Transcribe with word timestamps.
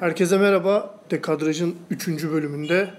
Herkese 0.00 0.38
merhaba. 0.38 0.94
Dekadraj'ın 1.10 1.76
3. 1.90 2.08
bölümünde 2.08 2.90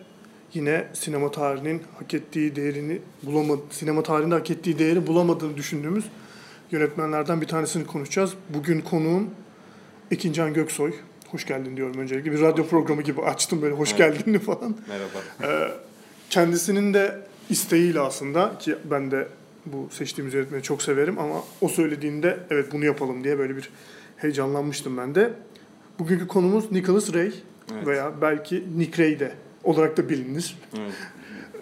yine 0.53 0.87
sinema 0.93 1.31
tarihinin 1.31 1.81
hak 1.99 2.13
ettiği 2.13 2.55
değerini 2.55 2.99
bulamadı, 3.23 3.61
sinema 3.69 4.03
tarihinde 4.03 4.35
hak 4.35 4.51
ettiği 4.51 4.79
değeri 4.79 5.07
bulamadığını 5.07 5.57
düşündüğümüz 5.57 6.05
yönetmenlerden 6.71 7.41
bir 7.41 7.47
tanesini 7.47 7.85
konuşacağız. 7.85 8.33
Bugün 8.49 8.81
konuğum 8.81 9.29
Ekincan 10.11 10.53
Göksoy. 10.53 10.93
Hoş 11.27 11.45
geldin 11.45 11.77
diyorum 11.77 11.97
öncelikle. 11.97 12.31
Bir 12.31 12.41
radyo 12.41 12.67
programı 12.67 13.01
gibi 13.01 13.21
açtım 13.21 13.61
böyle 13.61 13.75
hoş 13.75 13.89
Evet. 13.89 13.97
geldin 14.25 14.39
falan. 14.45 14.77
Merhaba. 14.87 15.19
Ee, 15.43 15.71
kendisinin 16.29 16.93
de 16.93 17.19
isteğiyle 17.49 17.99
aslında 17.99 18.57
ki 18.59 18.75
ben 18.91 19.11
de 19.11 19.27
bu 19.65 19.89
seçtiğimiz 19.91 20.33
yönetmeni 20.33 20.63
çok 20.63 20.81
severim 20.81 21.19
ama 21.19 21.35
o 21.61 21.67
söylediğinde 21.69 22.39
evet 22.49 22.71
bunu 22.71 22.85
yapalım 22.85 23.23
diye 23.23 23.39
böyle 23.39 23.55
bir 23.57 23.69
heyecanlanmıştım 24.17 24.97
ben 24.97 25.15
de. 25.15 25.33
Bugünkü 26.01 26.27
konumuz 26.27 26.71
Nicholas 26.71 27.13
Ray 27.13 27.31
Evet. 27.73 27.87
veya 27.87 28.21
belki 28.21 28.63
Nick 28.77 29.03
Ray 29.03 29.19
de 29.19 29.31
olarak 29.63 29.97
da 29.97 30.09
bilinir. 30.09 30.57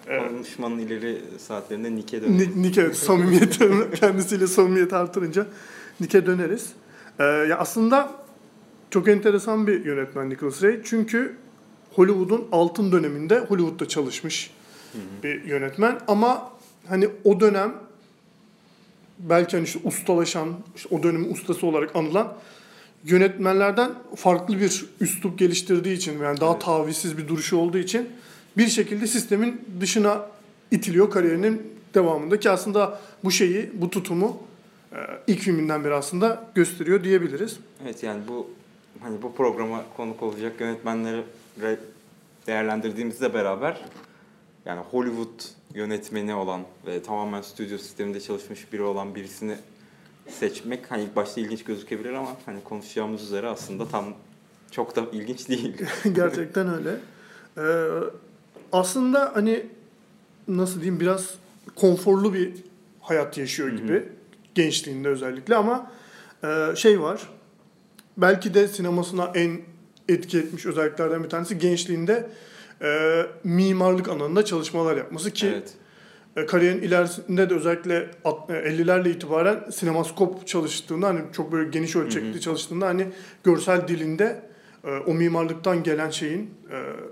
Evet. 0.08 0.28
Konuşmanın 0.28 0.78
ileri 0.78 1.18
saatlerinde 1.38 1.94
Nick'e 1.94 2.22
dönelim. 2.22 2.38
Ni- 2.58 2.62
Nick'e 2.62 2.94
samimiyet 2.94 3.58
kendisiyle 4.00 4.46
samimiyet 4.46 4.92
artırınca 4.92 5.46
Nick'e 6.00 6.26
döneriz. 6.26 6.72
Ee, 7.18 7.24
ya 7.24 7.58
aslında 7.58 8.12
çok 8.90 9.08
enteresan 9.08 9.66
bir 9.66 9.84
yönetmen 9.84 10.30
Nicholas 10.30 10.62
Ray. 10.62 10.80
Çünkü 10.84 11.36
Hollywood'un 11.92 12.48
altın 12.52 12.92
döneminde 12.92 13.38
Hollywood'da 13.38 13.88
çalışmış 13.88 14.50
bir 15.22 15.44
yönetmen 15.44 15.98
ama 16.08 16.52
hani 16.88 17.08
o 17.24 17.40
dönem 17.40 17.74
belki 19.18 19.56
hani 19.56 19.64
işte 19.64 19.80
ustalaşan, 19.84 20.48
işte 20.76 20.88
o 20.94 21.02
dönemin 21.02 21.32
ustası 21.32 21.66
olarak 21.66 21.96
anılan 21.96 22.36
yönetmenlerden 23.04 23.90
farklı 24.16 24.60
bir 24.60 24.86
üslup 25.00 25.38
geliştirdiği 25.38 25.96
için 25.96 26.22
yani 26.22 26.40
daha 26.40 26.50
Evet. 26.52 26.62
tavizsiz 26.62 27.18
bir 27.18 27.28
duruşu 27.28 27.56
olduğu 27.56 27.78
için 27.78 28.08
bir 28.56 28.68
şekilde 28.68 29.06
sistemin 29.06 29.60
dışına 29.80 30.26
itiliyor 30.70 31.10
kariyerinin 31.10 31.62
devamında 31.94 32.40
ki 32.40 32.50
aslında 32.50 33.00
bu 33.24 33.30
şeyi, 33.30 33.70
bu 33.74 33.90
tutumu 33.90 34.42
e, 34.92 34.96
ilk 35.26 35.40
filminden 35.40 35.84
beri 35.84 35.94
aslında 35.94 36.44
gösteriyor 36.54 37.04
diyebiliriz. 37.04 37.58
Evet 37.84 38.02
yani 38.02 38.22
bu 38.28 38.50
hani 39.00 39.22
bu 39.22 39.34
programa 39.34 39.84
konuk 39.96 40.22
olacak 40.22 40.60
yönetmenleri 40.60 41.22
değerlendirdiğimizle 42.46 43.34
beraber 43.34 43.80
yani 44.66 44.80
Hollywood 44.90 45.40
yönetmeni 45.74 46.34
olan 46.34 46.60
ve 46.86 47.02
tamamen 47.02 47.42
stüdyo 47.42 47.78
sisteminde 47.78 48.20
çalışmış 48.20 48.72
biri 48.72 48.82
olan 48.82 49.14
birisini 49.14 49.56
seçmek 50.30 50.90
hani 50.90 51.08
başta 51.16 51.40
ilginç 51.40 51.64
gözükebilir 51.64 52.12
ama 52.12 52.36
hani 52.46 52.64
konuşacağımız 52.64 53.22
üzere 53.22 53.48
aslında 53.48 53.88
tam 53.88 54.04
çok 54.70 54.96
da 54.96 55.06
ilginç 55.12 55.48
değil. 55.48 55.74
Gerçekten 56.12 56.74
öyle. 56.74 56.96
Ee, 57.58 57.88
aslında 58.72 59.30
hani 59.34 59.66
nasıl 60.48 60.80
diyeyim 60.80 61.00
biraz 61.00 61.34
konforlu 61.76 62.34
bir 62.34 62.52
hayat 63.00 63.38
yaşıyor 63.38 63.68
gibi. 63.68 64.08
Gençliğinde 64.54 65.08
özellikle 65.08 65.56
ama 65.56 65.90
e, 66.44 66.76
şey 66.76 67.00
var. 67.00 67.28
Belki 68.16 68.54
de 68.54 68.68
sinemasına 68.68 69.32
en 69.34 69.60
etki 70.08 70.38
etmiş 70.38 70.66
özelliklerden 70.66 71.24
bir 71.24 71.28
tanesi 71.28 71.58
gençliğinde 71.58 72.30
e, 72.82 73.22
mimarlık 73.44 74.08
alanında 74.08 74.44
çalışmalar 74.44 74.96
yapması 74.96 75.30
ki 75.30 75.46
evet. 75.46 75.74
E, 76.36 76.46
kariyerin 76.46 76.82
ilerisinde 76.82 77.50
de 77.50 77.54
özellikle 77.54 78.10
alt- 78.24 78.50
e, 78.50 78.52
50'lerle 78.52 79.10
itibaren 79.10 79.70
sinemaskop 79.70 80.46
çalıştığında 80.46 81.06
hani 81.06 81.20
çok 81.32 81.52
böyle 81.52 81.70
geniş 81.70 81.96
ölçekli 81.96 82.30
Hı 82.32 82.36
hı. 82.36 82.40
çalıştığında 82.40 82.86
hani 82.86 83.06
görsel 83.44 83.88
dilinde 83.88 84.42
e, 84.84 84.90
o 84.90 85.14
mimarlıktan 85.14 85.82
gelen 85.82 86.10
şeyin 86.10 86.50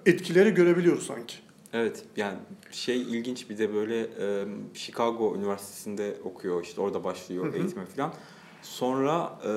etkileri 0.07 0.55
görebiliyoruz 0.55 1.07
sanki. 1.07 1.35
Evet 1.73 2.03
yani 2.17 2.39
şey 2.71 3.03
ilginç 3.03 3.51
bir 3.51 3.59
de 3.59 3.75
böyle 3.75 4.01
e, 4.01 4.45
Chicago 4.75 5.37
Üniversitesi'nde 5.37 6.15
okuyor 6.25 6.63
işte 6.63 6.81
orada 6.81 7.05
başlıyor 7.05 7.45
Hı 7.47 7.51
hı. 7.51 7.57
eğitime 7.57 7.87
falan. 7.87 8.13
Sonra 8.63 9.39
e, 9.47 9.53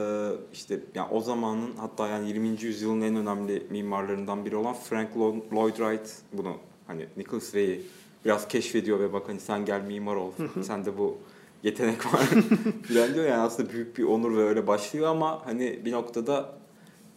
işte 0.53 0.80
yani 0.96 1.08
o 1.12 1.22
zamanın 1.22 1.69
hatta 1.78 2.08
yani 2.08 2.28
20. 2.28 2.47
yüzyılın 2.62 3.02
en 3.02 3.16
önemli 3.16 3.64
mimarlarından 3.69 4.46
biri 4.46 4.56
olan 4.56 4.74
Frank 4.74 5.16
Lo- 5.16 5.56
Lloyd 5.56 5.75
Wright 5.75 6.09
bunu 6.34 6.58
hani 6.88 7.06
Nicholas 7.18 7.56
Ray'i 7.56 7.81
biraz 8.26 8.48
keşfediyor 8.48 9.00
ve 9.00 9.14
bak 9.14 9.30
hani 9.30 9.40
sen 9.40 9.66
gel 9.66 9.82
mimar 9.82 10.16
ol. 10.16 10.32
Sen 10.62 10.86
de 10.86 10.98
bu 10.98 11.18
yetenek 11.64 12.14
var 12.14 12.20
falan 12.88 13.14
diyor. 13.14 13.26
Yani 13.26 13.42
aslında 13.42 13.70
büyük 13.70 13.98
bir 13.98 14.04
onur 14.04 14.38
ve 14.38 14.44
öyle 14.44 14.68
başlıyor 14.68 15.08
ama 15.08 15.46
hani 15.46 15.86
bir 15.86 15.92
noktada 15.92 16.56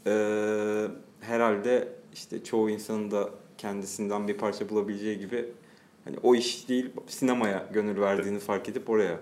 e, 0.07 0.13
herhalde 1.21 1.89
işte 2.15 2.45
çoğu 2.45 2.71
insanın 2.71 3.11
da 3.11 3.31
kendisinden 3.59 4.29
bir 4.29 4.35
parça 4.35 4.69
bulabileceği 4.69 5.19
gibi 5.19 5.45
hani 6.05 6.17
o 6.23 6.35
iş 6.35 6.69
değil 6.69 6.91
sinemaya 7.07 7.69
gönül 7.73 8.01
verdiğini 8.01 8.39
fark 8.39 8.69
edip 8.69 8.91
oraya 8.91 9.19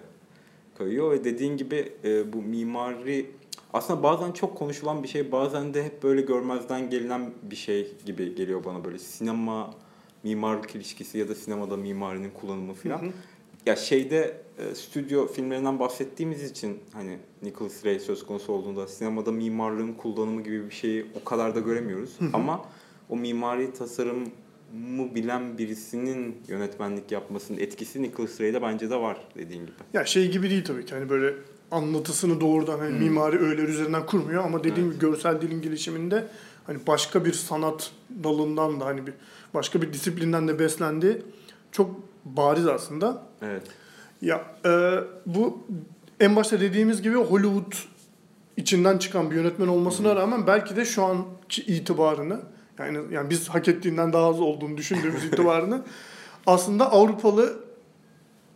kayıyor 0.79 1.11
ve 1.11 1.25
dediğin 1.25 1.57
gibi 1.57 1.93
e, 2.05 2.33
bu 2.33 2.43
mimari 2.43 3.31
aslında 3.73 4.03
bazen 4.03 4.33
çok 4.33 4.57
konuşulan 4.57 5.03
bir 5.03 5.09
şey 5.09 5.33
bazen 5.33 5.75
de 5.75 5.85
hep 5.85 6.03
böyle 6.03 6.21
görmezden 6.21 6.91
gelinen 6.91 7.31
bir 7.43 7.57
şey 7.57 7.93
gibi 8.07 8.35
geliyor 8.35 8.65
bana 8.65 8.85
böyle 8.85 8.99
sinema 8.99 9.75
mimarlık 10.25 10.75
ilişkisi 10.75 11.19
ya 11.19 11.29
da 11.29 11.35
sinemada 11.35 11.77
mimarinin 11.77 12.31
kullanımı. 12.31 12.73
Hı 12.83 12.95
hı. 12.95 13.07
Ya 13.67 13.77
şeyde 13.77 14.37
e, 14.59 14.75
stüdyo 14.75 15.27
filmlerinden 15.27 15.79
bahsettiğimiz 15.79 16.51
için 16.51 16.79
hani 16.93 17.19
Nicholas 17.43 17.85
Ray 17.85 17.99
söz 18.01 18.27
konusu 18.27 18.53
olduğunda 18.53 18.87
sinemada 18.87 19.33
mimarlığın 19.33 19.93
kullanımı 19.93 20.43
gibi 20.43 20.67
bir 20.67 20.75
şeyi 20.75 21.07
o 21.21 21.25
kadar 21.25 21.55
da 21.55 21.61
göremiyoruz. 21.61 22.19
Ama 22.33 22.65
o 23.09 23.17
mimari 23.17 23.73
tasarımı 23.73 24.27
bilen 25.15 25.59
birisinin 25.59 26.37
yönetmenlik 26.49 27.13
yapmasının 27.13 27.59
etkisi 27.59 28.03
Nicholas 28.03 28.41
Ray'de 28.41 28.63
bence 28.63 28.91
de 28.91 28.97
var 28.97 29.29
dediğin 29.39 29.61
gibi. 29.63 29.73
Ya 29.93 30.05
şey 30.05 30.31
gibi 30.31 30.51
değil 30.51 30.65
tabii 30.65 30.87
ki 30.87 30.95
hani 30.95 31.11
böyle 31.11 31.35
anlatısını 31.71 32.41
doğrudan 32.41 32.79
hani 32.79 32.99
mimari 32.99 33.39
öğeler 33.39 33.69
üzerinden 33.69 34.07
kurmuyor 34.07 34.45
ama 34.45 34.65
dediğim 34.65 34.89
Evet. 34.89 35.01
gibi 35.01 35.11
görsel 35.11 35.41
dilin 35.41 35.63
gelişiminde 35.63 36.29
hani 36.67 36.79
başka 36.87 37.25
bir 37.25 37.33
sanat 37.33 37.91
dalından 38.25 38.81
da 38.81 38.87
hani 38.87 39.07
bir 39.07 39.15
başka 39.55 39.83
bir 39.83 39.93
disiplinden 39.93 40.49
de 40.49 40.59
beslendiği 40.59 41.23
çok 41.73 41.91
bariz 42.25 42.67
aslında. 42.67 43.23
Evet. 43.43 43.63
Ya 44.23 44.45
e, 44.65 44.99
bu 45.27 45.67
en 46.21 46.37
başta 46.37 46.61
dediğimiz 46.61 47.03
gibi 47.03 47.17
Hollywood 47.17 47.73
içinden 48.57 48.99
çıkan 48.99 49.31
bir 49.31 49.37
yönetmen 49.37 49.69
olmasına 49.69 50.17
rağmen 50.17 50.47
belki 50.47 50.77
de 50.77 50.85
şu 50.85 51.05
anki 51.05 51.63
itibarını 51.63 52.41
yani 52.79 52.99
yani 53.11 53.31
biz 53.31 53.49
hak 53.49 53.69
ettiğinden 53.69 54.13
daha 54.13 54.27
az 54.27 54.41
olduğunu 54.41 54.77
düşündüğümüz 54.77 55.25
itibarını 55.33 55.83
aslında 56.47 56.93
Avrupalı 56.93 57.61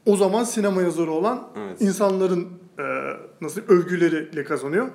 o 0.07 0.17
zaman 0.17 0.45
sinema 0.45 0.83
yazarı 0.83 1.11
olan 1.11 1.49
Evet. 1.57 1.81
insanların 1.81 2.49
e, 2.79 2.83
nasıl 3.41 3.61
övgüleriyle 3.69 4.45
kazanıyor. 4.45 4.89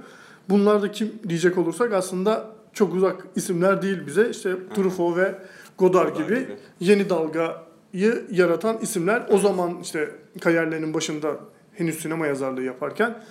Bunlar 0.49 0.81
da 0.81 0.91
kim 0.91 1.13
diyecek 1.29 1.57
olursak 1.57 1.93
aslında 1.93 2.47
çok 2.73 2.93
uzak 2.93 3.27
isimler 3.35 3.81
değil 3.81 4.07
bize. 4.07 4.29
İşte 4.29 4.55
Truffaut 4.75 5.17
ve 5.17 5.35
Godard, 5.81 6.09
Godard 6.09 6.29
gibi, 6.29 6.39
gibi. 6.39 6.55
yeni 6.79 7.09
dalgayı 7.09 8.25
yaratan 8.31 8.77
isimler. 8.81 9.27
O 9.29 9.37
zaman 9.37 9.79
işte 9.81 10.09
kariyerlerinin 10.41 10.93
başında 10.93 11.39
henüz 11.73 11.99
sinema 11.99 12.27
yazarlığı 12.27 12.63
yaparken 12.63 13.23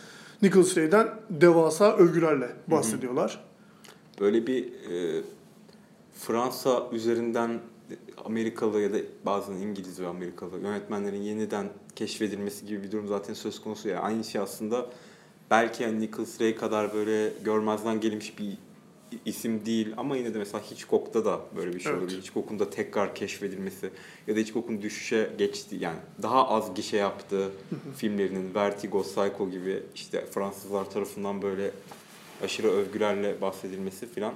Nicholas 0.42 0.76
Ray'den 0.76 1.08
devasa 1.30 1.96
övgülerle 1.96 2.50
bahsediyorlar. 2.66 3.44
Böyle 4.20 4.46
bir 4.46 4.64
e, 4.64 5.22
Fransa 6.18 6.82
üzerinden 6.92 7.60
Amerikalı 8.24 8.80
ya 8.80 8.92
da 8.92 8.96
bazen 9.26 9.54
İngiliz 9.54 10.00
ve 10.00 10.06
Amerikalı 10.06 10.58
yönetmenlerin 10.62 11.22
yeniden 11.22 11.68
keşfedilmesi 11.96 12.66
gibi 12.66 12.82
bir 12.82 12.92
durum 12.92 13.08
zaten 13.08 13.34
söz 13.34 13.62
konusu 13.62 13.88
ya. 13.88 14.00
Aynı 14.00 14.24
şey 14.24 14.40
aslında 14.40 14.86
belki 15.50 15.82
yani 15.82 16.00
Nicholas 16.00 16.40
Ray 16.40 16.54
kadar 16.54 16.94
böyle 16.94 17.32
görmezden 17.44 18.00
gelmiş 18.00 18.38
bir 18.38 18.58
isim 19.24 19.66
değil 19.66 19.92
ama 19.96 20.16
yine 20.16 20.34
de 20.34 20.38
mesela 20.38 20.62
Hitchcock'ta 20.70 21.24
da 21.24 21.40
böyle 21.56 21.74
bir 21.74 21.80
şey 21.80 21.92
Evet. 21.92 22.02
olabilir. 22.02 22.18
Hitchcock'un 22.18 22.58
da 22.58 22.70
tekrar 22.70 23.14
keşfedilmesi 23.14 23.90
ya 24.26 24.36
da 24.36 24.40
Hitchcock'un 24.40 24.82
düşüşe 24.82 25.30
geçti 25.38 25.76
yani 25.80 25.98
daha 26.22 26.48
az 26.48 26.74
gişe 26.74 26.96
yaptığı 26.96 27.48
filmlerinin 27.96 28.54
Vertigo, 28.54 29.02
Psycho 29.02 29.50
gibi 29.50 29.82
işte 29.94 30.26
Fransızlar 30.26 30.90
tarafından 30.90 31.42
böyle 31.42 31.70
aşırı 32.42 32.68
övgülerle 32.70 33.40
bahsedilmesi 33.40 34.06
filan 34.12 34.34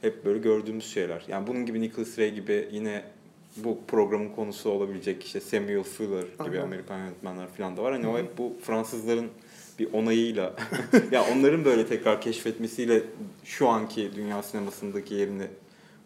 hep 0.00 0.24
böyle 0.24 0.38
gördüğümüz 0.38 0.92
şeyler. 0.92 1.24
Yani 1.28 1.46
bunun 1.46 1.66
gibi 1.66 1.80
Nicholas 1.80 2.18
Ray 2.18 2.34
gibi 2.34 2.68
yine 2.72 3.04
bu 3.56 3.78
programın 3.88 4.28
konusu 4.28 4.70
olabilecek 4.70 5.24
işte 5.24 5.40
Samuel 5.40 5.82
Fuller 5.82 6.22
gibi 6.22 6.38
Aynen. 6.38 6.62
Amerikan 6.62 6.98
yönetmenler 6.98 7.52
filan 7.52 7.76
da 7.76 7.82
var. 7.82 7.92
Hani 7.92 8.08
o 8.08 8.18
hep 8.18 8.38
bu 8.38 8.52
Fransızların 8.62 9.28
bir 9.80 9.92
onayıyla 9.92 10.54
ya 11.12 11.24
onların 11.32 11.64
böyle 11.64 11.86
tekrar 11.86 12.20
keşfetmesiyle 12.20 13.02
şu 13.44 13.68
anki 13.68 14.10
dünya 14.16 14.42
sinemasındaki 14.42 15.14
yerini 15.14 15.46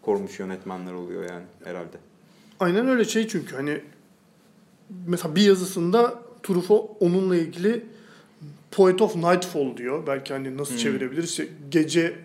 korumuş 0.01 0.39
yönetmenler 0.39 0.93
oluyor 0.93 1.23
yani 1.29 1.43
herhalde. 1.63 1.97
Aynen 2.59 2.87
öyle 2.87 3.05
şey 3.05 3.27
çünkü 3.27 3.55
hani 3.55 3.81
mesela 5.07 5.35
bir 5.35 5.41
yazısında 5.41 6.19
Truffaut 6.43 6.89
onunla 6.99 7.35
ilgili 7.35 7.85
Poet 8.71 9.01
of 9.01 9.15
Nightfall 9.15 9.77
diyor. 9.77 10.07
Belki 10.07 10.33
hani 10.33 10.57
nasıl 10.57 10.71
Hmm. 10.71 10.79
çevirebiliriz? 10.79 11.29
İşte 11.29 11.47
gece 11.69 12.15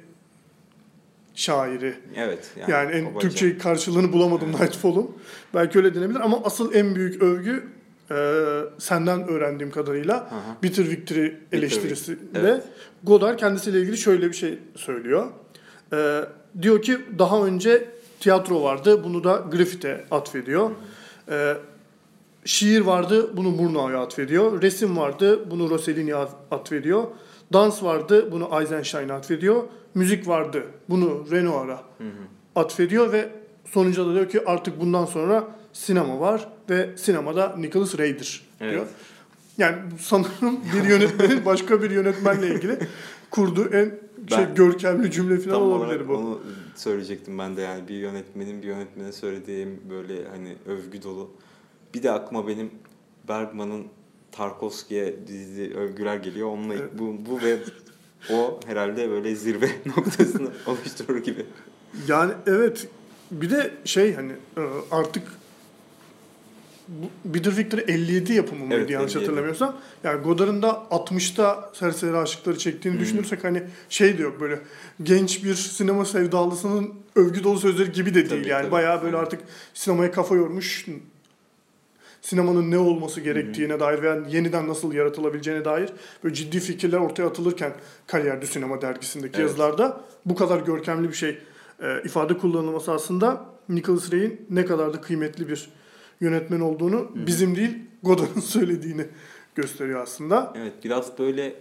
şairi. 1.35 1.94
Evet. 2.17 2.50
Yani, 2.69 2.93
en 2.93 3.05
kabaca. 3.05 3.29
Türkçe 3.29 3.58
karşılığını 3.58 4.12
bulamadım 4.12 4.49
Evet. 4.50 4.61
Nightfall'un. 4.61 5.11
Belki 5.55 5.79
öyle 5.79 5.94
denebilir 5.94 6.20
ama 6.20 6.41
asıl 6.44 6.75
en 6.75 6.94
büyük 6.94 7.23
övgü 7.23 7.69
e, 8.10 8.40
senden 8.78 9.28
öğrendiğim 9.28 9.72
kadarıyla 9.72 10.16
Hı 10.16 10.34
hı. 10.34 10.62
Bitter 10.62 10.88
Victory 10.88 11.32
eleştirisi 11.52 12.12
Victory, 12.12 12.44
ve 12.44 12.48
evet. 12.48 12.64
Godard 13.02 13.38
kendisiyle 13.38 13.80
ilgili 13.80 13.98
şöyle 13.98 14.28
bir 14.28 14.36
şey 14.36 14.58
söylüyor. 14.76 15.26
E, 15.92 16.20
diyor 16.62 16.82
ki 16.82 16.98
daha 17.18 17.46
önce 17.46 17.88
tiyatro 18.20 18.62
vardı 18.62 19.04
bunu 19.04 19.24
da 19.24 19.44
Griffith'e 19.50 20.04
atfediyor. 20.10 20.70
E, 21.30 21.56
şiir 22.44 22.80
vardı 22.80 23.36
bunu 23.36 23.50
Murnau'ya 23.50 23.98
atfediyor. 23.98 24.62
Resim 24.62 24.96
vardı 24.96 25.50
bunu 25.50 25.70
Rossellini'ye 25.70 26.16
atfediyor. 26.50 27.04
Dans 27.52 27.82
vardı 27.82 28.32
bunu 28.32 28.60
Eisenstein'a 28.60 29.14
atfediyor. 29.14 29.62
Müzik 29.94 30.28
vardı 30.28 30.62
bunu 30.88 31.26
Renoir'a 31.30 31.82
atfediyor 32.56 33.12
ve 33.12 33.28
sonuçta 33.64 34.06
da 34.06 34.14
diyor 34.14 34.28
ki 34.28 34.42
artık 34.46 34.80
bundan 34.80 35.04
sonra 35.04 35.48
sinema 35.72 36.20
var 36.20 36.49
ve 36.70 36.90
sinemada 36.96 37.56
Nicholas 37.56 37.99
Ray'dir 37.99 38.43
diyor. 38.61 38.72
Evet. 38.72 38.88
Yani 39.58 39.76
sanırım 40.00 40.61
bir 40.75 40.88
yönetmenin 40.88 41.44
başka 41.46 41.82
bir 41.82 41.90
yönetmenle 41.90 42.49
ilgili 42.55 42.78
kurduğu 43.31 43.69
en 43.69 43.84
şey 44.28 44.38
Ben- 44.38 44.55
görkemli 44.55 45.11
cümle 45.11 45.38
falan 45.38 45.55
Tam 45.58 45.62
olabilir 45.62 46.08
bu. 46.08 46.14
onu 46.17 46.40
söyleyecektim 46.76 47.38
ben 47.38 47.56
de 47.56 47.61
yani 47.61 47.88
bir 47.88 47.94
yönetmenin 47.94 48.62
bir 48.62 48.67
yönetmene 48.67 49.12
söylediğim 49.12 49.81
böyle 49.90 50.28
hani 50.28 50.56
övgü 50.67 51.02
dolu. 51.02 51.31
Bir 51.94 52.02
de 52.02 52.11
aklıma 52.11 52.49
benim 52.49 52.70
Bergman'ın 53.28 53.84
Tarkovski'ye 54.32 55.26
dizdiği 55.26 55.75
övgüler 55.75 56.16
geliyor. 56.16 56.49
Onunla 56.49 56.75
Evet. 56.75 56.90
bu, 56.99 57.16
bu 57.31 57.40
ve 57.40 57.58
o 58.32 58.61
herhalde 58.66 59.11
böyle 59.11 59.34
zirve 59.34 59.70
noktasını 59.87 60.49
oluşturur 60.66 61.19
gibi. 61.19 61.46
Yani 62.08 62.32
evet 62.46 62.88
bir 63.31 63.50
de 63.50 63.70
şey 63.84 64.14
hani 64.14 64.32
e, 64.32 64.61
artık 64.90 65.23
Bitter 67.25 67.56
Victory 67.56 67.81
57 67.88 68.32
yapımı 68.32 68.60
mıydı 68.64 68.75
Evet, 68.75 68.90
yanlış 68.90 69.12
57. 69.16 69.25
hatırlamıyorsam. 69.26 69.76
Yani 70.04 70.22
Godard'ın 70.22 70.62
da 70.62 70.82
60'ta 70.90 71.70
Serseri 71.75 72.16
Aşıkları 72.16 72.58
çektiğini 72.58 72.96
Hı. 72.96 73.00
düşünürsek 73.00 73.44
hani 73.44 73.62
şey 73.88 74.19
de 74.19 74.22
yok 74.22 74.40
böyle 74.40 74.58
genç 75.02 75.44
bir 75.44 75.54
sinema 75.54 76.04
sevdalısının 76.04 76.94
övgü 77.16 77.44
dolu 77.44 77.58
sözleri 77.58 77.92
gibi 77.92 78.10
de 78.10 78.14
değil 78.14 78.28
Tabii, 78.28 78.48
yani. 78.48 78.62
tabii. 78.62 78.72
Bayağı 78.72 79.02
böyle 79.02 79.16
Evet. 79.16 79.26
artık 79.26 79.40
sinemaya 79.75 80.12
kafa 80.12 80.34
yormuş 80.34 80.87
sinemanın 82.22 82.70
ne 82.70 82.78
olması 82.78 83.20
gerektiğine 83.20 83.81
dair 83.81 84.02
veya 84.02 84.19
yeniden 84.31 84.69
nasıl 84.69 84.92
yaratılabileceğine 84.92 85.64
dair 85.64 85.90
böyle 86.25 86.34
ciddi 86.34 86.60
fikirler 86.60 86.98
ortaya 86.98 87.26
atılırken 87.26 87.72
Kariyer 88.06 88.42
du 88.42 88.46
Sinema 88.46 88.82
dergisindeki 88.82 89.37
Evet. 89.37 89.48
yazılarda 89.50 90.00
bu 90.26 90.34
kadar 90.34 90.60
görkemli 90.60 91.08
bir 91.08 91.14
şey 91.14 91.38
e, 91.82 92.02
ifade 92.04 92.38
kullanılması 92.38 92.92
aslında 92.92 93.44
Nicholas 93.69 94.12
Ray'in 94.12 94.46
ne 94.50 94.64
kadar 94.66 94.92
da 94.92 95.00
kıymetli 95.00 95.48
bir 95.48 95.70
yönetmen 96.20 96.61
olduğunu 96.61 97.11
bizim 97.14 97.56
değil 97.56 97.78
Godard'ın 98.02 98.40
söylediğini 98.56 99.06
gösteriyor 99.55 100.02
aslında. 100.02 100.52
Evet 100.56 100.72
biraz 100.84 101.19
böyle 101.19 101.55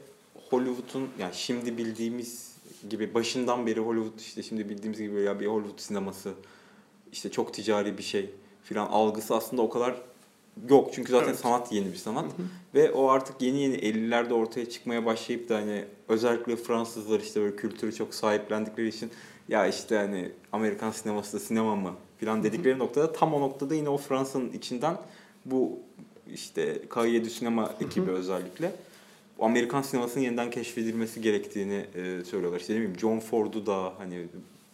Hollywood'un 0.49 1.09
yani 1.19 1.33
şimdi 1.33 1.77
bildiğimiz 1.77 2.55
gibi 2.89 3.13
başından 3.13 3.67
beri 3.67 3.79
Hollywood 3.79 4.19
işte 4.19 4.43
şimdi 4.43 4.69
bildiğimiz 4.69 4.99
gibi 4.99 5.21
ya 5.21 5.39
bir 5.39 5.47
Hollywood 5.47 5.79
sineması 5.79 6.33
işte 7.11 7.31
çok 7.31 7.53
ticari 7.53 7.97
bir 7.97 8.03
şey 8.03 8.29
filan 8.63 8.87
algısı 8.87 9.35
aslında 9.35 9.61
o 9.61 9.69
kadar 9.69 10.01
yok. 10.69 10.89
Çünkü 10.93 11.11
zaten 11.11 11.27
Evet. 11.27 11.39
sanat 11.39 11.71
yeni 11.71 11.91
bir 11.91 11.97
sanat 11.97 12.25
ve 12.75 12.91
o 12.91 13.09
artık 13.09 13.41
yeni 13.41 13.61
yeni 13.61 13.75
50'lerde 13.75 14.33
ortaya 14.33 14.69
çıkmaya 14.69 15.05
başlayıp 15.05 15.49
da 15.49 15.55
hani 15.55 15.85
özellikle 16.07 16.55
Fransızlar 16.55 17.19
işte 17.19 17.41
böyle 17.41 17.55
kültürü 17.55 17.95
çok 17.95 18.13
sahiplendikleri 18.13 18.87
için 18.87 19.11
ya 19.49 19.67
işte 19.67 19.95
hani 19.95 20.31
Amerikan 20.51 20.91
sineması 20.91 21.37
da 21.37 21.39
sinema 21.39 21.75
mı 21.75 21.93
filan 22.19 22.43
dedikleri 22.43 22.79
noktada 22.79 23.13
tam 23.13 23.33
o 23.33 23.41
noktada 23.41 23.75
yine 23.75 23.89
o 23.89 23.97
Fransa'nın 23.97 24.51
içinden 24.51 24.97
bu 25.45 25.79
işte 26.33 26.81
K7 26.89 27.29
sinema 27.29 27.73
ekibi 27.81 28.11
özellikle 28.11 28.71
bu 29.37 29.45
Amerikan 29.45 29.81
sinemasının 29.81 30.23
yeniden 30.23 30.51
keşfedilmesi 30.51 31.21
gerektiğini 31.21 31.85
e, 31.95 32.23
söylüyorlar. 32.23 32.59
İşte 32.59 32.73
ne 32.73 32.77
bileyim 32.77 32.99
John 32.99 33.19
Ford'u 33.19 33.65
da 33.65 33.93
hani 33.97 34.27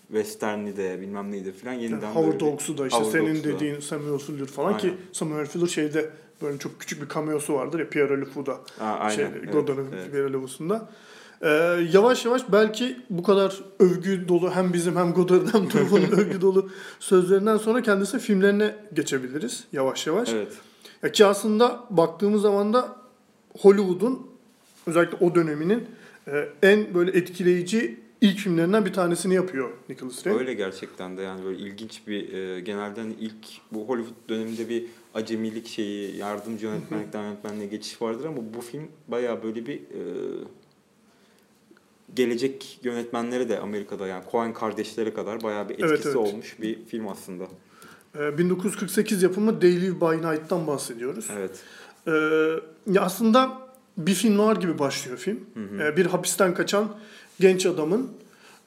Western'i 0.07 0.77
de 0.77 1.01
bilmem 1.01 1.31
neydi 1.31 1.51
filan 1.51 1.73
yeniden 1.73 2.01
Yani 2.01 2.15
Howard 2.15 2.41
Hawks'u 2.41 2.77
da 2.77 2.87
işte 2.87 2.99
Howard 2.99 3.13
senin 3.13 3.27
Hawks'u 3.27 3.43
da. 3.43 3.55
dediğin 3.55 3.79
Samuel 3.79 4.17
Fuller 4.17 4.45
falan 4.45 4.77
ki 4.77 4.87
Aynen. 4.87 4.99
Samuel 5.11 5.45
Fuller 5.45 5.67
şeyde 5.67 6.09
böyle 6.41 6.57
çok 6.57 6.79
küçük 6.79 7.01
bir 7.01 7.13
cameo'su 7.13 7.53
vardır 7.53 7.79
ya 7.79 7.89
Pierre 7.89 8.21
Le 8.21 8.25
Fou'da. 8.25 8.59
Ha, 8.79 8.97
aynen. 8.99 9.15
şey, 9.15 9.25
evet, 9.25 9.53
Godard'ın 9.53 9.87
evet. 9.93 10.11
Pierre 10.11 10.33
Le 10.33 10.37
Fou'sunda. 10.37 10.89
Ee, 11.41 11.49
yavaş 11.93 12.25
yavaş 12.25 12.41
belki 12.51 12.97
bu 13.09 13.23
kadar 13.23 13.61
övgü 13.79 14.27
dolu 14.27 14.51
hem 14.51 14.73
bizim 14.73 14.95
hem 14.95 15.13
Godard'ın 15.13 15.53
hem 15.53 15.69
Truffaut'un 15.69 16.17
övgü 16.17 16.41
dolu 16.41 16.69
sözlerinden 16.99 17.57
sonra 17.57 17.81
kendisi 17.81 18.19
filmlerine 18.19 18.75
geçebiliriz 18.93 19.63
yavaş 19.73 20.07
yavaş. 20.07 20.29
Evet. 20.33 20.53
Ya 21.03 21.11
ki 21.11 21.25
aslında 21.25 21.83
baktığımız 21.89 22.41
zaman 22.41 22.73
da 22.73 22.95
Hollywood'un 23.59 24.27
özellikle 24.87 25.25
o 25.25 25.35
döneminin 25.35 25.85
e, 26.27 26.49
en 26.63 26.93
böyle 26.93 27.11
etkileyici 27.11 27.99
ilk 28.21 28.37
filmlerinden 28.37 28.85
bir 28.85 28.93
tanesini 28.93 29.33
yapıyor 29.33 29.69
Nicholas 29.89 30.27
Ray. 30.27 30.33
Öyle 30.33 30.53
gerçekten 30.53 31.17
de 31.17 31.21
yani 31.21 31.45
böyle 31.45 31.59
ilginç 31.59 32.01
bir 32.07 32.33
e, 32.33 32.59
genelde 32.59 33.01
hani 33.01 33.13
ilk 33.19 33.47
bu 33.71 33.87
Hollywood 33.87 34.29
döneminde 34.29 34.69
bir 34.69 34.85
acemilik 35.13 35.67
şeyi 35.67 36.17
yardımcı 36.17 36.65
yönetmenlikten 36.65 37.23
yönetmenliğe 37.23 37.67
geçiş 37.67 38.01
vardır 38.01 38.25
ama 38.25 38.37
bu 38.53 38.61
film 38.61 38.87
bayağı 39.07 39.43
böyle 39.43 39.65
bir 39.65 39.75
e, 39.75 40.01
gelecek 42.15 42.79
yönetmenlere 42.83 43.49
de 43.49 43.59
Amerika'da 43.59 44.07
yani 44.07 44.23
Coen 44.31 44.53
kardeşlere 44.53 45.13
kadar 45.13 45.43
bayağı 45.43 45.69
bir 45.69 45.73
etkisi 45.73 45.93
Evet, 45.93 46.05
evet. 46.05 46.15
olmuş 46.15 46.55
bir 46.61 46.85
film 46.85 47.07
aslında. 47.07 47.43
Ee, 48.19 48.37
1948 48.37 49.23
yapımı 49.23 49.59
They 49.59 49.81
Live 49.81 50.01
By 50.01 50.27
Night'tan 50.27 50.67
bahsediyoruz. 50.67 51.27
Evet. 51.37 51.51
Ee, 52.07 52.11
ya 52.93 53.01
aslında 53.01 53.65
bir 53.97 54.13
film 54.13 54.37
noir 54.37 54.57
gibi 54.57 54.79
başlıyor 54.79 55.17
film. 55.17 55.39
Hı 55.53 55.59
hı. 55.59 55.83
Ee, 55.83 55.97
bir 55.97 56.05
hapisten 56.05 56.53
kaçan 56.53 56.95
genç 57.39 57.65
adamın 57.65 58.11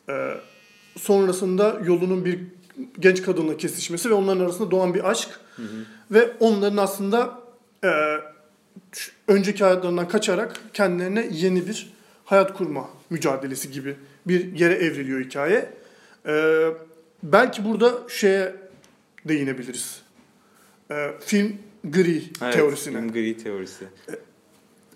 e, 0.08 0.34
sonrasında 0.96 1.80
yolunun 1.86 2.24
bir 2.24 2.40
genç 3.00 3.22
kadınla 3.22 3.56
kesişmesi 3.56 4.10
ve 4.10 4.14
onların 4.14 4.44
arasında 4.44 4.70
doğan 4.70 4.94
bir 4.94 5.10
aşk 5.10 5.28
Hı 5.56 5.62
hı. 5.62 5.66
ve 6.10 6.30
onların 6.40 6.76
aslında 6.76 7.40
e, 7.84 7.90
önceki 9.28 9.64
hayatlarından 9.64 10.08
kaçarak 10.08 10.60
kendilerine 10.72 11.28
yeni 11.32 11.66
bir 11.66 11.97
hayat 12.28 12.56
kurma 12.56 12.90
mücadelesi 13.10 13.70
gibi 13.70 13.96
bir 14.26 14.58
yere 14.58 14.74
evriliyor 14.74 15.20
hikaye. 15.20 15.70
Ee, 16.26 16.68
belki 17.22 17.64
burada 17.64 18.08
şeye 18.08 18.54
değinebiliriz. 19.24 20.02
Ee, 20.90 21.10
film 21.20 21.56
gri 21.84 22.22
Evet, 22.42 22.54
teorisine. 22.54 22.98
Film 22.98 23.12
gri 23.12 23.38
teorisi. 23.38 23.84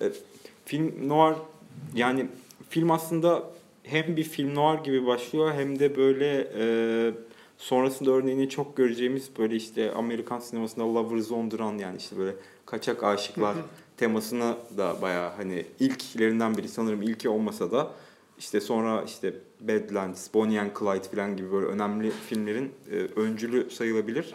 E, 0.00 0.06
film 0.64 1.08
noir 1.08 1.36
yani 1.94 2.26
film 2.70 2.90
aslında 2.90 3.42
hem 3.82 4.16
bir 4.16 4.24
film 4.24 4.54
noir 4.54 4.78
gibi 4.84 5.06
başlıyor 5.06 5.52
hem 5.52 5.78
de 5.78 5.96
böyle 5.96 6.50
e, 6.58 6.64
sonrasında 7.58 8.10
örneğini 8.10 8.48
çok 8.48 8.76
göreceğimiz 8.76 9.30
böyle 9.38 9.56
işte 9.56 9.92
Amerikan 9.92 10.38
sinemasında 10.38 10.94
Lovers 10.94 11.30
on 11.30 11.78
yani 11.78 11.96
işte 11.96 12.18
böyle 12.18 12.32
kaçak 12.66 13.04
aşıklar 13.04 13.56
temasını 14.02 14.56
da 14.76 15.02
bayağı 15.02 15.30
hani 15.36 15.66
ilklerinden 15.80 16.56
biri 16.56 16.68
sanırım 16.68 17.02
ilki 17.02 17.28
olmasa 17.28 17.72
da 17.72 17.90
işte 18.38 18.60
sonra 18.60 19.02
işte 19.06 19.34
Badlands, 19.60 20.34
Bonnie 20.34 20.60
and 20.60 20.70
Clyde 20.78 21.16
falan 21.16 21.36
gibi 21.36 21.52
böyle 21.52 21.66
önemli 21.66 22.10
filmlerin 22.10 22.72
e, 22.90 22.94
öncülü 22.96 23.70
sayılabilir. 23.70 24.34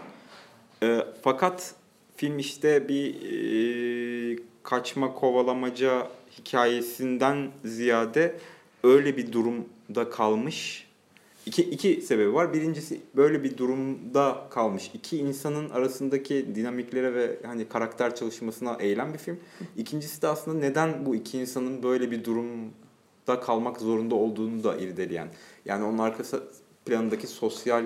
E, 0.84 1.00
fakat 1.22 1.76
film 2.16 2.40
işte 2.40 2.90
bir 2.90 3.16
e, 3.16 4.40
kaçma 4.64 5.14
kovalamaca 5.14 6.08
hikayesinden 6.40 7.52
ziyade 7.66 8.40
öyle 8.84 9.18
bir 9.18 9.32
durumda 9.32 10.10
kalmış. 10.10 10.87
İki, 11.48 11.64
iki 11.64 12.02
sebebi 12.02 12.34
var. 12.34 12.54
Birincisi 12.54 13.02
böyle 13.16 13.44
bir 13.44 13.58
durumda 13.58 14.48
kalmış. 14.50 14.92
İki 14.94 15.18
insanın 15.18 15.70
arasındaki 15.70 16.56
dinamiklere 16.56 17.14
ve 17.14 17.38
hani 17.46 17.70
karakter 17.70 18.16
çalışmasına 18.16 18.78
eğilen 18.80 19.14
bir 19.14 19.18
film. 19.18 19.40
İkincisi 19.78 20.22
de 20.22 20.28
aslında 20.28 20.58
neden 20.58 21.06
bu 21.06 21.16
iki 21.16 21.40
insanın 21.40 21.84
böyle 21.84 22.12
bir 22.12 22.24
durumda 22.24 23.40
kalmak 23.42 23.82
zorunda 23.82 24.16
olduğunu 24.16 24.64
da 24.64 24.76
irdeleyen. 24.76 25.28
Yani 25.66 25.84
onun 25.84 25.98
arkası 25.98 26.44
planındaki 26.86 27.28
sosyal, 27.28 27.86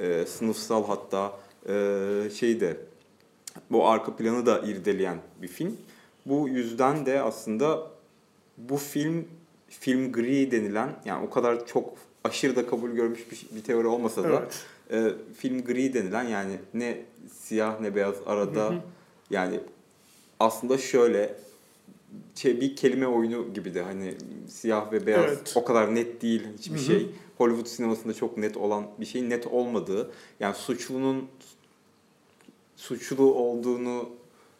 e, 0.00 0.26
sınıfsal 0.26 0.86
hatta 0.86 1.40
e, 1.68 2.30
şey 2.34 2.60
bu 3.70 3.88
arka 3.88 4.16
planı 4.16 4.46
da 4.46 4.58
irdeleyen 4.58 5.18
bir 5.42 5.48
film. 5.48 5.76
Bu 6.26 6.48
yüzden 6.48 7.06
de 7.06 7.22
aslında 7.22 7.90
bu 8.58 8.76
film 8.76 9.28
film 9.68 10.12
gri 10.12 10.50
denilen 10.50 10.96
yani 11.04 11.26
o 11.26 11.30
kadar 11.30 11.66
çok 11.66 12.07
aşırı 12.24 12.56
da 12.56 12.66
kabul 12.66 12.90
görmüş 12.90 13.20
bir, 13.30 13.56
bir 13.56 13.62
teori 13.62 13.86
olmasa 13.86 14.24
da 14.24 14.28
Evet. 14.28 14.64
e, 14.90 15.34
film 15.34 15.64
gri 15.64 15.94
denilen 15.94 16.24
yani 16.24 16.58
ne 16.74 16.98
siyah 17.32 17.80
ne 17.80 17.94
beyaz 17.94 18.14
arada 18.26 18.64
Hı 18.64 18.68
hı. 18.68 18.80
yani 19.30 19.60
aslında 20.40 20.78
şöyle 20.78 21.34
şey 22.34 22.60
bir 22.60 22.76
kelime 22.76 23.06
oyunu 23.06 23.54
gibi 23.54 23.74
de 23.74 23.82
hani 23.82 24.14
siyah 24.48 24.92
ve 24.92 25.06
beyaz 25.06 25.24
Evet. 25.24 25.52
o 25.56 25.64
kadar 25.64 25.94
net 25.94 26.22
değil 26.22 26.42
hiçbir 26.58 26.74
Hı 26.76 26.80
hı. 26.80 26.84
şey. 26.84 27.10
Hollywood 27.38 27.66
sinemasında 27.66 28.14
çok 28.14 28.38
net 28.38 28.56
olan 28.56 28.86
bir 29.00 29.06
şeyin 29.06 29.30
net 29.30 29.46
olmadığı. 29.46 30.10
Yani 30.40 30.54
suçlunun 30.54 31.28
suçlu 32.76 33.34
olduğunu 33.34 34.08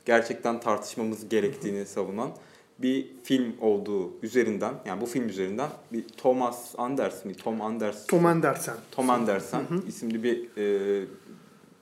gerçekten 0.05 0.61
tartışmamız 0.61 1.29
gerektiğini 1.29 1.87
savunan 1.87 2.31
bir 2.79 3.07
film 3.25 3.53
olduğu 3.61 4.13
üzerinden 4.23 4.75
yani 4.87 5.01
bu 5.01 5.07
film 5.07 5.29
üzerinden 5.29 5.71
bir 5.93 6.05
Thomas 6.09 6.75
Anders 6.79 7.25
mi? 7.25 7.35
Tom 7.35 7.63
Anders. 7.63 8.07
Tom 8.07 8.27
Andersen. 8.27 8.77
Tom 8.91 9.11
Andersen 9.11 9.63
isimli 9.89 10.23
bir 10.23 10.49
e, 10.57 11.07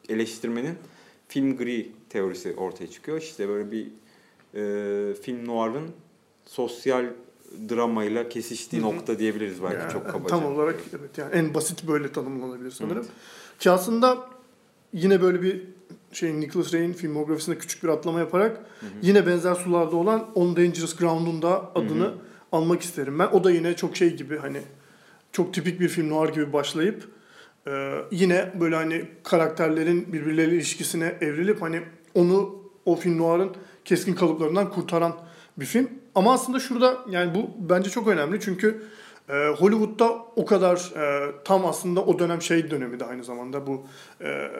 eleştirmenin 0.08 0.74
film 1.28 1.56
gri 1.56 1.92
teorisi 2.08 2.54
ortaya 2.56 2.86
çıkıyor. 2.86 3.18
İşte 3.18 3.48
böyle 3.48 3.70
bir 3.70 3.86
e, 4.54 5.14
film 5.14 5.46
noir'ın 5.46 5.90
sosyal 6.46 7.06
dramayla 7.68 8.28
kesiştiği 8.28 8.82
Hı 8.82 8.86
hı. 8.86 8.90
nokta 8.90 9.18
diyebiliriz 9.18 9.62
belki 9.62 9.76
Yani 9.76 9.92
çok 9.92 10.10
kabaca. 10.10 10.26
Tam 10.26 10.46
olarak 10.46 10.80
evet 11.00 11.18
yani 11.18 11.34
en 11.34 11.54
basit 11.54 11.88
böyle 11.88 12.12
tanımlanabilir 12.12 12.70
sanırım. 12.70 13.06
Ki 13.58 13.70
aslında 13.70 14.28
yine 14.92 15.22
böyle 15.22 15.42
bir 15.42 15.62
şey 16.12 16.40
Nicholas 16.40 16.74
Ray'in 16.74 16.92
filmografisinde 16.92 17.58
küçük 17.58 17.82
bir 17.82 17.88
atlama 17.88 18.18
yaparak 18.18 18.60
yine 19.02 19.26
benzer 19.26 19.54
sularda 19.54 19.96
olan 19.96 20.26
On 20.34 20.56
Dangerous 20.56 20.96
Ground'un 20.96 21.42
da 21.42 21.70
adını 21.74 22.14
almak 22.52 22.82
isterim 22.82 23.18
ben. 23.18 23.26
O 23.26 23.44
da 23.44 23.50
yine 23.50 23.76
çok 23.76 23.96
şey 23.96 24.16
gibi 24.16 24.38
hani 24.38 24.60
çok 25.32 25.54
tipik 25.54 25.80
bir 25.80 25.88
film 25.88 26.10
noir 26.10 26.28
gibi 26.28 26.52
başlayıp 26.52 27.08
e, 27.66 27.92
yine 28.10 28.52
böyle 28.60 28.76
hani 28.76 29.04
karakterlerin 29.22 30.12
birbirleriyle 30.12 30.56
ilişkisine 30.56 31.14
evrilip 31.20 31.62
hani 31.62 31.82
onu 32.14 32.62
o 32.84 32.96
film 32.96 33.18
noir'ın 33.18 33.50
keskin 33.84 34.14
kalıplarından 34.14 34.70
kurtaran 34.70 35.16
bir 35.56 35.66
film. 35.66 35.88
Ama 36.14 36.32
aslında 36.32 36.60
şurada 36.60 36.98
yani 37.10 37.34
bu 37.34 37.50
bence 37.68 37.90
çok 37.90 38.08
önemli 38.08 38.40
çünkü 38.40 38.82
e, 39.28 39.32
Hollywood'da 39.58 40.12
o 40.36 40.46
kadar 40.46 40.92
e, 40.96 41.32
tam 41.44 41.66
aslında 41.66 42.04
o 42.04 42.18
dönem 42.18 42.42
şey 42.42 42.70
dönemi 42.70 43.00
de 43.00 43.04
aynı 43.04 43.24
zamanda 43.24 43.66
bu 43.66 43.86
e, 44.20 44.50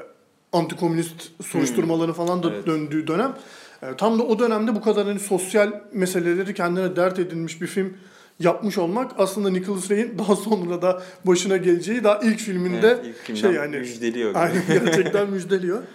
antikomünist 0.57 1.31
soruşturmaları 1.45 2.13
falan 2.13 2.43
da 2.43 2.51
Evet. 2.55 2.67
döndüğü 2.67 3.07
dönem. 3.07 3.37
E, 3.83 3.87
tam 3.99 4.19
da 4.19 4.23
o 4.23 4.39
dönemde 4.39 4.75
bu 4.75 4.81
kadar 4.81 5.07
hani 5.07 5.21
sosyal 5.21 5.81
meseleleri 5.93 6.55
kendine 6.55 6.97
dert 6.97 7.19
edinmiş 7.19 7.63
bir 7.63 7.67
film 7.67 7.97
yapmış 8.41 8.79
olmak 8.79 9.13
aslında 9.19 9.51
Nicholas 9.51 9.91
Ray'in 9.91 10.19
daha 10.19 10.37
sonra 10.37 10.83
da 10.83 11.03
başına 11.25 11.57
geleceği 11.57 12.05
daha 12.05 12.19
ilk 12.19 12.39
filminde 12.39 12.99
Evet, 13.05 13.17
ilk 13.29 13.37
şey 13.37 13.53
yani 13.53 13.77
müjdeliyor. 13.77 14.35
aynen 14.35 14.63
gerçekten 14.69 15.31
müjdeliyor. 15.31 15.83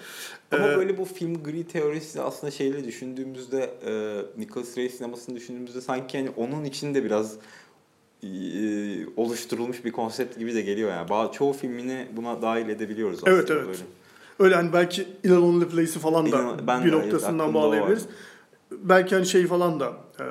Ama 0.52 0.68
Ee, 0.72 0.78
böyle 0.78 0.98
bu 0.98 1.06
film 1.06 1.44
gri 1.44 1.64
teorisi 1.68 2.22
aslında 2.22 2.52
şeyle 2.52 2.84
düşündüğümüzde 2.84 3.70
e, 3.86 3.92
Nicholas 4.42 4.78
Ray 4.78 4.90
sinemasını 4.90 5.36
düşündüğümüzde 5.36 5.82
sanki 5.82 6.18
hani 6.18 6.30
onun 6.30 6.64
içinde 6.64 7.04
biraz 7.04 7.36
e, 8.24 8.28
oluşturulmuş 9.18 9.86
bir 9.86 9.92
konsept 9.92 10.40
gibi 10.40 10.56
de 10.56 10.62
geliyor 10.62 10.90
yani. 10.92 11.32
Çoğu 11.32 11.54
filmini 11.54 12.08
buna 12.18 12.42
dahil 12.42 12.70
edebiliyoruz 12.70 13.18
aslında. 13.18 13.36
Evet, 13.36 13.52
evet. 13.52 13.68
Böyle. 13.68 13.80
Öyle 14.42 14.56
hani 14.56 14.74
belki 14.74 15.08
a 15.26 15.32
Lonely 15.32 15.66
Place'i 15.70 16.00
falan 16.00 16.26
da 16.26 16.30
İnan- 16.30 16.68
ben 16.68 16.86
bir 16.86 16.92
de 16.92 16.96
noktasından 16.96 17.50
o 17.50 17.54
bağlayabiliriz. 17.54 18.06
Belki 18.72 19.16
hani 19.16 19.26
şey 19.26 19.48
falan 19.48 19.80
da 19.80 19.94
e, 20.20 20.26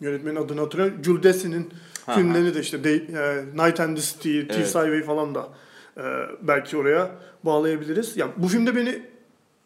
yönetmenin 0.00 0.36
adını 0.36 0.60
hatırlıyorum. 0.60 1.04
Jules 1.04 1.22
Dessin'in 1.22 1.70
Ha, 2.06 2.14
filmlerini 2.14 2.54
de 2.54 2.60
işte 2.60 2.76
Day- 2.76 3.16
e, 3.18 3.44
Night 3.66 3.80
and 3.80 3.96
the 3.96 4.02
City, 4.02 4.38
Evet. 4.38 4.48
Tears 4.48 4.74
Highway 4.74 5.02
falan 5.02 5.34
da 5.34 5.48
e, 5.96 6.02
belki 6.42 6.76
oraya 6.76 7.10
bağlayabiliriz. 7.42 8.16
Ya 8.16 8.28
bu 8.36 8.48
filmde 8.48 8.76
beni 8.76 9.02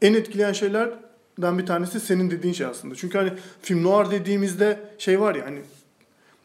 en 0.03 0.15
etkileyen 0.15 0.53
şeylerden 0.53 1.59
bir 1.59 1.67
tanesi 1.67 2.01
senin 2.01 2.31
dediğin 2.31 2.55
şey 2.55 2.67
aslında. 2.67 2.95
Çünkü 2.95 3.19
hani 3.19 3.33
film 3.63 3.85
noir 3.85 4.11
dediğimizde 4.11 4.81
şey 4.99 5.21
var 5.21 5.35
ya 5.35 5.47
hani 5.47 5.59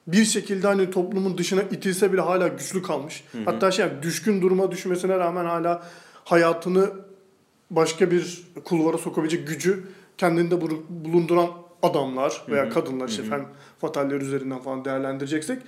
bir 0.08 0.26
şekilde 0.26 0.68
hani 0.68 0.92
toplumun 0.92 1.38
dışına 1.38 1.62
itilse 1.62 2.14
bile 2.14 2.22
hala 2.22 2.48
güçlü 2.48 2.82
kalmış. 2.82 3.24
Hı 3.32 3.38
hı. 3.38 3.42
Hatta 3.46 3.72
şey 3.72 3.86
düşkün 4.02 4.42
duruma 4.42 4.72
düşmesine 4.72 5.18
rağmen 5.20 5.46
hala 5.46 5.84
hayatını 6.26 6.92
başka 7.72 8.12
bir 8.12 8.44
kulvara 8.66 8.98
sokabilecek 8.98 9.48
gücü 9.48 9.84
kendinde 10.18 10.62
bulunduran 10.90 11.50
adamlar 11.82 12.44
veya 12.50 12.64
Hı 12.64 12.70
hı. 12.70 12.74
kadınlar 12.74 13.10
işte 13.10 13.24
fem 13.24 13.46
fataller 13.82 14.22
üzerinden 14.22 14.60
falan 14.60 14.86
değerlendireceksek 14.86 15.62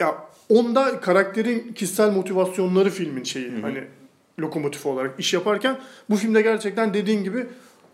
ya 0.00 0.18
onda 0.48 1.00
karakterin 1.00 1.72
kişisel 1.72 2.12
motivasyonları 2.12 2.90
filmin 2.90 3.24
şeyi 3.24 3.52
Hı 3.52 3.56
hı. 3.56 3.60
hani 3.62 3.84
lokomotifi 4.40 4.88
olarak 4.88 5.20
iş 5.20 5.34
yaparken 5.34 5.80
bu 6.10 6.16
filmde 6.16 6.42
gerçekten 6.42 6.94
dediğin 6.94 7.24
gibi 7.24 7.46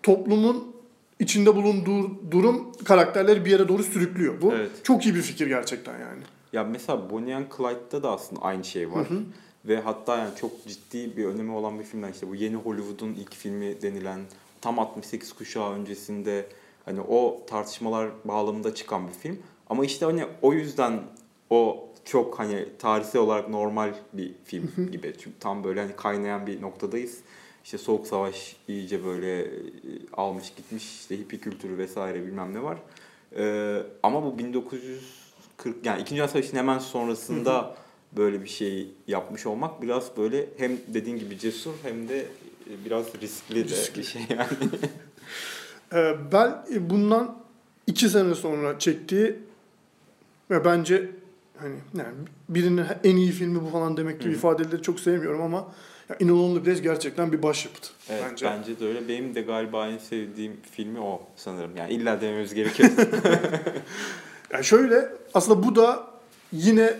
toplumun 0.02 0.76
içinde 1.18 1.56
bulunduğu 1.56 2.30
durum 2.30 2.72
karakterleri 2.84 3.44
bir 3.44 3.50
yere 3.50 3.68
doğru 3.68 3.82
sürüklüyor. 3.82 4.34
Bu 4.42 4.52
Evet. 4.52 4.70
çok 4.84 5.06
iyi 5.06 5.14
bir 5.14 5.22
fikir 5.22 5.46
gerçekten 5.46 5.92
yani. 5.92 6.22
Ya 6.52 6.64
mesela 6.64 7.10
Bonnie 7.10 7.34
and 7.34 7.44
Clyde'da 7.56 8.02
da 8.02 8.10
aslında 8.10 8.42
aynı 8.42 8.64
şey 8.64 8.90
var. 8.92 9.10
Hı 9.10 9.14
hı. 9.14 9.18
Ve 9.64 9.80
hatta 9.80 10.16
yani 10.16 10.36
çok 10.36 10.66
ciddi 10.66 11.16
bir 11.16 11.24
önemi 11.24 11.52
olan 11.52 11.78
bir 11.78 11.84
filmden 11.84 12.12
işte 12.12 12.28
bu 12.28 12.34
yeni 12.34 12.56
Hollywood'un 12.56 13.14
ilk 13.14 13.34
filmi 13.34 13.82
denilen 13.82 14.20
tam 14.60 14.78
68 14.78 15.32
kuşağı 15.32 15.72
öncesinde 15.72 16.46
hani 16.84 17.00
o 17.00 17.42
tartışmalar 17.46 18.10
bağlamında 18.24 18.74
çıkan 18.74 19.08
bir 19.08 19.12
film. 19.12 19.38
Ama 19.68 19.84
işte 19.84 20.04
hani 20.04 20.24
o 20.42 20.52
yüzden 20.52 21.02
o 21.50 21.88
çok 22.04 22.38
hani 22.38 22.68
tarihsel 22.78 23.20
olarak 23.20 23.48
normal 23.48 23.94
bir 24.12 24.32
film 24.44 24.90
gibi. 24.92 25.14
Çünkü 25.18 25.38
tam 25.40 25.64
böyle 25.64 25.80
hani 25.80 25.96
kaynayan 25.96 26.46
bir 26.46 26.62
noktadayız. 26.62 27.18
İşte 27.64 27.78
Soğuk 27.78 28.06
Savaş 28.06 28.56
iyice 28.68 29.04
böyle 29.04 29.40
e, 29.40 29.48
almış 30.12 30.54
gitmiş 30.54 30.84
işte 30.84 31.18
hippie 31.18 31.40
kültürü 31.40 31.78
vesaire 31.78 32.26
bilmem 32.26 32.54
ne 32.54 32.62
var. 32.62 32.78
Ee, 33.36 33.82
ama 34.02 34.24
bu 34.24 34.38
1940 34.38 35.86
yani 35.86 36.02
İkinci 36.02 36.16
Dünya 36.16 36.28
Savaşı'nın 36.28 36.58
hemen 36.58 36.78
sonrasında 36.78 37.76
böyle 38.16 38.42
bir 38.44 38.48
şey 38.48 38.88
yapmış 39.06 39.46
olmak 39.46 39.82
biraz 39.82 40.16
böyle 40.16 40.46
hem 40.58 40.72
dediğin 40.88 41.18
gibi 41.18 41.38
cesur 41.38 41.72
hem 41.82 42.08
de 42.08 42.18
e, 42.20 42.84
biraz 42.84 43.04
riskli 43.22 43.54
de 43.56 43.64
Riskli. 43.74 43.98
bir 43.98 44.04
şey 44.04 44.22
yani. 44.30 44.46
Ee, 45.92 46.16
ben 46.32 46.64
e, 46.74 46.90
bundan 46.90 47.38
iki 47.86 48.08
sene 48.08 48.34
sonra 48.34 48.78
çektiği 48.78 49.36
ve 50.50 50.64
bence 50.64 51.10
hani 51.58 51.74
yani 51.98 52.14
birinin 52.48 52.84
en 53.04 53.16
iyi 53.16 53.32
filmi 53.32 53.62
bu 53.62 53.66
falan 53.68 53.96
demek 53.96 54.20
gibi 54.20 54.32
Hı 54.32 54.36
ifadeleri 54.36 54.82
çok 54.82 55.00
sevmiyorum 55.00 55.42
ama 55.42 55.72
ya 56.08 56.16
In 56.20 56.28
a 56.28 56.32
Lonely 56.32 56.62
Place 56.64 56.80
gerçekten 56.82 57.32
bir 57.32 57.42
başyapıt 57.42 57.90
Evet, 58.10 58.24
bence. 58.30 58.46
bence. 58.46 58.80
de 58.80 58.86
öyle. 58.86 59.08
Benim 59.08 59.34
de 59.34 59.40
galiba 59.42 59.88
en 59.88 59.98
sevdiğim 59.98 60.56
filmi 60.72 61.00
o 61.00 61.22
sanırım. 61.36 61.76
Yani 61.76 61.92
illa 61.92 62.20
dememiz 62.20 62.54
gerekiyor. 62.54 62.90
Yani 64.52 64.64
şöyle 64.64 65.08
aslında 65.34 65.62
bu 65.66 65.76
da 65.76 66.06
yine 66.52 66.94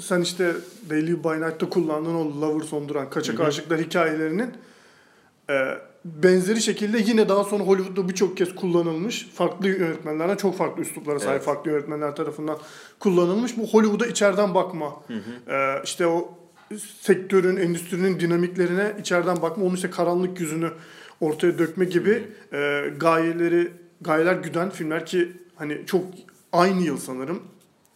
sen 0.00 0.20
işte 0.20 0.54
Live 0.90 1.24
By 1.24 1.46
Night'ta 1.46 1.68
kullandığın 1.68 2.14
o 2.14 2.40
Lover 2.40 2.64
Sonduran 2.64 3.10
kaçak 3.10 3.38
Hı 3.38 3.42
hı. 3.42 3.46
aşıklar 3.46 3.80
hikayelerinin 3.80 4.50
e, 5.50 5.78
benzeri 6.04 6.62
şekilde 6.62 6.98
yine 6.98 7.28
daha 7.28 7.44
sonra 7.44 7.64
Hollywood'da 7.64 8.08
birçok 8.08 8.36
kez 8.36 8.54
kullanılmış. 8.54 9.28
Farklı 9.34 9.68
yönetmenlerden 9.68 10.36
çok 10.36 10.58
farklı 10.58 10.82
üsluplara 10.82 11.18
sahip 11.18 11.32
Evet. 11.32 11.44
farklı 11.44 11.70
yönetmenler 11.70 12.16
tarafından 12.16 12.58
kullanılmış. 12.98 13.56
Bu 13.56 13.66
Hollywood'a 13.66 14.06
içeriden 14.06 14.54
bakma. 14.54 15.02
Hı 15.06 15.14
hı. 15.14 15.52
e, 15.52 15.82
işte 15.84 16.06
o 16.06 16.34
sektörün, 17.00 17.56
endüstrinin 17.56 18.20
dinamiklerine 18.20 18.96
içeriden 19.00 19.42
bakma, 19.42 19.64
onun 19.64 19.74
işte 19.74 19.90
karanlık 19.90 20.40
yüzünü 20.40 20.70
ortaya 21.20 21.58
dökme 21.58 21.84
gibi 21.84 22.28
e, 22.52 22.90
gayeleri, 22.96 23.72
gayeler 24.00 24.34
güden 24.34 24.70
filmler 24.70 25.06
ki 25.06 25.32
hani 25.56 25.82
çok 25.86 26.04
aynı 26.52 26.82
yıl 26.82 26.98
sanırım. 26.98 27.42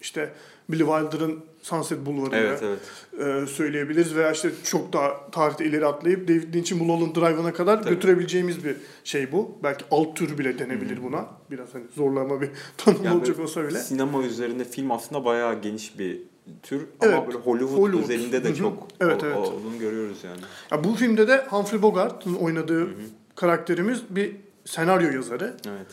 İşte 0.01 0.33
Billy 0.69 0.85
Wilder'ın 0.85 1.45
Sunset 1.69 2.07
Boulevard'ını 2.07 2.37
evet 2.37 2.63
evet. 2.63 3.43
e, 3.43 3.47
söyleyebiliriz 3.47 4.15
veya 4.17 4.33
işte 4.33 4.51
çok 4.65 4.93
daha 4.93 5.31
tarihte 5.31 5.65
ileri 5.65 5.87
atlayıp 5.87 6.29
David 6.29 6.55
Lynch'in 6.55 6.79
Mulholland 6.79 7.17
Drive'ına 7.17 7.53
kadar 7.53 7.83
Tabii. 7.83 7.95
götürebileceğimiz 7.95 8.65
bir 8.65 8.77
şey 9.05 9.33
bu. 9.33 9.59
Belki 9.63 9.85
alt 9.91 10.17
tür 10.17 10.39
bile 10.39 10.59
denebilir 10.59 11.03
buna. 11.03 11.27
Biraz 11.51 11.75
hani 11.75 11.85
zorlama 11.97 12.41
bir 12.41 12.51
tanım 12.77 13.05
Yani 13.05 13.17
olacak 13.19 13.39
olsa 13.39 13.61
öyle. 13.61 13.79
Sinema 13.79 14.23
üzerinde 14.23 14.65
film 14.65 14.91
aslında 14.91 15.25
bayağı 15.25 15.63
geniş 15.63 15.99
bir 15.99 16.19
tür 16.63 16.87
ama 17.01 17.13
Evet, 17.13 17.27
böyle 17.27 17.39
Hollywood, 17.39 17.79
Hollywood. 17.79 18.05
üzerinde 18.05 18.45
de 18.45 18.49
Hı 18.49 18.53
hı. 18.53 18.57
çok 18.57 18.89
Evet, 19.01 19.23
o- 19.23 19.27
evet. 19.27 19.37
olduğunu 19.37 19.79
görüyoruz 19.79 20.19
yani. 20.25 20.41
Ya 20.73 20.85
bu 20.85 20.95
filmde 20.95 21.29
de 21.29 21.47
Humphrey 21.51 21.83
Bogart'ın 21.83 22.35
oynadığı 22.35 22.89
karakterimiz 23.37 24.03
bir 24.11 24.37
senaryo 24.65 25.11
yazarı. 25.11 25.57
Evet. 25.69 25.87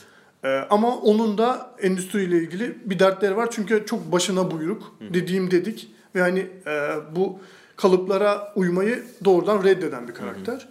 Ee, 0.45 0.67
ama 0.69 0.97
onun 0.97 1.37
da 1.37 1.71
endüstriyle 1.81 2.37
ilgili 2.37 2.77
bir 2.85 2.99
dertleri 2.99 3.37
var. 3.37 3.49
Çünkü 3.51 3.83
çok 3.85 4.11
başına 4.11 4.51
buyruk. 4.51 4.95
Dediğim 5.13 5.51
dedik. 5.51 5.91
Ve 6.15 6.21
hani 6.21 6.47
e, 6.67 6.91
bu 7.15 7.39
kalıplara 7.75 8.53
uymayı 8.55 9.03
doğrudan 9.25 9.63
reddeden 9.63 10.07
bir 10.07 10.13
karakter. 10.13 10.67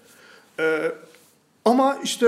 Ee, 0.61 0.93
ama 1.65 1.99
işte 2.05 2.27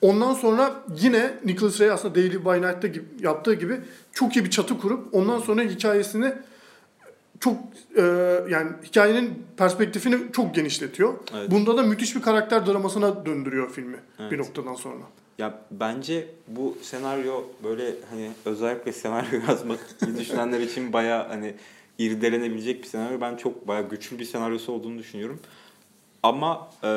ondan 0.00 0.34
sonra 0.34 0.74
yine 1.00 1.34
Nicholas 1.44 1.80
Ray 1.80 1.90
aslında 1.90 2.14
Daily 2.14 2.44
by 2.44 2.66
Night'ta 2.66 2.88
gibi, 2.88 3.04
yaptığı 3.20 3.54
gibi 3.54 3.80
çok 4.12 4.36
iyi 4.36 4.44
bir 4.44 4.50
çatı 4.50 4.78
kurup 4.80 5.14
ondan 5.14 5.38
sonra 5.38 5.62
hikayesini 5.62 6.32
çok 7.40 7.56
e, 7.96 8.02
yani 8.50 8.70
hikayenin 8.84 9.44
perspektifini 9.56 10.32
çok 10.32 10.54
genişletiyor. 10.54 11.14
Evet. 11.36 11.50
Bunda 11.50 11.76
da 11.76 11.82
müthiş 11.82 12.16
bir 12.16 12.22
karakter 12.22 12.66
dramasına 12.66 13.26
döndürüyor 13.26 13.70
filmi 13.70 13.96
bir 14.18 14.24
Evet. 14.24 14.38
noktadan 14.38 14.74
sonra. 14.74 15.02
Ya 15.38 15.60
bence 15.70 16.28
bu 16.48 16.76
senaryo 16.82 17.44
böyle 17.64 17.94
hani 18.10 18.30
özellikle 18.44 18.92
senaryo 18.92 19.40
yazmak 19.48 19.80
düşünenler 20.18 20.60
için 20.60 20.92
baya 20.92 21.28
hani 21.28 21.54
irdelenebilecek 21.98 22.82
bir 22.82 22.88
senaryo. 22.88 23.20
Ben 23.20 23.36
çok 23.36 23.68
baya 23.68 23.80
güçlü 23.80 24.18
bir 24.18 24.24
senaryosu 24.24 24.72
olduğunu 24.72 24.98
düşünüyorum. 24.98 25.40
Ama 26.22 26.70
e, 26.84 26.90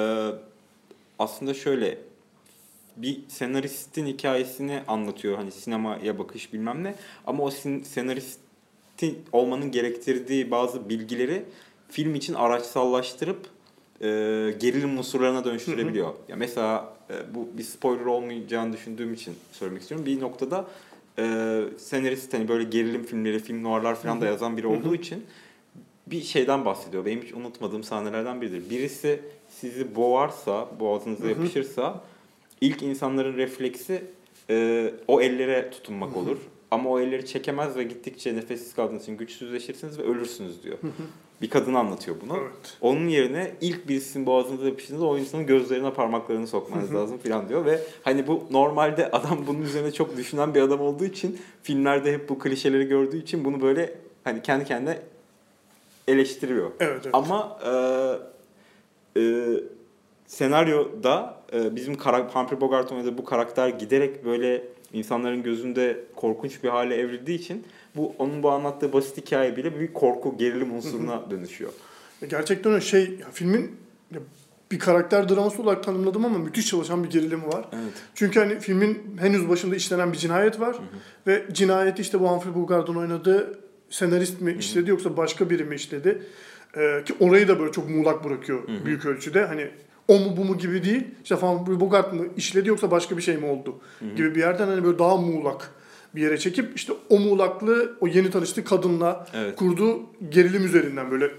aslında 1.20 1.54
şöyle 1.54 1.98
bir 2.98 3.20
senaristin 3.28 4.06
hikayesini 4.06 4.82
anlatıyor. 4.88 5.38
Hani 5.38 5.52
sinemaya 5.52 6.20
bakış 6.20 6.54
bilmem 6.54 6.84
ne. 6.84 6.96
Ama 7.28 7.44
o 7.44 7.52
sin- 7.52 7.84
senaristin 7.84 9.26
olmanın 9.32 9.72
gerektirdiği 9.72 10.52
bazı 10.52 10.90
bilgileri 10.90 11.44
film 11.90 12.16
için 12.16 12.34
araçsallaştırıp 12.34 13.48
e, 14.02 14.08
gerilim 14.60 14.98
unsurlarına 14.98 15.46
dönüştürebiliyor. 15.46 16.14
Ya 16.28 16.36
mesela 16.36 16.94
e, 17.10 17.36
bu 17.36 17.50
bir 17.58 17.64
spoiler 17.64 18.06
olmayacağını 18.06 18.74
düşündüğüm 18.74 19.14
için 19.14 19.36
söylemek 19.52 19.82
istiyorum. 19.82 20.06
Bir 20.06 20.22
noktada 20.22 20.68
e, 21.20 21.24
senarist 21.78 22.34
hani 22.34 22.48
böyle 22.48 22.64
gerilim 22.64 23.04
filmleri, 23.04 23.40
film 23.40 23.64
noirlar 23.64 23.96
falan 23.96 24.22
da 24.22 24.26
yazan 24.26 24.58
biri 24.58 24.68
olduğu 24.68 24.96
için 24.96 25.24
bir 26.08 26.22
şeyden 26.22 26.66
bahsediyor. 26.66 27.06
Benim 27.06 27.22
hiç 27.22 27.34
unutmadığım 27.34 27.84
sahnelerden 27.84 28.42
biridir. 28.42 28.70
Birisi 28.70 29.20
sizi 29.50 29.96
boğarsa, 29.96 30.68
boğazınıza 30.80 31.28
yapışırsa 31.30 32.04
ilk 32.62 32.82
insanların 32.84 33.38
refleksi 33.38 34.04
e, 34.50 34.94
o 35.08 35.22
ellere 35.22 35.72
tutunmak 35.72 36.18
olur. 36.18 36.38
Ama 36.72 36.90
o 36.90 37.00
elleri 37.00 37.26
çekemez 37.26 37.76
ve 37.76 37.84
gittikçe 37.84 38.36
nefessiz 38.36 38.76
kaldığınız 38.76 39.02
için 39.02 39.18
güçsüzleşirsiniz 39.18 40.00
ve 40.00 40.04
ölürsünüz 40.04 40.64
diyor. 40.64 40.78
bir 41.42 41.50
kadın 41.50 41.74
anlatıyor 41.74 42.18
bunu. 42.22 42.38
Evet. 42.42 42.78
Onun 42.82 43.08
yerine 43.08 43.52
ilk 43.62 43.88
birisinin 43.88 44.26
boğazınıza 44.26 44.66
yapıştığında 44.66 45.06
o 45.06 45.18
insanın 45.18 45.46
gözlerine 45.46 45.94
parmaklarını 45.94 46.48
sokmanız 46.48 46.94
lazım 46.94 47.18
falan 47.18 47.50
diyor 47.50 47.66
ve 47.66 47.80
hani 48.04 48.28
bu 48.28 48.44
normalde 48.52 49.12
adam 49.12 49.48
bunun 49.48 49.62
üzerine 49.62 49.92
çok 49.92 50.18
düşünen 50.18 50.56
bir 50.56 50.62
adam 50.62 50.82
olduğu 50.82 51.06
için 51.06 51.40
filmlerde 51.64 52.14
hep 52.14 52.30
bu 52.30 52.40
klişeleri 52.40 52.88
gördüğü 52.88 53.18
için 53.18 53.46
bunu 53.46 53.62
böyle 53.62 53.94
hani 54.24 54.42
kendi 54.42 54.66
kendine 54.66 55.00
eleştiriyor. 56.08 56.72
Evet, 56.80 57.02
evet. 57.04 57.16
Ama 57.16 57.60
e, 59.16 59.22
e, 59.22 59.46
senaryoda 60.28 61.38
e, 61.54 61.76
bizim 61.76 61.96
karak 61.96 62.36
Humphrey 62.36 62.62
Bogart 62.62 62.92
oynadığı 62.92 63.18
bu 63.18 63.26
karakter 63.26 63.70
giderek 63.70 64.26
böyle 64.26 64.64
insanların 64.94 65.44
gözünde 65.44 66.00
korkunç 66.16 66.64
bir 66.64 66.70
hale 66.70 66.96
evrildiği 66.96 67.40
için 67.40 67.64
bu 67.96 68.16
onun 68.20 68.44
bu 68.44 68.52
anlattığı 68.52 68.94
basit 68.94 69.18
hikaye 69.18 69.58
bile 69.58 69.80
bir 69.80 69.94
korku, 69.94 70.38
gerilim 70.38 70.76
unsuruna 70.76 71.24
dönüşüyor. 71.32 71.72
Gerçekten 72.30 72.72
öyle 72.72 72.82
şey, 72.82 73.02
ya 73.04 73.28
filmin 73.32 73.76
ya 74.12 74.20
bir 74.72 74.80
karakter 74.80 75.30
draması 75.30 75.62
olarak 75.62 75.84
tanımladım 75.84 76.26
ama 76.26 76.38
müthiş 76.38 76.68
çalışan 76.68 77.04
bir 77.04 77.10
gerilimi 77.10 77.48
var. 77.48 77.66
Evet. 77.74 77.94
Çünkü 78.16 78.40
hani 78.40 78.60
filmin 78.60 79.18
henüz 79.20 79.50
başında 79.50 79.76
işlenen 79.76 80.14
bir 80.14 80.18
cinayet 80.18 80.60
var 80.60 80.78
ve 81.28 81.46
cinayeti 81.52 82.02
işte 82.02 82.20
bu 82.20 82.30
Humphrey 82.30 82.56
Bogart'ın 82.56 82.96
oynadığı 82.96 83.60
senarist 83.90 84.42
mi 84.42 84.56
işledi 84.60 84.90
yoksa 84.90 85.18
başka 85.18 85.50
biri 85.50 85.64
mi 85.64 85.76
işledi? 85.76 86.22
Ee, 86.78 87.04
ki 87.06 87.14
orayı 87.20 87.48
da 87.48 87.60
böyle 87.60 87.72
çok 87.72 87.90
muğlak 87.90 88.24
bırakıyor 88.24 88.60
büyük 88.86 89.06
ölçüde. 89.06 89.46
Hani 89.46 89.70
o 90.12 90.20
mu 90.20 90.38
bu 90.38 90.46
mu 90.46 90.58
gibi 90.58 90.84
değil. 90.84 91.04
İşte 91.24 91.36
Humphrey 91.36 91.80
Bogart 91.80 92.14
mı 92.14 92.26
işledi 92.38 92.70
yoksa 92.70 92.92
başka 92.92 93.18
bir 93.18 93.22
şey 93.22 93.38
mi 93.38 93.46
oldu 93.46 93.76
gibi 94.16 94.36
bir 94.36 94.40
yerden 94.40 94.68
hani 94.68 94.84
böyle 94.84 95.00
daha 95.00 95.18
muğlak 95.18 95.72
bir 96.16 96.22
yere 96.22 96.38
çekip 96.38 96.76
işte 96.76 96.94
o 97.10 97.20
muğlaklığı 97.20 97.98
o 98.02 98.08
yeni 98.08 98.32
tanıştığı 98.32 98.64
kadınla 98.64 99.28
Evet. 99.34 99.56
kurduğu 99.56 100.00
gerilim 100.30 100.66
üzerinden 100.66 101.12
böyle 101.12 101.32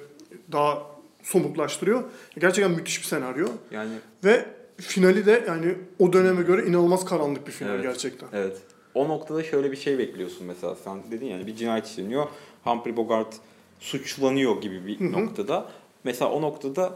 daha 0.52 0.82
somutlaştırıyor. 1.22 2.02
Gerçekten 2.40 2.70
müthiş 2.72 3.00
bir 3.02 3.06
senaryo. 3.06 3.46
Yani 3.70 3.90
Ve 4.24 4.46
finali 4.76 5.26
de 5.26 5.44
yani 5.46 5.74
o 5.98 6.12
döneme 6.12 6.42
göre 6.42 6.66
inanılmaz 6.66 7.04
karanlık 7.04 7.46
bir 7.46 7.52
final 7.52 7.70
Evet. 7.74 7.82
gerçekten. 7.82 8.28
Evet. 8.32 8.56
O 8.94 9.08
noktada 9.08 9.42
şöyle 9.42 9.72
bir 9.72 9.76
şey 9.76 9.98
bekliyorsun 9.98 10.46
mesela. 10.46 10.74
Sen 10.84 10.98
dedin 11.10 11.26
yani 11.26 11.46
bir 11.46 11.56
cinayet 11.56 11.86
işleniyor. 11.86 12.26
Humphrey 12.64 12.96
Bogart 12.96 13.34
suçlanıyor 13.80 14.60
gibi 14.60 14.86
bir 14.86 15.12
noktada. 15.12 15.68
Mesela 16.04 16.30
o 16.30 16.42
noktada 16.42 16.92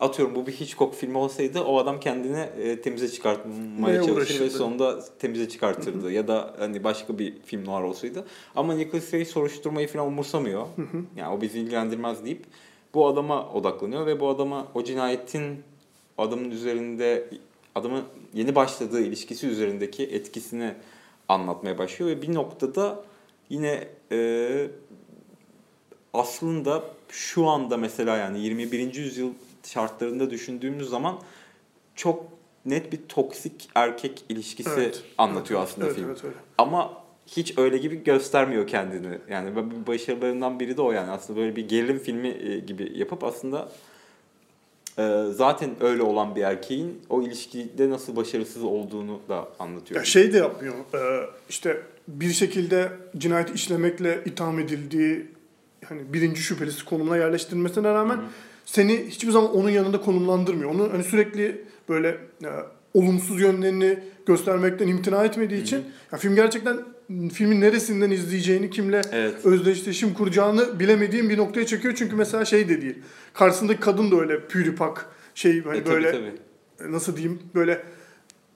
atıyorum 0.00 0.34
bu 0.34 0.46
bir 0.46 0.52
Hitchcock 0.52 0.94
filmi 0.94 1.18
olsaydı 1.18 1.60
o 1.60 1.78
adam 1.78 2.00
kendini 2.00 2.38
e, 2.38 2.80
temize 2.80 3.08
çıkartmaya 3.08 4.00
Neye 4.00 4.06
çalışır 4.06 4.40
ve 4.40 4.50
sonunda 4.50 5.04
temize 5.18 5.48
çıkartırdı. 5.48 6.12
ya 6.12 6.28
da 6.28 6.54
hani 6.58 6.84
başka 6.84 7.18
bir 7.18 7.34
film 7.44 7.64
noir 7.64 7.82
olsaydı. 7.82 8.24
Ama 8.56 8.74
Nicholas 8.74 9.14
Ray 9.14 9.24
soruşturmayı 9.24 9.88
falan 9.88 10.06
umursamıyor. 10.06 10.66
Yani 11.16 11.36
o 11.36 11.40
bizi 11.40 11.58
ilgilendirmez 11.58 12.24
deyip 12.24 12.44
bu 12.94 13.06
adama 13.06 13.48
odaklanıyor 13.52 14.06
ve 14.06 14.20
bu 14.20 14.28
adama 14.28 14.66
o 14.74 14.84
cinayetin 14.84 15.62
adamın 16.18 16.50
üzerinde 16.50 17.28
adamın 17.74 18.02
yeni 18.34 18.54
başladığı 18.54 19.00
ilişkisi 19.00 19.46
üzerindeki 19.46 20.04
etkisini 20.04 20.74
anlatmaya 21.28 21.78
başlıyor 21.78 22.10
ve 22.10 22.22
bir 22.22 22.34
noktada 22.34 23.04
yine 23.50 23.88
e, 24.12 24.66
aslında 26.12 26.82
şu 27.08 27.46
anda 27.46 27.76
mesela 27.76 28.16
yani 28.16 28.40
21. 28.40 28.94
yüzyıl 28.94 29.30
şartlarında 29.64 30.30
düşündüğümüz 30.30 30.88
zaman 30.88 31.20
çok 31.94 32.24
net 32.66 32.92
bir 32.92 32.98
toksik 33.08 33.68
erkek 33.74 34.24
ilişkisi 34.28 34.70
Evet. 34.76 35.02
anlatıyor 35.18 35.60
Evet, 35.60 35.70
aslında 35.70 35.86
evet, 35.86 35.96
film. 35.96 36.08
Evet, 36.08 36.24
öyle. 36.24 36.34
Ama 36.58 37.02
hiç 37.26 37.58
öyle 37.58 37.78
gibi 37.78 38.04
göstermiyor 38.04 38.66
kendini. 38.66 39.18
Yani 39.30 39.56
başarılarından 39.86 40.60
biri 40.60 40.76
de 40.76 40.82
o 40.82 40.92
yani. 40.92 41.10
Aslında 41.10 41.40
böyle 41.40 41.56
bir 41.56 41.68
gerilim 41.68 41.98
filmi 41.98 42.28
e, 42.28 42.58
gibi 42.58 42.92
yapıp 42.98 43.24
aslında 43.24 43.68
e, 44.98 45.24
zaten 45.30 45.70
öyle 45.80 46.02
olan 46.02 46.36
bir 46.36 46.42
erkeğin 46.42 47.02
o 47.10 47.22
ilişkide 47.22 47.90
nasıl 47.90 48.16
başarısız 48.16 48.64
olduğunu 48.64 49.20
da 49.28 49.48
anlatıyor. 49.58 50.00
Ya 50.00 50.04
şey 50.04 50.32
de 50.32 50.38
yapmıyor. 50.38 50.74
Ee, 50.94 51.26
işte 51.48 51.82
bir 52.08 52.32
şekilde 52.32 52.92
cinayet 53.18 53.54
işlemekle 53.54 54.22
itham 54.24 54.58
edildiği 54.58 55.26
hani 55.84 56.12
birinci 56.12 56.42
şüphelisi 56.42 56.84
konumuna 56.84 57.16
yerleştirilmesine 57.16 57.94
rağmen 57.94 58.20
seni 58.64 59.04
hiçbir 59.08 59.30
zaman 59.32 59.54
onun 59.56 59.70
yanında 59.70 60.00
konumlandırmıyor. 60.00 60.70
Onu 60.70 60.92
hani 60.92 61.04
sürekli 61.04 61.64
böyle 61.88 62.08
e, 62.44 62.48
olumsuz 62.94 63.40
yönlerini 63.40 63.98
göstermekten 64.26 64.88
imtina 64.88 65.24
etmediği 65.24 65.62
için 65.62 65.84
ya 66.12 66.18
film 66.18 66.34
gerçekten 66.34 66.76
filmin 67.32 67.60
neresinden 67.60 68.10
izleyeceğini, 68.10 68.70
kimle 68.70 69.00
Evet. 69.12 69.34
özdeşleşim 69.44 70.14
kuracağını 70.14 70.80
bilemediğim 70.80 71.28
bir 71.30 71.38
noktaya 71.38 71.66
çekiyor. 71.66 71.94
Çünkü 71.96 72.16
mesela 72.16 72.44
şey 72.44 72.68
de 72.68 72.82
değil. 72.82 72.98
Karşısındaki 73.34 73.80
kadın 73.80 74.10
da 74.10 74.16
öyle 74.20 74.46
püripak 74.48 75.06
şey 75.34 75.62
hani 75.64 75.78
E, 75.78 75.84
tabii, 75.84 75.94
böyle 75.94 76.12
tabii. 76.12 76.92
nasıl 76.92 77.16
diyeyim 77.16 77.42
böyle 77.54 77.82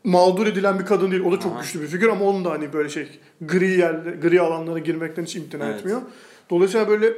mağdur 0.04 0.46
edilen 0.46 0.78
bir 0.78 0.84
kadın 0.86 1.10
değil. 1.10 1.22
O 1.24 1.32
da 1.32 1.40
çok 1.40 1.52
Aha. 1.52 1.60
güçlü 1.60 1.82
bir 1.82 1.86
figür 1.86 2.08
ama 2.08 2.24
onun 2.24 2.44
da 2.44 2.50
hani 2.50 2.72
böyle 2.72 2.88
şey 2.88 3.08
gri 3.40 3.70
yerler, 3.70 4.12
gri 4.12 4.40
alanlara 4.40 4.78
girmekten 4.78 5.22
hiç 5.22 5.36
imtina 5.36 5.66
Evet. 5.66 5.78
etmiyor. 5.78 6.00
Dolayısıyla 6.50 6.88
böyle 6.88 7.12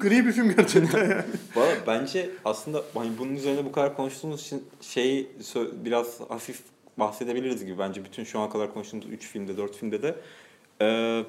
gri 0.00 0.26
bir 0.26 0.32
film 0.32 0.56
gerçekten 0.56 0.98
yani. 1.10 1.24
Valla 1.56 1.72
bence 1.86 2.30
aslında 2.44 2.82
hani 2.94 3.10
bunun 3.18 3.34
üzerine 3.34 3.64
bu 3.64 3.72
kadar 3.72 3.96
konuştuğumuz 3.96 4.40
için 4.40 4.64
şeyi 4.80 5.30
biraz 5.84 6.20
hafif 6.20 6.60
bahsedebiliriz 6.96 7.64
gibi 7.64 7.78
bence 7.78 8.04
bütün 8.04 8.24
şu 8.24 8.40
ana 8.40 8.50
kadar 8.50 8.74
konuştuğumuz 8.74 9.06
3 9.06 9.26
filmde 9.26 9.56
4 9.56 9.76
filmde 9.76 10.02
de 10.02 10.14
Ee, 10.82 11.24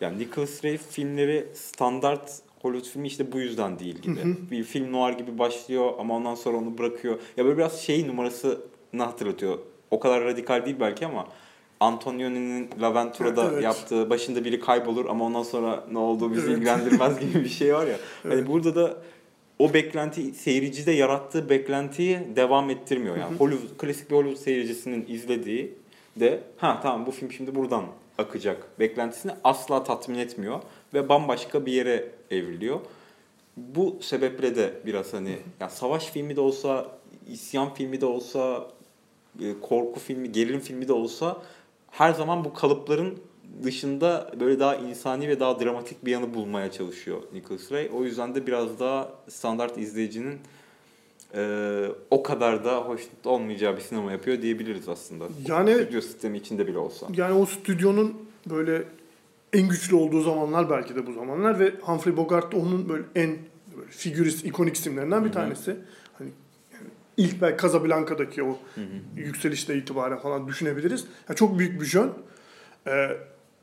yani 0.00 0.18
Nicholas 0.18 0.64
Ray 0.64 0.78
filmleri 0.78 1.46
standart 1.54 2.32
Hollywood 2.62 2.90
filmi 2.92 3.06
işte 3.06 3.32
bu 3.32 3.40
yüzden 3.40 3.78
değil 3.78 3.98
gibi. 3.98 4.20
Bir 4.50 4.64
film 4.64 4.92
noir 4.92 5.12
gibi 5.12 5.38
başlıyor 5.38 5.92
ama 5.98 6.16
ondan 6.16 6.34
sonra 6.34 6.56
onu 6.56 6.78
bırakıyor. 6.78 7.18
Ya 7.36 7.44
böyle 7.44 7.56
biraz 7.58 7.80
şey 7.80 8.08
numarasını 8.08 8.58
hatırlatıyor. 8.98 9.58
O 9.90 10.00
kadar 10.00 10.24
radikal 10.24 10.66
değil 10.66 10.76
belki 10.80 11.06
ama 11.06 11.28
Antonioni'nin 11.82 12.70
La 12.80 12.94
Ventura'da 12.94 13.50
Evet. 13.52 13.62
yaptığı 13.62 14.10
başında 14.10 14.44
biri 14.44 14.60
kaybolur 14.60 15.06
ama 15.06 15.24
ondan 15.24 15.42
sonra 15.42 15.84
ne 15.92 15.98
olduğu 15.98 16.32
bizi 16.32 16.46
Evet. 16.46 16.56
ilgilendirmez 16.56 17.20
gibi 17.20 17.44
bir 17.44 17.48
şey 17.48 17.74
var 17.74 17.86
ya. 17.86 17.96
Hani 18.22 18.46
burada 18.46 18.74
da 18.74 18.96
o 19.58 19.74
beklenti 19.74 20.34
seyircide 20.34 20.92
yarattığı 20.92 21.48
beklentiyi 21.48 22.18
devam 22.36 22.70
ettirmiyor. 22.70 23.16
Yani 23.16 23.36
Hollywood 23.36 23.76
klasik 23.78 24.10
bir 24.10 24.16
Hollywood 24.16 24.36
seyircisinin 24.42 25.04
izlediği 25.08 25.74
de 26.16 26.40
ha 26.56 26.80
tamam 26.82 27.06
bu 27.06 27.10
film 27.10 27.32
şimdi 27.32 27.54
buradan 27.54 27.84
akacak 28.18 28.80
beklentisini 28.80 29.32
asla 29.44 29.84
tatmin 29.84 30.18
etmiyor 30.18 30.60
ve 30.94 31.08
bambaşka 31.08 31.66
bir 31.66 31.72
yere 31.72 32.08
evriliyor. 32.30 32.80
Bu 33.56 33.98
sebeple 34.00 34.56
de 34.56 34.72
biraz 34.86 35.12
hani 35.12 35.36
ya 35.60 35.68
savaş 35.70 36.06
filmi 36.06 36.36
de 36.36 36.40
olsa, 36.40 36.86
isyan 37.28 37.74
filmi 37.74 38.00
de 38.00 38.06
olsa, 38.06 38.66
e, 39.40 39.44
korku 39.60 40.00
filmi, 40.00 40.32
gerilim 40.32 40.60
filmi 40.60 40.88
de 40.88 40.92
olsa 40.92 41.36
her 41.92 42.12
zaman 42.12 42.44
bu 42.44 42.54
kalıpların 42.54 43.18
dışında 43.62 44.30
böyle 44.40 44.60
daha 44.60 44.76
insani 44.76 45.28
ve 45.28 45.40
daha 45.40 45.60
dramatik 45.60 46.04
bir 46.04 46.10
yanı 46.10 46.34
bulmaya 46.34 46.72
çalışıyor 46.72 47.22
Nicholas 47.32 47.72
Ray. 47.72 47.90
O 47.94 48.04
yüzden 48.04 48.34
de 48.34 48.46
biraz 48.46 48.80
daha 48.80 49.08
standart 49.28 49.78
izleyicinin 49.78 50.38
e, 51.34 51.86
o 52.10 52.22
kadar 52.22 52.64
da 52.64 52.76
hoşnut 52.76 53.26
olmayacağı 53.26 53.76
bir 53.76 53.80
sinema 53.80 54.12
yapıyor 54.12 54.42
diyebiliriz 54.42 54.88
aslında. 54.88 55.24
Yani- 55.46 55.74
Stüdyo 55.74 56.00
sistemi 56.00 56.38
içinde 56.38 56.66
bile 56.66 56.78
olsa. 56.78 57.06
Yani 57.16 57.34
o 57.34 57.46
stüdyonun 57.46 58.14
böyle 58.50 58.84
en 59.52 59.68
güçlü 59.68 59.96
olduğu 59.96 60.20
zamanlar 60.20 60.70
belki 60.70 60.94
de 60.96 61.06
bu 61.06 61.12
zamanlar 61.12 61.60
ve 61.60 61.74
Humphrey 61.82 62.16
Bogart 62.16 62.52
da 62.52 62.56
onun 62.56 62.88
böyle 62.88 63.04
en 63.14 63.36
böyle 63.76 63.90
figürist, 63.90 64.44
ikonik 64.44 64.74
isimlerinden 64.76 65.24
bir 65.24 65.32
tanesi. 65.32 65.76
İlk 67.16 67.42
belki 67.42 67.62
Casablanca'daki 67.62 68.42
o 68.42 68.58
yükselişte 69.16 69.76
itibaren 69.76 70.18
falan 70.18 70.48
düşünebiliriz. 70.48 71.04
Yani 71.28 71.36
çok 71.36 71.58
büyük 71.58 71.80
bir 71.80 71.86
jön. 71.86 72.12
Ee, 72.86 73.08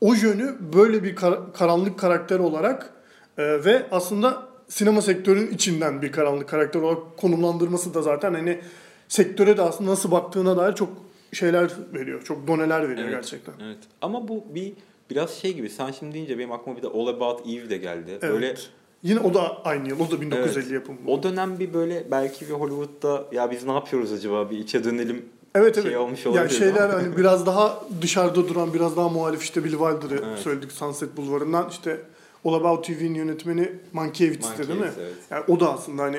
o 0.00 0.14
jönü 0.14 0.56
böyle 0.76 1.02
bir 1.04 1.16
kar- 1.16 1.52
karanlık 1.52 1.98
karakter 1.98 2.38
olarak 2.38 2.90
e, 3.38 3.64
ve 3.64 3.86
aslında 3.90 4.48
sinema 4.68 5.02
sektörünün 5.02 5.50
içinden 5.50 6.02
bir 6.02 6.12
karanlık 6.12 6.48
karakter 6.48 6.80
olarak 6.80 7.16
konumlandırması 7.16 7.94
da 7.94 8.02
zaten 8.02 8.34
hani 8.34 8.60
sektöre 9.08 9.56
de 9.56 9.62
aslında 9.62 9.90
nasıl 9.90 10.10
baktığına 10.10 10.56
dair 10.56 10.74
çok 10.74 10.88
şeyler 11.32 11.70
veriyor. 11.94 12.24
Çok 12.24 12.46
doneler 12.46 12.82
veriyor 12.88 13.08
Evet, 13.08 13.14
gerçekten. 13.14 13.54
Evet. 13.64 13.78
Ama 14.02 14.28
bu 14.28 14.44
bir 14.54 14.72
biraz 15.10 15.30
şey 15.34 15.54
gibi. 15.54 15.70
Sen 15.70 15.90
şimdi 15.90 16.14
deyince 16.14 16.38
benim 16.38 16.52
aklıma 16.52 16.76
bir 16.78 16.82
de 16.82 16.86
All 16.88 17.06
About 17.06 17.46
Eve 17.48 17.70
de 17.70 17.76
geldi. 17.76 18.10
Evet. 18.10 18.22
Böyle 18.22 18.54
Yine 19.02 19.20
o 19.20 19.34
da 19.34 19.64
aynı 19.64 19.88
yıl. 19.88 20.00
O 20.00 20.10
da 20.10 20.20
1950 20.20 20.60
Evet. 20.62 20.72
yapımı. 20.72 20.98
o 21.06 21.22
dönem 21.22 21.58
bir 21.58 21.74
böyle 21.74 22.06
belki 22.10 22.48
bir 22.48 22.52
Hollywood'da 22.52 23.24
ya 23.32 23.50
biz 23.50 23.64
ne 23.66 23.72
yapıyoruz 23.72 24.12
acaba 24.12 24.50
bir 24.50 24.58
içe 24.58 24.84
dönelim 24.84 25.24
Evet 25.54 25.74
şey 25.74 25.84
evet. 25.86 25.96
olmuş 25.96 26.26
yani 26.26 26.50
şeyler 26.50 26.88
ama. 26.88 26.94
hani 26.94 27.16
biraz 27.16 27.46
daha 27.46 27.82
dışarıda 28.02 28.48
duran, 28.48 28.74
biraz 28.74 28.96
daha 28.96 29.08
muhalif 29.08 29.42
işte 29.42 29.64
Billy 29.64 29.76
Wilder'ı 29.76 30.24
Evet. 30.28 30.38
söyledik 30.38 30.72
Sunset 30.72 31.16
Bulvarı'ndan. 31.16 31.68
işte 31.70 32.00
All 32.44 32.54
About 32.54 32.84
TV'nin 32.86 33.14
yönetmeni 33.14 33.72
Mankiewicz'ti 33.92 34.58
değil 34.68 34.80
mi? 34.80 34.86
Mankiewicz, 34.86 34.98
evet. 34.98 35.14
Yani 35.30 35.44
o 35.48 35.60
da 35.60 35.72
aslında 35.74 36.02
hani 36.02 36.18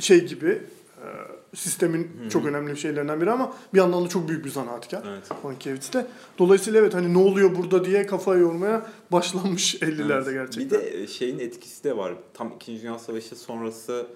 şey 0.00 0.24
gibi 0.26 0.48
e, 0.48 1.06
sistemin 1.54 2.10
çok 2.30 2.46
önemli 2.46 2.76
şeylerinden 2.76 3.20
biri 3.20 3.30
ama 3.30 3.52
bir 3.74 3.78
yandan 3.78 4.04
da 4.04 4.08
çok 4.08 4.28
büyük 4.28 4.44
bir 4.44 4.50
zanaatkar. 4.50 5.02
Evet. 5.08 5.44
Mankiewicz 5.44 5.92
de. 5.92 6.06
Dolayısıyla 6.38 6.80
evet 6.80 6.94
hani 6.94 7.14
ne 7.14 7.18
oluyor 7.18 7.56
burada 7.56 7.84
diye 7.84 8.06
kafayı 8.06 8.40
yormaya 8.40 8.86
başlanmış 9.12 9.74
50'lerde 9.82 10.12
Evet. 10.14 10.32
gerçekten. 10.32 10.80
Bir 10.80 10.86
de 10.86 11.06
şeyin 11.06 11.38
etkisi 11.38 11.84
de 11.84 11.96
var. 11.96 12.14
Tam 12.34 12.52
2. 12.56 12.82
Dünya 12.82 12.98
Savaşı 12.98 13.36
sonrası 13.36 14.06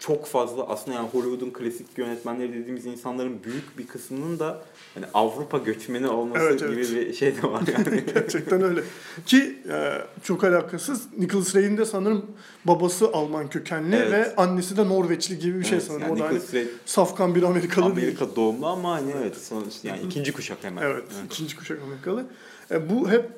çok 0.00 0.26
fazla 0.26 0.68
aslında 0.68 0.96
yani 0.96 1.08
Hollywood'un 1.08 1.50
klasik 1.50 1.86
yönetmenleri 1.96 2.52
dediğimiz 2.52 2.86
insanların 2.86 3.44
büyük 3.44 3.78
bir 3.78 3.86
kısmının 3.86 4.38
da 4.38 4.62
hani 4.94 5.06
Avrupa 5.14 5.58
göçmeni 5.58 6.08
olması 6.08 6.44
Evet, 6.44 6.60
gibi 6.60 6.72
evet. 6.72 6.90
bir 6.90 7.12
şey 7.12 7.36
de 7.36 7.42
var 7.42 7.62
yani. 7.74 8.04
Gerçekten 8.14 8.62
öyle. 8.62 8.80
Ki 9.26 9.58
e, 9.70 9.92
çok 10.22 10.44
alakasız. 10.44 11.06
Nicholas 11.18 11.54
Ray'in 11.56 11.76
de 11.76 11.84
sanırım 11.84 12.26
babası 12.64 13.08
Alman 13.12 13.48
kökenli 13.48 13.96
Evet. 13.96 14.12
ve 14.12 14.36
annesi 14.36 14.76
de 14.76 14.88
Norveçli 14.88 15.38
gibi 15.38 15.58
bir 15.58 15.64
şey 15.64 15.78
Evet, 15.78 15.86
sanırım. 15.86 16.02
yani 16.02 16.12
o 16.12 16.18
da 16.18 16.24
hani 16.24 16.34
Nicholas 16.34 16.54
Ray 16.54 16.66
safkan 16.86 17.34
bir 17.34 17.42
Amerikalı 17.42 17.96
değil. 17.96 18.06
Amerika 18.06 18.36
doğumlu 18.36 18.66
ama 18.66 18.92
hani 18.92 19.12
evet 19.20 19.36
sonuçta 19.36 19.88
yani 19.88 20.02
ikinci 20.02 20.32
kuşak 20.32 20.58
hemen. 20.64 20.82
Evet, 20.82 21.04
ikinci 21.26 21.56
kuşak 21.56 21.78
Amerikalı. 21.82 22.26
E, 22.70 22.90
bu 22.90 23.10
hep 23.10 23.30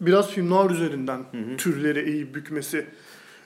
biraz 0.00 0.30
film 0.30 0.50
noir 0.50 0.70
üzerinden 0.70 1.24
türleri 1.58 2.10
eğip 2.10 2.34
bükmesi 2.34 2.86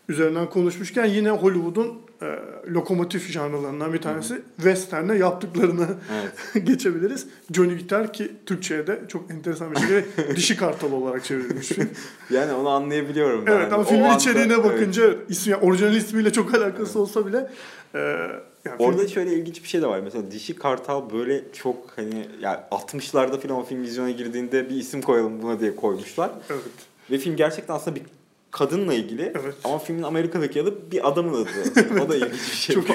üzerinden 0.09 0.51
konuşmuşken 0.51 1.05
yine 1.05 1.31
Hollywood'un 1.31 2.08
e, 2.23 2.27
lokomotif 2.71 3.31
janrlarından 3.31 3.93
bir 3.93 4.03
tanesi 4.03 4.43
Western'e 4.57 5.15
yaptıklarını 5.17 5.87
Evet. 6.21 6.67
geçebiliriz. 6.67 7.27
Johnny 7.53 7.77
Guitar 7.79 8.13
ki 8.13 8.33
Türkçe'ye 8.47 8.87
de 8.87 9.01
çok 9.09 9.31
enteresan 9.31 9.71
bir 9.73 9.77
şekilde 9.77 10.37
dişi 10.37 10.57
kartal 10.57 10.93
olarak 10.93 11.25
çevrilmiş 11.25 11.69
film. 11.69 11.91
Yani 12.31 12.53
onu 12.53 12.69
anlayabiliyorum. 12.69 13.45
Evet 13.49 13.73
ama 13.73 13.83
o 13.83 13.87
filmin 13.87 14.03
anda- 14.05 14.17
içeriğine 14.17 14.53
evet. 14.53 14.65
bakınca 14.65 15.15
ismi, 15.29 15.51
yani 15.51 15.63
orijinal 15.63 15.95
ismiyle 15.95 16.33
çok 16.33 16.55
alakası 16.55 17.01
olsa 17.01 17.27
bile 17.27 17.51
e, 17.95 17.99
yani 18.65 18.77
Orada 18.79 18.99
film- 19.03 19.09
şöyle 19.09 19.33
ilginç 19.35 19.63
bir 19.63 19.69
şey 19.69 19.83
de 19.83 19.87
var. 19.87 20.01
Mesela 20.01 20.31
Dişi 20.31 20.57
Kartal 20.57 21.11
böyle 21.13 21.45
çok 21.53 21.77
hani 21.97 22.27
yani 22.41 22.59
60'larda 22.71 23.41
falan 23.41 23.57
o 23.61 23.65
film 23.65 23.83
vizyona 23.83 24.11
girdiğinde 24.11 24.69
bir 24.71 24.77
isim 24.77 25.03
koyalım 25.03 25.43
buna 25.43 25.61
diye 25.61 25.77
koymuşlar. 25.77 26.31
evet. 26.51 26.61
Ve 27.11 27.19
film 27.19 27.37
gerçekten 27.37 27.75
aslında 27.75 27.97
bir 27.97 28.03
kadınla 28.51 28.95
ilgili 28.95 29.23
Evet. 29.43 29.55
ama 29.65 29.79
filmin 29.79 30.03
Amerika'daki 30.03 30.63
adı 30.63 30.91
bir 30.93 31.09
adamın 31.09 31.35
adı. 31.43 31.51
o 32.05 32.09
da 32.09 32.17
ilginç 32.17 32.33
bir 32.33 32.57
şey. 32.57 32.75
Çok. 32.75 32.87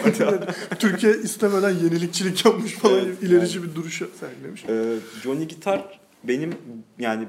Türkiye 0.79 1.13
istemeden 1.13 1.69
yenilikçilik 1.69 2.45
yapmış 2.45 2.73
falan 2.73 2.99
Evet, 3.05 3.23
ilerici 3.23 3.63
bir 3.63 3.75
duruş 3.75 4.01
sergilemiş. 4.19 4.65
Ee, 4.69 4.95
Johnny 5.23 5.47
Guitar 5.47 5.99
benim 6.23 6.53
yani 6.99 7.27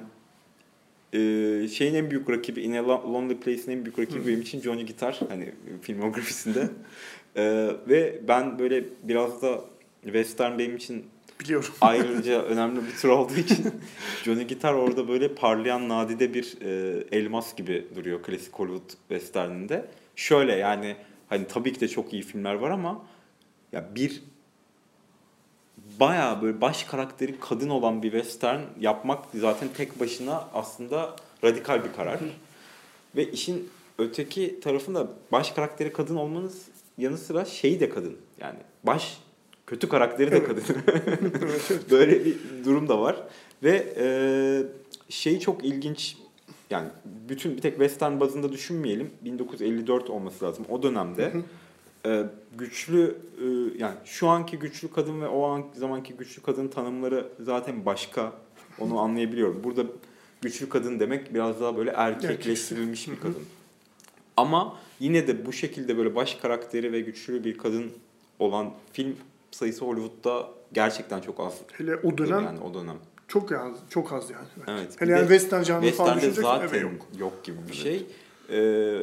e, 1.13 1.19
şeyin 1.69 1.95
en 1.95 2.11
büyük 2.11 2.31
rakibi 2.31 2.61
In 2.63 2.73
a 2.73 2.79
Lo- 2.79 3.13
Lonely 3.13 3.37
Place'in 3.37 3.71
en 3.73 3.85
büyük 3.85 3.99
rakibi 3.99 4.27
benim 4.27 4.41
için 4.41 4.61
Johnny 4.61 4.87
Guitar 4.87 5.21
hani 5.29 5.53
filmografisinde. 5.83 6.69
Ee, 7.37 7.71
ve 7.89 8.21
ben 8.29 8.59
böyle 8.59 8.85
biraz 9.03 9.43
da 9.43 9.61
western 10.03 10.59
benim 10.59 10.77
için 10.77 11.05
Biliyorum. 11.41 11.75
ayrıca 11.81 12.43
önemli 12.43 12.87
bir 12.87 12.97
tür 12.97 13.09
olduğu 13.09 13.35
için 13.37 13.67
Johnny 14.25 14.47
Guitar 14.47 14.75
orada 14.75 15.09
böyle 15.09 15.35
parlayan 15.35 15.89
nadide 15.89 16.35
bir 16.35 16.57
e, 16.61 17.05
elmas 17.13 17.57
gibi 17.57 17.87
duruyor 17.97 18.23
klasik 18.23 18.55
Hollywood 18.55 18.91
westerninde. 19.09 19.87
Şöyle 20.17 20.53
yani 20.53 20.97
hani 21.29 21.47
tabii 21.47 21.73
ki 21.73 21.81
de 21.81 21.89
çok 21.89 22.13
iyi 22.13 22.23
filmler 22.23 22.55
var 22.55 22.71
ama 22.71 23.05
ya 23.73 23.95
bir 23.95 24.23
bayağı 26.01 26.43
böyle 26.43 26.61
baş 26.61 26.85
karakteri 26.85 27.41
kadın 27.41 27.69
olan 27.69 28.03
bir 28.03 28.11
western 28.11 28.61
yapmak 28.81 29.25
zaten 29.35 29.69
tek 29.77 30.01
başına 30.01 30.49
aslında 30.55 31.17
radikal 31.45 31.85
bir 31.85 31.93
karar. 31.93 32.21
Ve 33.17 33.31
işin 33.31 33.71
öteki 33.99 34.61
tarafında 34.61 35.09
baş 35.33 35.51
karakteri 35.51 35.93
kadın 35.93 36.17
olmanız 36.17 36.69
yanı 36.99 37.19
sıra 37.19 37.45
şeyi 37.45 37.81
de 37.81 37.89
kadın. 37.89 38.17
Yani 38.41 38.59
baş 38.85 39.19
kötü 39.67 39.89
karakteri 39.89 40.31
de 40.31 40.45
kadın. 40.45 40.63
Böyle 41.91 42.25
bir 42.25 42.37
durum 42.65 42.89
da 42.89 43.01
var. 43.01 43.17
Ve 43.63 43.95
e, 43.99 44.07
şey 45.09 45.39
çok 45.39 45.65
ilginç 45.65 46.17
yani 46.71 46.89
bütün 47.29 47.57
bir 47.57 47.63
tek 47.63 47.73
western 47.73 48.21
bazında 48.21 48.53
düşünmeyelim. 48.53 49.11
1954 49.25 50.11
olması 50.11 50.45
lazım. 50.45 50.65
O 50.69 50.83
dönemde 50.83 51.33
e, 52.07 52.25
güçlü 52.59 53.17
e, 53.39 53.45
yani 53.79 53.95
şu 54.05 54.29
anki 54.29 54.59
güçlü 54.59 54.91
kadın 54.91 55.21
ve 55.21 55.29
o 55.29 55.47
an 55.47 55.65
zamanki 55.75 56.15
güçlü 56.15 56.43
kadın 56.43 56.69
tanımları 56.69 57.29
zaten 57.41 57.87
başka. 57.87 58.33
Onu 58.81 58.99
anlayabiliyorum. 58.99 59.65
Burada 59.65 59.85
güçlü 60.43 60.69
kadın 60.69 61.01
demek 61.01 61.35
biraz 61.35 61.61
daha 61.61 61.77
böyle 61.77 61.91
erkekleştirilmiş 61.91 63.09
bir 63.09 63.21
kadın. 63.21 63.43
Ama 64.37 64.79
yine 65.01 65.27
de 65.27 65.47
bu 65.47 65.53
şekilde 65.53 65.99
böyle 65.99 66.15
baş 66.15 66.35
karakteri 66.35 66.93
ve 66.93 67.01
güçlü 67.01 67.45
bir 67.45 67.59
kadın 67.59 67.93
olan 68.39 68.73
film 68.93 69.17
sayısı 69.55 69.85
Hollywood'da 69.85 70.49
gerçekten 70.73 71.21
çok 71.21 71.41
az. 71.41 71.55
Hele 71.73 71.97
o 71.97 72.19
dönem 72.19 72.45
yani 72.45 72.61
o 72.61 72.75
dönem. 72.75 72.97
çok 73.29 73.53
az, 73.53 73.77
çok 73.91 74.13
az 74.13 74.31
yani. 74.31 74.47
Evet. 74.67 75.01
Hele 75.01 75.11
Bir 75.11 75.17
yani 75.17 75.29
western 75.29 75.63
janrı 75.63 75.91
falan 75.91 76.19
zaten 76.19 76.69
evet 76.71 76.83
yok. 76.83 76.93
yok. 77.19 77.45
gibi 77.45 77.57
bir 77.69 77.75
şey. 77.75 78.07
Ee, 78.51 78.99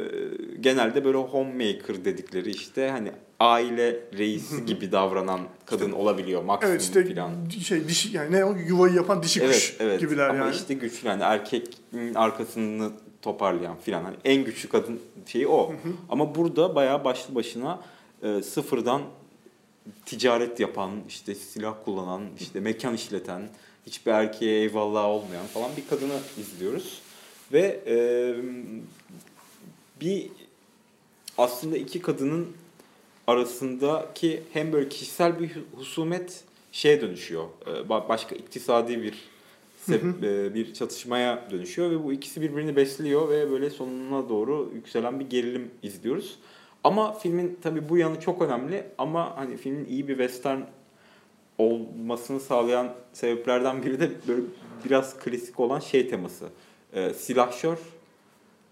genelde 0.60 1.06
böyle 1.06 1.18
homemaker 1.18 2.06
dedikleri 2.06 2.50
işte 2.50 2.90
hani 2.90 3.12
aile 3.40 4.00
reisi 4.18 4.66
gibi 4.66 4.92
davranan 4.92 5.40
kadın 5.66 5.92
olabiliyor 5.92 6.44
maksimum 6.44 6.72
Evet 6.72 6.82
işte 6.84 7.04
filan. 7.06 7.32
şey 7.64 7.88
dişi 7.88 8.18
yani 8.18 8.32
ne 8.32 8.46
o 8.46 8.56
yuvayı 8.56 8.94
yapan 8.96 9.24
dişi 9.24 9.40
kuş 9.40 9.48
Evet, 9.50 9.76
evet. 9.80 10.00
gibiler 10.00 10.30
Ama 10.30 10.40
yani. 10.40 10.56
işte 10.56 10.74
güçlü 10.74 11.08
yani 11.08 11.24
erkeğin 11.24 11.66
arkasını 12.16 12.92
toparlayan 13.22 13.76
filan. 13.78 14.04
Hani 14.04 14.16
en 14.26 14.44
güçlü 14.44 14.70
kadın 14.70 15.00
şeyi 15.26 15.48
o. 15.48 15.74
Ama 16.10 16.36
burada 16.36 16.76
bayağı 16.76 17.04
başlı 17.06 17.36
başına 17.36 17.80
e, 18.24 18.42
sıfırdan 18.42 19.02
ticaret 20.06 20.60
yapan, 20.60 20.92
işte 21.08 21.36
silah 21.36 21.76
kullanan, 21.86 22.24
işte 22.40 22.60
mekan 22.60 22.96
işleten, 22.96 23.50
hiçbir 23.86 24.12
erkeğe 24.12 24.62
eyvallah 24.62 25.06
olmayan 25.06 25.46
falan 25.46 25.72
bir 25.78 25.88
kadını 25.88 26.20
izliyoruz. 26.38 27.02
Ve 27.54 27.80
e, 27.88 27.96
bir 30.02 30.30
aslında 31.38 31.78
iki 31.78 32.02
kadının 32.02 32.48
arasındaki 33.28 34.44
hem 34.54 34.74
böyle 34.74 34.90
kişisel 34.90 35.40
bir 35.40 35.52
husumet 35.76 36.44
şeye 36.72 37.02
dönüşüyor. 37.02 37.46
Ba- 37.66 38.10
başka 38.10 38.36
iktisadi 38.36 39.02
bir 39.02 39.32
bir 40.54 40.74
çatışmaya 40.74 41.48
dönüşüyor 41.52 41.92
ve 41.92 42.04
bu 42.04 42.14
ikisi 42.14 42.42
birbirini 42.42 42.76
besliyor 42.76 43.30
ve 43.30 43.52
böyle 43.52 43.70
sonuna 43.70 44.30
doğru 44.30 44.72
yükselen 44.76 45.20
bir 45.20 45.30
gerilim 45.30 45.72
izliyoruz. 45.84 46.40
Ama 46.84 47.14
filmin 47.14 47.60
tabii 47.62 47.90
bu 47.90 47.98
yanı 47.98 48.20
çok 48.20 48.42
önemli 48.42 48.84
ama 48.98 49.38
hani 49.38 49.58
filmin 49.58 49.86
iyi 49.86 50.08
bir 50.08 50.18
western 50.18 50.60
olmasını 51.58 52.40
sağlayan 52.40 52.94
sebeplerden 53.14 53.84
biri 53.84 54.00
de 54.00 54.12
böyle 54.28 54.42
biraz 54.86 55.20
klasik 55.20 55.60
olan 55.60 55.80
şey 55.80 56.10
teması. 56.10 56.50
Ee, 56.94 57.14
silahşör 57.14 57.78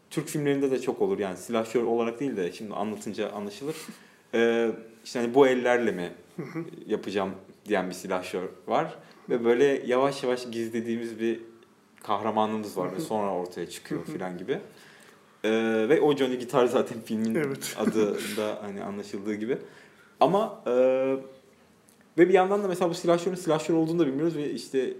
Türk 0.10 0.28
filmlerinde 0.28 0.72
de 0.72 0.82
çok 0.82 1.02
olur 1.02 1.20
yani 1.20 1.38
silahşör 1.38 1.84
olarak 1.84 2.20
değil 2.20 2.38
de 2.38 2.52
şimdi 2.52 2.74
anlatınca 2.74 3.32
anlaşılır. 3.32 3.76
Ee, 4.34 4.72
işte 5.06 5.20
hani 5.20 5.34
bu 5.34 5.48
ellerle 5.48 5.92
mi 5.92 6.12
yapacağım 6.88 7.32
diyen 7.66 7.90
bir 7.90 7.96
silahşör 7.96 8.44
var 8.68 8.96
ve 9.30 9.46
böyle 9.46 9.66
yavaş 9.86 10.24
yavaş 10.24 10.52
gizlediğimiz 10.52 11.20
bir 11.20 11.40
kahramanımız 12.04 12.78
var 12.78 12.96
ve 12.96 13.00
sonra 13.00 13.34
ortaya 13.34 13.70
çıkıyor 13.70 14.06
filan 14.14 14.38
gibi. 14.38 14.60
Ee, 15.44 15.86
ve 15.90 16.02
o 16.02 16.16
Johnny 16.16 16.40
Gitar 16.40 16.66
zaten 16.66 17.02
filmin 17.02 17.36
Evet. 17.36 17.76
adında 17.80 18.58
hani 18.62 18.84
anlaşıldığı 18.84 19.34
gibi. 19.34 19.58
Ama 20.20 20.62
e, 20.68 20.72
ve 22.18 22.30
bir 22.30 22.34
yandan 22.34 22.64
da 22.64 22.68
mesela 22.68 22.90
bu 22.90 22.94
silahşörün 22.94 23.36
silahşör 23.36 23.74
olduğunu 23.76 24.00
da 24.00 24.08
bilmiyoruz 24.08 24.36
ve 24.38 24.52
işte 24.52 24.94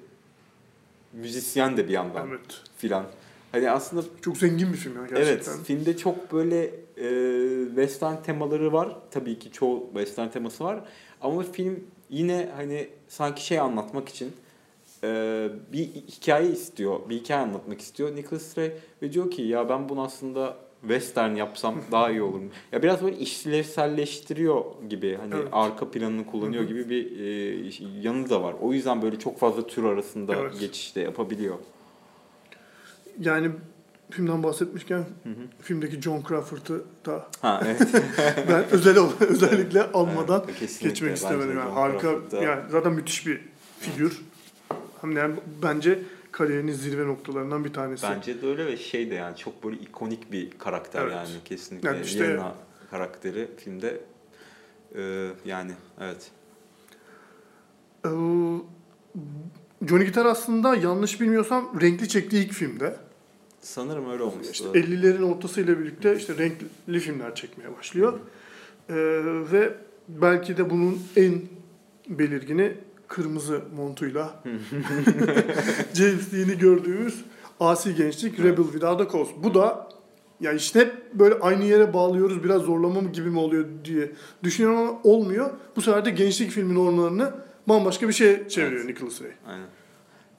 müzisyen 1.14 1.78
de 1.78 1.88
bir 1.88 1.94
yandan 1.94 2.28
Evet. 2.30 2.62
filan. 2.78 3.06
Hani 3.52 3.72
aslında 3.72 4.04
Çok 4.22 4.38
zengin 4.38 4.74
bir 4.74 4.78
film 4.78 4.96
ya 4.96 5.02
gerçekten. 5.08 5.52
Evet, 5.54 5.64
filmde 5.66 5.98
çok 5.98 6.34
böyle 6.34 6.64
e, 6.98 7.66
western 7.76 8.16
temaları 8.24 8.74
var. 8.74 8.96
Tabii 9.12 9.40
ki 9.40 9.52
çoğu 9.52 9.86
western 9.94 10.28
teması 10.30 10.64
var. 10.64 10.80
Ama 11.22 11.44
film 11.44 11.84
yine 12.10 12.50
hani 12.56 12.90
sanki 13.08 13.46
şey 13.46 13.60
anlatmak 13.60 14.10
için 14.10 14.32
e, 15.04 15.50
bir 15.74 15.86
hikaye 15.86 16.50
istiyor, 16.50 17.00
bir 17.10 17.16
hikaye 17.16 17.42
anlatmak 17.42 17.82
istiyor. 17.82 18.16
Nicholas 18.16 18.58
Ray 18.58 18.72
ve 19.02 19.14
diyor 19.14 19.32
ki 19.32 19.42
ya 19.42 19.70
ben 19.70 19.90
bunu 19.90 20.02
aslında 20.02 20.58
western 20.82 21.36
yapsam 21.36 21.76
daha 21.92 22.12
iyi 22.12 22.22
olur 22.22 22.40
mu? 22.40 22.50
Ya 22.72 22.84
biraz 22.84 23.04
böyle 23.04 23.18
işlevselleştiriyor 23.18 24.64
gibi 24.90 25.18
hani 25.22 25.34
Evet. 25.36 25.48
arka 25.52 25.92
planını 25.92 26.26
kullanıyor 26.26 26.64
gibi 26.64 26.90
bir 26.90 27.20
e, 27.20 27.88
yanı 28.02 28.30
da 28.30 28.44
var. 28.44 28.56
O 28.62 28.74
yüzden 28.74 29.02
böyle 29.02 29.20
çok 29.20 29.40
fazla 29.40 29.68
tür 29.68 29.84
arasında 29.84 30.36
Evet. 30.36 30.60
geçişte 30.60 31.02
yapabiliyor. 31.02 31.56
Yani 33.20 33.52
filmden 34.10 34.44
bahsetmişken 34.44 34.98
Hı 34.98 35.30
hı. 35.30 35.62
filmdeki 35.62 36.02
John 36.02 36.24
Crawford'ı 36.28 36.84
da 37.06 37.28
Ha 37.42 37.62
evet. 37.66 37.82
ben 38.50 38.64
özel 38.72 38.98
özellikle 39.20 39.84
almadan 39.84 40.44
Evet, 40.60 40.80
geçmek 40.82 41.16
istemedim. 41.16 41.58
Yani 41.58 41.70
harika 41.72 42.08
yani 42.42 42.62
zaten 42.72 42.94
müthiş 42.94 43.28
bir 43.28 43.42
figür. 43.80 44.22
Hem 45.02 45.16
de 45.16 45.20
yani 45.20 45.36
bence 45.64 46.00
kariyerinin 46.32 46.72
zirve 46.72 47.08
noktalarından 47.08 47.66
bir 47.66 47.74
tanesi. 47.74 48.04
Bence 48.04 48.42
de 48.42 48.48
öyle 48.48 48.66
ve 48.66 48.78
şey 48.78 49.10
de 49.12 49.16
yani 49.16 49.38
çok 49.38 49.64
böyle 49.64 49.78
ikonik 49.78 50.32
bir 50.32 50.52
karakter 50.52 51.02
Evet. 51.02 51.14
yani 51.14 51.30
kesinlikle. 51.46 51.90
Yani 51.90 52.02
işte- 52.06 52.24
Yelena 52.24 52.56
karakteri 52.92 53.48
filmde 53.58 54.02
e, 54.96 55.30
yani 55.46 55.72
evet. 56.02 56.32
Ee, 58.06 58.10
Johnny 59.88 60.06
Gitar 60.06 60.26
aslında 60.26 60.76
yanlış 60.76 61.22
bilmiyorsam 61.22 61.82
renkli 61.82 62.10
çektiği 62.10 62.46
ilk 62.46 62.54
filmde. 62.54 62.96
Sanırım 63.62 64.10
öyle 64.12 64.24
olmuştu. 64.24 64.52
İşte 64.52 64.68
50'lerin 64.68 65.24
ortasıyla 65.24 65.80
birlikte 65.80 66.16
işte 66.16 66.38
renkli 66.38 67.00
filmler 67.00 67.36
çekmeye 67.36 67.78
başlıyor. 67.78 68.20
Ee, 68.90 68.96
ve 69.52 69.74
belki 70.08 70.58
de 70.58 70.70
bunun 70.70 71.02
en 71.16 71.42
belirgini 72.10 72.74
kırmızı 73.10 73.62
montuyla 73.76 74.44
James 75.94 76.32
Dean'i 76.32 76.58
gördüğümüz 76.58 77.26
asi 77.60 77.96
gençlik 77.96 78.40
Rebel 78.40 78.64
Without 78.64 79.02
a 79.02 79.12
Cause. 79.12 79.32
Bu 79.44 79.54
da 79.54 79.90
ya 80.40 80.54
işte 80.54 80.80
hep 80.80 81.14
böyle 81.14 81.36
aynı 81.36 81.66
yere 81.66 81.94
bağlıyoruz 81.94 82.44
biraz 82.44 82.62
zorlama 82.62 83.02
mı 83.02 83.12
gibi 83.12 83.30
mi 83.30 83.40
oluyor 83.40 83.66
diye 83.86 84.12
düşünüyorum 84.44 84.80
ama 84.80 85.00
olmuyor. 85.04 85.50
Bu 85.76 85.82
sefer 85.82 86.06
de 86.06 86.10
gençlik 86.10 86.52
filmin 86.52 86.76
normlarını 86.76 87.34
bambaşka 87.68 88.08
bir 88.08 88.14
şeye 88.14 88.50
çeviriyor 88.50 88.82
Evet. 88.86 88.90
Nicholas 88.90 89.22
Ray. 89.22 89.32
Aynen. 89.48 89.68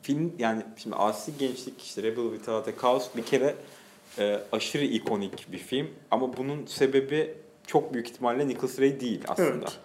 Film 0.02 0.32
yani 0.38 0.62
şimdi 0.76 0.96
Asi 0.96 1.32
Gençlik 1.38 1.82
işte 1.82 2.02
Rebel 2.02 2.30
Without 2.32 2.68
a 2.68 2.72
Cause 2.82 3.06
bir 3.16 3.22
kere 3.22 3.54
e, 4.18 4.40
aşırı 4.52 4.84
ikonik 4.84 5.52
bir 5.52 5.58
film 5.58 5.86
ama 6.10 6.36
bunun 6.36 6.66
sebebi 6.66 7.34
çok 7.66 7.94
büyük 7.94 8.08
ihtimalle 8.08 8.48
Nicholas 8.48 8.80
Ray 8.80 9.00
değil 9.00 9.20
aslında. 9.28 9.48
Evet. 9.48 9.78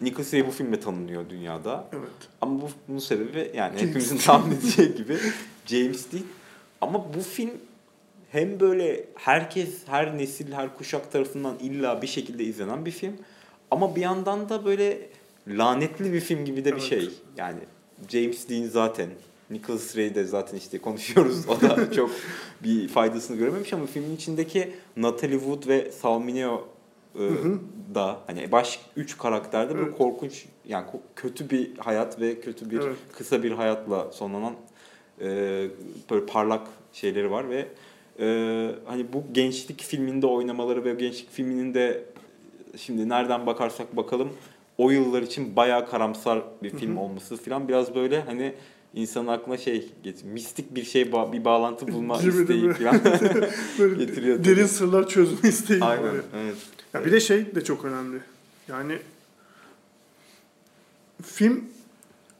Nicholas 0.00 0.34
Ray 0.34 0.46
bu 0.46 0.50
filmle 0.50 0.80
tanınıyor 0.80 1.30
dünyada. 1.30 1.88
Evet. 1.92 2.10
Ama 2.40 2.60
bu, 2.62 2.68
bunun 2.88 2.98
sebebi 2.98 3.50
yani 3.54 3.78
James 3.78 3.82
hepimizin 3.88 4.16
tahmin 4.18 4.56
edeceği 4.56 4.94
gibi 4.94 5.16
James 5.66 6.12
Dean. 6.12 6.24
Ama 6.80 7.14
bu 7.14 7.20
film 7.20 7.50
hem 8.30 8.60
böyle 8.60 9.04
herkes, 9.14 9.68
her 9.86 10.18
nesil, 10.18 10.52
her 10.52 10.76
kuşak 10.76 11.12
tarafından 11.12 11.58
illa 11.60 12.02
bir 12.02 12.06
şekilde 12.06 12.44
izlenen 12.44 12.86
bir 12.86 12.90
film. 12.90 13.16
Ama 13.70 13.96
bir 13.96 14.00
yandan 14.00 14.48
da 14.48 14.64
böyle 14.64 15.08
lanetli 15.48 16.12
bir 16.12 16.20
film 16.20 16.44
gibi 16.44 16.64
de 16.64 16.76
bir 16.76 16.80
Evet. 16.80 16.88
şey. 16.88 17.10
Yani 17.36 17.58
James 18.08 18.48
Dean 18.48 18.64
zaten, 18.64 19.08
Nicholas 19.50 19.96
Ray 19.96 20.14
de 20.14 20.24
zaten 20.24 20.56
işte 20.56 20.78
konuşuyoruz. 20.78 21.48
O 21.48 21.60
da 21.60 21.92
çok 21.96 22.10
bir 22.62 22.88
faydasını 22.88 23.36
görememiş 23.36 23.72
ama 23.72 23.86
filmin 23.86 24.16
içindeki 24.16 24.74
Natalie 24.96 25.38
Wood 25.38 25.68
ve 25.68 25.92
Salmineo 25.92 26.68
e, 27.18 27.22
hı. 27.22 27.58
da 27.94 28.18
hani 28.26 28.52
baş 28.52 28.80
üç 28.96 29.18
karakterde 29.18 29.74
böyle 29.74 29.86
Evet. 29.86 29.98
korkunç 29.98 30.46
yani 30.68 30.86
kötü 31.16 31.50
bir 31.50 31.78
hayat 31.78 32.20
ve 32.20 32.40
kötü 32.40 32.70
bir 32.70 32.80
Evet. 32.80 32.96
kısa 33.12 33.42
bir 33.42 33.52
hayatla 33.52 34.12
sonlanan 34.12 34.54
e, 35.20 35.26
böyle 36.10 36.26
parlak 36.26 36.66
şeyleri 36.92 37.30
var 37.30 37.50
ve 37.50 37.68
e, 38.20 38.26
hani 38.86 39.12
bu 39.12 39.24
gençlik 39.32 39.82
filminde 39.82 40.26
oynamaları 40.26 40.84
ve 40.84 40.94
gençlik 40.94 41.30
filminin 41.30 41.74
de 41.74 42.04
şimdi 42.76 43.08
nereden 43.08 43.46
bakarsak 43.46 43.96
bakalım 43.96 44.28
o 44.78 44.90
yıllar 44.90 45.22
için 45.22 45.56
bayağı 45.56 45.90
karamsar 45.90 46.42
bir 46.62 46.70
film 46.70 46.96
hı. 46.96 47.00
olması 47.00 47.36
falan 47.36 47.68
biraz 47.68 47.94
böyle 47.94 48.20
hani 48.20 48.54
insanın 48.94 49.26
aklına 49.26 49.56
şey 49.56 49.92
mistik 50.24 50.74
bir 50.74 50.84
şey 50.84 51.02
ba- 51.02 51.32
bir 51.32 51.44
bağlantı 51.44 51.88
bulma 51.92 52.18
isteği 52.22 52.72
falan 52.72 52.94
Getiriyor 53.98 54.44
derin 54.44 54.56
tabii. 54.56 54.68
sırlar 54.68 55.08
çözme 55.08 55.48
isteği 55.48 55.84
aynen 55.84 56.04
ya. 56.14 56.20
evet 56.36 56.56
Ya 56.94 57.04
bir 57.04 57.12
de 57.12 57.20
şey 57.20 57.54
de 57.54 57.64
çok 57.64 57.84
önemli. 57.84 58.18
Yani 58.68 58.98
film 61.22 61.64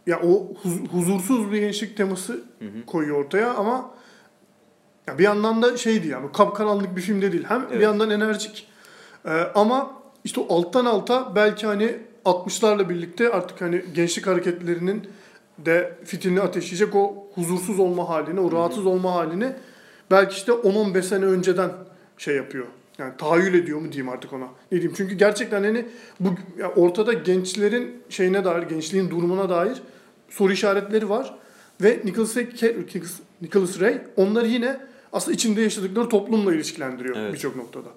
ya 0.07 0.21
o 0.21 0.53
huz- 0.63 0.89
huzursuz 0.93 1.53
bir 1.53 1.59
gençlik 1.61 1.97
teması 1.97 2.33
Hı 2.33 2.65
hı. 2.65 2.87
koyuyor 2.87 3.25
ortaya 3.25 3.55
ama 3.55 3.91
ya 5.07 5.19
bir 5.19 5.25
yandan 5.25 5.63
da 5.63 5.77
şeydi 5.77 6.09
yani 6.09 6.33
kapkaranlık 6.33 6.97
bir 6.97 7.01
filmde 7.01 7.33
değil. 7.33 7.45
Hem 7.49 7.63
bir 7.63 7.73
Evet. 7.73 7.83
yandan 7.83 8.11
enerjik 8.11 8.69
e, 9.25 9.31
ama 9.31 9.91
işte 10.25 10.41
o 10.41 10.57
alttan 10.59 10.85
alta 10.85 11.33
belki 11.37 11.67
hani 11.67 11.97
60'larla 12.25 12.89
birlikte 12.89 13.29
artık 13.31 13.61
hani 13.61 13.85
gençlik 13.95 14.27
hareketlerinin 14.27 15.09
de 15.67 15.95
fitilini 16.05 16.41
ateşleyecek 16.41 16.95
o 16.95 17.27
huzursuz 17.35 17.79
olma 17.81 18.09
halini, 18.09 18.41
o 18.41 18.53
rahatsız 18.53 18.87
olma 18.87 19.15
halini 19.15 19.53
belki 20.11 20.37
işte 20.37 20.53
10-15 20.53 21.03
sene 21.03 21.25
önceden 21.25 21.71
şey 22.19 22.37
yapıyor. 22.37 22.67
Yani 22.99 23.13
tahayyül 23.19 23.55
ediyor 23.55 23.79
mu 23.81 23.93
diyeyim 23.93 24.09
artık 24.09 24.33
ona. 24.33 24.45
Ne 24.45 24.71
diyeyim? 24.71 24.93
Çünkü 24.97 25.15
gerçekten 25.15 25.63
hani 25.65 25.87
bu 26.21 26.29
ya 26.59 26.71
ortada 26.71 27.13
gençlerin 27.13 28.03
şeyine 28.09 28.45
dair, 28.45 28.63
gençliğin 28.63 29.11
durumuna 29.11 29.49
dair 29.49 29.83
soru 30.31 30.53
işaretleri 30.53 31.09
var. 31.09 31.35
Ve 31.83 32.01
Nicholas 32.05 32.37
Ray, 32.37 32.45
Nicholas- 32.63 33.21
Nicholas 33.43 33.81
Ray 33.81 33.99
onları 34.17 34.47
yine 34.47 34.77
aslında 35.13 35.35
içinde 35.35 35.61
yaşadıkları 35.63 36.09
toplumla 36.09 36.55
ilişkilendiriyor 36.55 37.17
Evet. 37.17 37.33
birçok 37.35 37.57
noktada. 37.57 37.89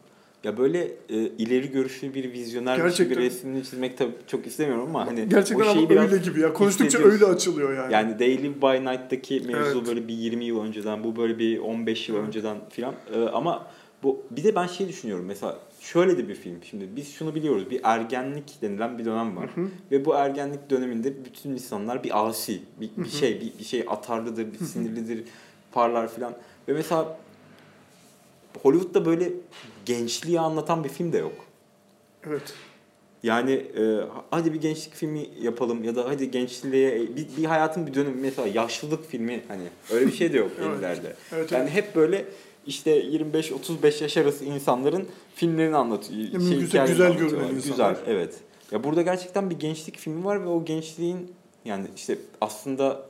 Ya 0.43 0.57
böyle 0.57 0.83
e, 1.09 1.15
ileri 1.17 1.71
görüşlü 1.71 2.13
bir 2.13 2.33
vizyoner 2.33 2.77
bir 2.77 2.83
Gerçekten. 2.83 3.17
resmini 3.17 3.63
çizmek 3.63 3.97
tabii 3.97 4.11
çok 4.27 4.47
istemiyorum 4.47 4.85
ama 4.89 5.07
hani 5.07 5.29
Gerçekten 5.29 5.65
o 5.65 5.73
şeyi 5.73 5.87
ama 5.87 6.01
öyle 6.01 6.17
gibi 6.17 6.39
ya. 6.39 6.53
Konuştukça 6.53 6.99
öyle 6.99 7.25
açılıyor 7.25 7.77
yani. 7.77 7.93
Yani 7.93 8.19
Live 8.19 8.61
By 8.61 8.85
Night'taki 8.89 9.39
mevzu 9.39 9.77
Evet. 9.77 9.87
böyle 9.87 10.07
bir 10.07 10.13
20 10.13 10.45
yıl 10.45 10.63
önceden, 10.63 11.03
bu 11.03 11.15
böyle 11.15 11.39
bir 11.39 11.59
15 11.59 12.09
yıl 12.09 12.15
Evet. 12.15 12.27
önceden 12.27 12.57
filan. 12.69 12.93
Ee, 13.13 13.19
ama 13.19 13.67
bu 14.03 14.23
bir 14.31 14.43
de 14.43 14.55
ben 14.55 14.67
şey 14.67 14.87
düşünüyorum 14.87 15.25
mesela 15.25 15.59
şöyle 15.79 16.17
de 16.17 16.27
bir 16.29 16.35
film. 16.35 16.63
Şimdi 16.63 16.89
biz 16.95 17.13
şunu 17.13 17.35
biliyoruz. 17.35 17.69
Bir 17.69 17.79
ergenlik 17.83 18.61
denilen 18.61 18.97
bir 18.97 19.05
dönem 19.05 19.37
var. 19.37 19.49
Hı 19.55 19.61
hı. 19.61 19.67
Ve 19.91 20.05
bu 20.05 20.13
ergenlik 20.15 20.69
döneminde 20.69 21.25
bütün 21.25 21.49
insanlar 21.51 22.03
bir 22.03 22.27
asi, 22.27 22.61
bir, 22.81 22.87
Hı 22.87 22.91
bir 22.97 23.05
hı. 23.05 23.09
şey, 23.09 23.41
bir, 23.41 23.59
bir 23.59 23.63
şey 23.63 23.85
atarlıdır, 23.87 24.53
bir 24.53 24.65
sinirlidir, 24.65 25.23
parlar 25.71 26.13
filan. 26.13 26.33
Ve 26.67 26.73
mesela 26.73 27.17
Hollywood'da 28.63 29.05
böyle 29.05 29.29
gençliği 29.85 30.39
anlatan 30.39 30.83
bir 30.83 30.89
film 30.89 31.13
de 31.13 31.17
yok. 31.17 31.45
Evet. 32.27 32.53
Yani 33.23 33.51
e, 33.51 33.99
hadi 34.31 34.53
bir 34.53 34.61
gençlik 34.61 34.93
filmi 34.93 35.29
yapalım 35.41 35.83
ya 35.83 35.95
da 35.95 36.09
hadi 36.09 36.31
gençliğe 36.31 36.99
bir, 37.15 37.27
bir 37.37 37.45
hayatın 37.45 37.87
bir 37.87 37.93
dönemi 37.93 38.21
mesela 38.21 38.47
yaşlılık 38.47 39.09
filmi 39.09 39.41
hani 39.47 39.63
öyle 39.91 40.07
bir 40.07 40.11
şey 40.11 40.33
de 40.33 40.37
yok 40.37 40.51
Evet. 40.59 40.67
yenilerde. 40.69 41.15
Evet, 41.33 41.51
Yani 41.51 41.63
evet. 41.63 41.73
hep 41.73 41.95
böyle 41.95 42.25
işte 42.67 43.03
25-35 43.03 44.03
yaş 44.03 44.17
arası 44.17 44.45
insanların 44.45 45.07
filmlerini 45.35 45.75
anlatıyor. 45.75 46.19
Ya 46.19 46.39
mümkünse 46.39 46.65
hikayelerini 46.67 46.87
güzel 46.93 47.07
anlatıyorlar. 47.07 47.37
görünen 47.39 47.55
Güzel 47.55 47.71
insanlar. 47.71 47.97
evet. 48.07 48.35
Ya 48.71 48.83
burada 48.83 49.01
gerçekten 49.01 49.49
bir 49.49 49.59
gençlik 49.59 49.97
filmi 49.97 50.25
var 50.25 50.43
ve 50.43 50.47
o 50.47 50.65
gençliğin 50.65 51.31
yani 51.65 51.85
işte 51.95 52.17
aslında 52.41 53.05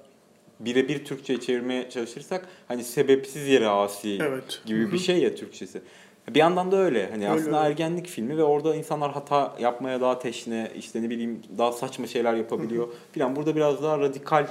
birebir 0.59 1.05
Türkçe 1.05 1.39
çevirmeye 1.39 1.89
çalışırsak 1.89 2.47
hani 2.67 2.83
sebepsiz 2.83 3.47
yere 3.47 3.67
asi 3.67 4.17
Evet. 4.21 4.61
gibi 4.65 4.87
Hı 4.87 4.91
bir 4.91 4.97
şey 4.99 5.17
ya 5.17 5.35
Türkçesi. 5.35 5.81
Bir 6.29 6.39
yandan 6.39 6.71
da 6.71 6.77
öyle. 6.77 7.09
Hani 7.11 7.29
Öyle, 7.29 7.41
aslında 7.41 7.57
öyle. 7.59 7.69
ergenlik 7.69 8.07
filmi 8.07 8.37
ve 8.37 8.43
orada 8.43 8.75
insanlar 8.75 9.11
hata 9.11 9.55
yapmaya 9.59 10.01
daha 10.01 10.19
teşne, 10.19 10.71
işte 10.77 11.01
ne 11.01 11.09
bileyim 11.09 11.41
daha 11.57 11.71
saçma 11.71 12.07
şeyler 12.07 12.33
yapabiliyor 12.33 12.87
filan. 13.11 13.35
Burada 13.35 13.55
biraz 13.55 13.83
daha 13.83 13.99
radikal 13.99 14.47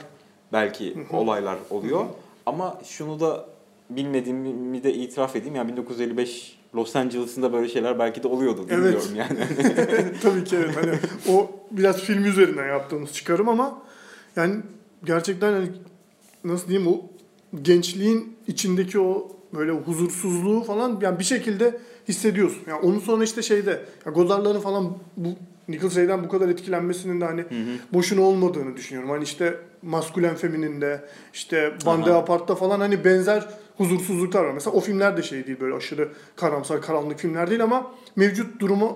belki 0.52 1.06
olaylar 1.12 1.56
oluyor. 1.70 2.04
Ama 2.46 2.78
şunu 2.84 3.20
da 3.20 3.46
bilmediğimi 3.90 4.82
de 4.82 4.94
itiraf 4.94 5.36
edeyim. 5.36 5.56
Yani 5.56 5.72
1955 5.72 6.58
Los 6.74 6.96
Angeles'ında 6.96 7.52
böyle 7.52 7.68
şeyler 7.68 7.98
belki 7.98 8.22
de 8.22 8.28
oluyordu. 8.28 8.66
Evet. 8.70 8.84
Bilmiyorum 8.84 9.14
yani. 9.16 9.38
Tabii 10.22 10.44
ki 10.44 10.56
evet. 10.56 10.76
Hani 10.76 10.92
o 11.36 11.50
biraz 11.70 12.00
film 12.00 12.24
üzerinden 12.24 12.68
yaptığımız 12.68 13.12
çıkarım 13.12 13.48
ama 13.48 13.82
yani 14.36 14.54
gerçekten 15.04 15.52
hani 15.52 15.68
nasıl 16.44 16.68
diyeyim 16.68 16.88
o 16.88 17.00
gençliğin 17.62 18.36
içindeki 18.46 19.00
o 19.00 19.28
böyle 19.54 19.72
huzursuzluğu 19.72 20.62
falan 20.62 20.98
yani 21.02 21.18
bir 21.18 21.24
şekilde 21.24 21.78
hissediyorsun. 22.08 22.62
Yani 22.66 22.80
onun 22.80 22.98
sonra 22.98 23.24
işte 23.24 23.42
şeyde 23.42 23.84
ya 24.06 24.12
Godard'ların 24.12 24.60
falan 24.60 24.98
bu 25.16 25.28
Nicholas 25.68 25.96
Ray'den 25.96 26.24
bu 26.24 26.28
kadar 26.28 26.48
etkilenmesinin 26.48 27.20
de 27.20 27.24
hani 27.24 27.44
boşuna 27.92 28.22
olmadığını 28.22 28.76
düşünüyorum. 28.76 29.10
Hani 29.10 29.24
işte 29.24 29.58
Maskülen 29.82 30.34
Femininde, 30.34 31.04
işte 31.34 31.74
Bande 31.86 32.10
Aha. 32.10 32.18
Apart'ta 32.18 32.54
falan 32.54 32.80
hani 32.80 33.04
benzer 33.04 33.48
huzursuzluklar 33.76 34.44
var. 34.44 34.52
Mesela 34.52 34.76
o 34.76 34.80
filmler 34.80 35.16
de 35.16 35.22
şey 35.22 35.46
değil 35.46 35.60
böyle 35.60 35.74
aşırı 35.74 36.08
karamsar, 36.36 36.82
karanlık 36.82 37.18
filmler 37.18 37.50
değil 37.50 37.62
ama 37.62 37.90
mevcut 38.16 38.60
duruma 38.60 38.86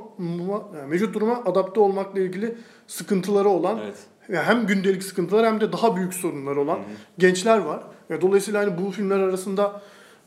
yani 0.79 0.89
mevcut 0.89 1.15
duruma 1.15 1.43
adapte 1.45 1.81
olmakla 1.81 2.21
ilgili 2.21 2.55
sıkıntıları 2.87 3.49
olan 3.49 3.79
Evet. 3.85 3.97
yani 4.29 4.45
hem 4.45 4.67
gündelik 4.67 5.03
sıkıntılar 5.03 5.47
hem 5.47 5.61
de 5.61 5.73
daha 5.73 5.97
büyük 5.97 6.15
sorunlar 6.15 6.57
olan 6.57 6.79
gençler 7.19 7.59
var. 7.59 7.83
Dolayısıyla 8.21 8.61
hani 8.61 8.87
bu 8.87 8.91
filmler 8.91 9.19
arasında 9.19 9.83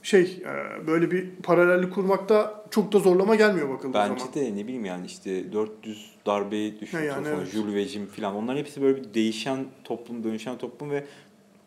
şey 0.07 0.21
e, 0.21 0.87
böyle 0.87 1.11
bir 1.11 1.29
paralellik 1.43 1.93
kurmakta 1.93 2.65
çok 2.71 2.91
da 2.91 2.99
zorlama 2.99 3.35
gelmiyor 3.35 3.69
bakıldığı 3.69 3.93
Bence 3.93 4.19
zaman. 4.19 4.33
de 4.33 4.55
ne 4.55 4.63
bileyim 4.63 4.85
yani 4.85 5.05
işte 5.05 5.53
400 5.53 6.11
darbeyi 6.25 6.79
düşün 6.79 6.97
yani 6.97 7.25
sonra 7.25 7.37
evet. 7.37 7.51
Jules 7.51 7.75
ve 7.75 7.85
Jim 7.85 8.05
falan. 8.05 8.35
Onların 8.35 8.59
hepsi 8.59 8.81
böyle 8.81 8.97
bir 8.97 9.13
değişen 9.13 9.65
toplum, 9.83 10.23
dönüşen 10.23 10.57
toplum 10.57 10.91
ve 10.91 11.03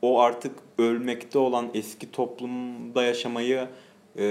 o 0.03 0.21
artık 0.21 0.53
ölmekte 0.79 1.39
olan 1.39 1.69
eski 1.75 2.11
toplumda 2.11 3.03
yaşamayı 3.05 3.69
e, 4.17 4.25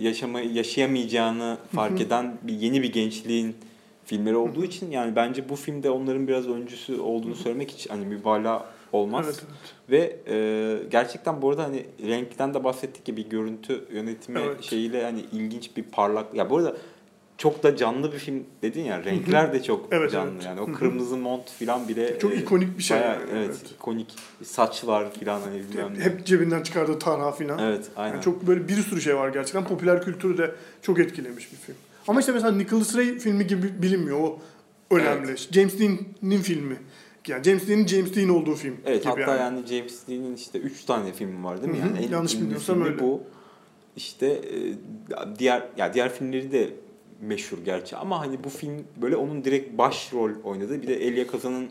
yaşamayı 0.00 0.52
yaşayamayacağını 0.52 1.58
fark 1.74 2.00
eden 2.00 2.38
bir 2.42 2.54
yeni 2.54 2.82
bir 2.82 2.92
gençliğin 2.92 3.56
filmleri 4.04 4.36
olduğu 4.36 4.64
için 4.64 4.90
yani 4.90 5.16
bence 5.16 5.48
bu 5.48 5.56
filmde 5.56 5.90
onların 5.90 6.28
biraz 6.28 6.48
öncüsü 6.48 7.00
olduğunu 7.00 7.34
söylemek 7.34 7.70
hiç 7.70 7.90
hani 7.90 8.06
mübalağa 8.06 8.66
olmaz. 8.92 9.26
Evet, 9.26 9.44
evet. 9.48 9.77
Ve 9.90 10.16
e, 10.28 10.78
gerçekten 10.90 11.42
bu 11.42 11.50
arada 11.50 11.64
hani 11.64 11.86
renkten 12.06 12.54
de 12.54 12.64
bahsettik 12.64 13.08
ya 13.08 13.16
bir 13.16 13.28
görüntü 13.28 13.84
yönetimi 13.92 14.38
Evet. 14.40 14.62
şeyiyle 14.62 15.04
hani 15.04 15.20
ilginç 15.32 15.76
bir 15.76 15.82
parlak. 15.82 16.34
Ya 16.34 16.50
bu 16.50 16.56
arada 16.56 16.76
çok 17.38 17.62
da 17.62 17.76
canlı 17.76 18.12
bir 18.12 18.18
film 18.18 18.44
dedin 18.62 18.82
ya 18.82 19.04
renkler 19.04 19.52
de 19.52 19.62
çok 19.62 19.86
Evet, 19.90 20.12
canlı 20.12 20.32
evet. 20.34 20.44
yani 20.44 20.60
o 20.60 20.72
kırmızı 20.72 21.16
mont 21.16 21.50
falan 21.50 21.88
bile 21.88 22.18
Çok 22.18 22.32
e, 22.32 22.36
ikonik 22.36 22.78
bir 22.78 22.82
şey 22.82 23.00
bayağı, 23.00 23.20
yani, 23.20 23.30
evet, 23.32 23.46
evet. 23.48 23.70
ikonik 23.70 24.06
saçlar 24.42 25.14
falan 25.14 25.40
hani 25.40 25.60
bilmem 25.72 25.94
ne. 25.98 26.04
Hep 26.04 26.26
cebinden 26.26 26.62
çıkardığı 26.62 26.98
tarha 26.98 27.32
filan. 27.32 27.58
Evet 27.58 27.84
aynen. 27.96 28.12
Yani 28.14 28.24
çok 28.24 28.46
böyle 28.46 28.68
bir 28.68 28.74
sürü 28.74 29.00
şey 29.00 29.16
var 29.16 29.28
gerçekten. 29.28 29.64
Popüler 29.64 30.02
kültürü 30.02 30.38
de 30.38 30.54
çok 30.82 30.98
etkilemiş 30.98 31.52
bir 31.52 31.56
film. 31.56 31.76
Ama 32.08 32.20
işte 32.20 32.32
mesela 32.32 32.52
Nicholas 32.52 32.96
Ray 32.96 33.18
filmi 33.18 33.46
gibi 33.46 33.82
bilinmiyor. 33.82 34.18
O 34.20 34.38
önemli. 34.90 35.36
James 35.36 35.80
Dean'in 35.80 36.40
filmi. 36.42 36.76
Yani 37.28 37.44
James 37.44 37.68
Dean'in 37.68 37.86
James 37.86 38.16
Dean 38.16 38.28
olduğu 38.28 38.54
film 38.54 38.76
Evet 38.86 39.02
gibi 39.02 39.08
hatta 39.10 39.36
yani. 39.36 39.56
yani. 39.56 39.66
James 39.66 40.08
Dean'in 40.08 40.34
işte 40.36 40.58
3 40.58 40.84
tane 40.84 41.12
filmi 41.12 41.44
var 41.44 41.62
değil 41.62 41.72
mi? 41.72 41.78
Yani 41.78 42.06
en 42.06 42.10
yanlış 42.12 42.34
bilmiyorsam 42.40 42.82
öyle. 42.82 42.98
bu. 42.98 43.22
İşte 43.96 44.26
e, 44.26 45.38
diğer 45.38 45.62
ya 45.76 45.94
diğer 45.94 46.12
filmleri 46.12 46.52
de 46.52 46.70
meşhur 47.20 47.58
gerçi 47.64 47.96
ama 47.96 48.20
hani 48.20 48.44
bu 48.44 48.48
film 48.48 48.84
böyle 49.02 49.16
onun 49.16 49.44
direkt 49.44 49.78
başrol 49.78 50.30
oynadığı 50.44 50.82
bir 50.82 50.88
de 50.88 50.94
Elia 51.06 51.26
Kazan'ın 51.26 51.68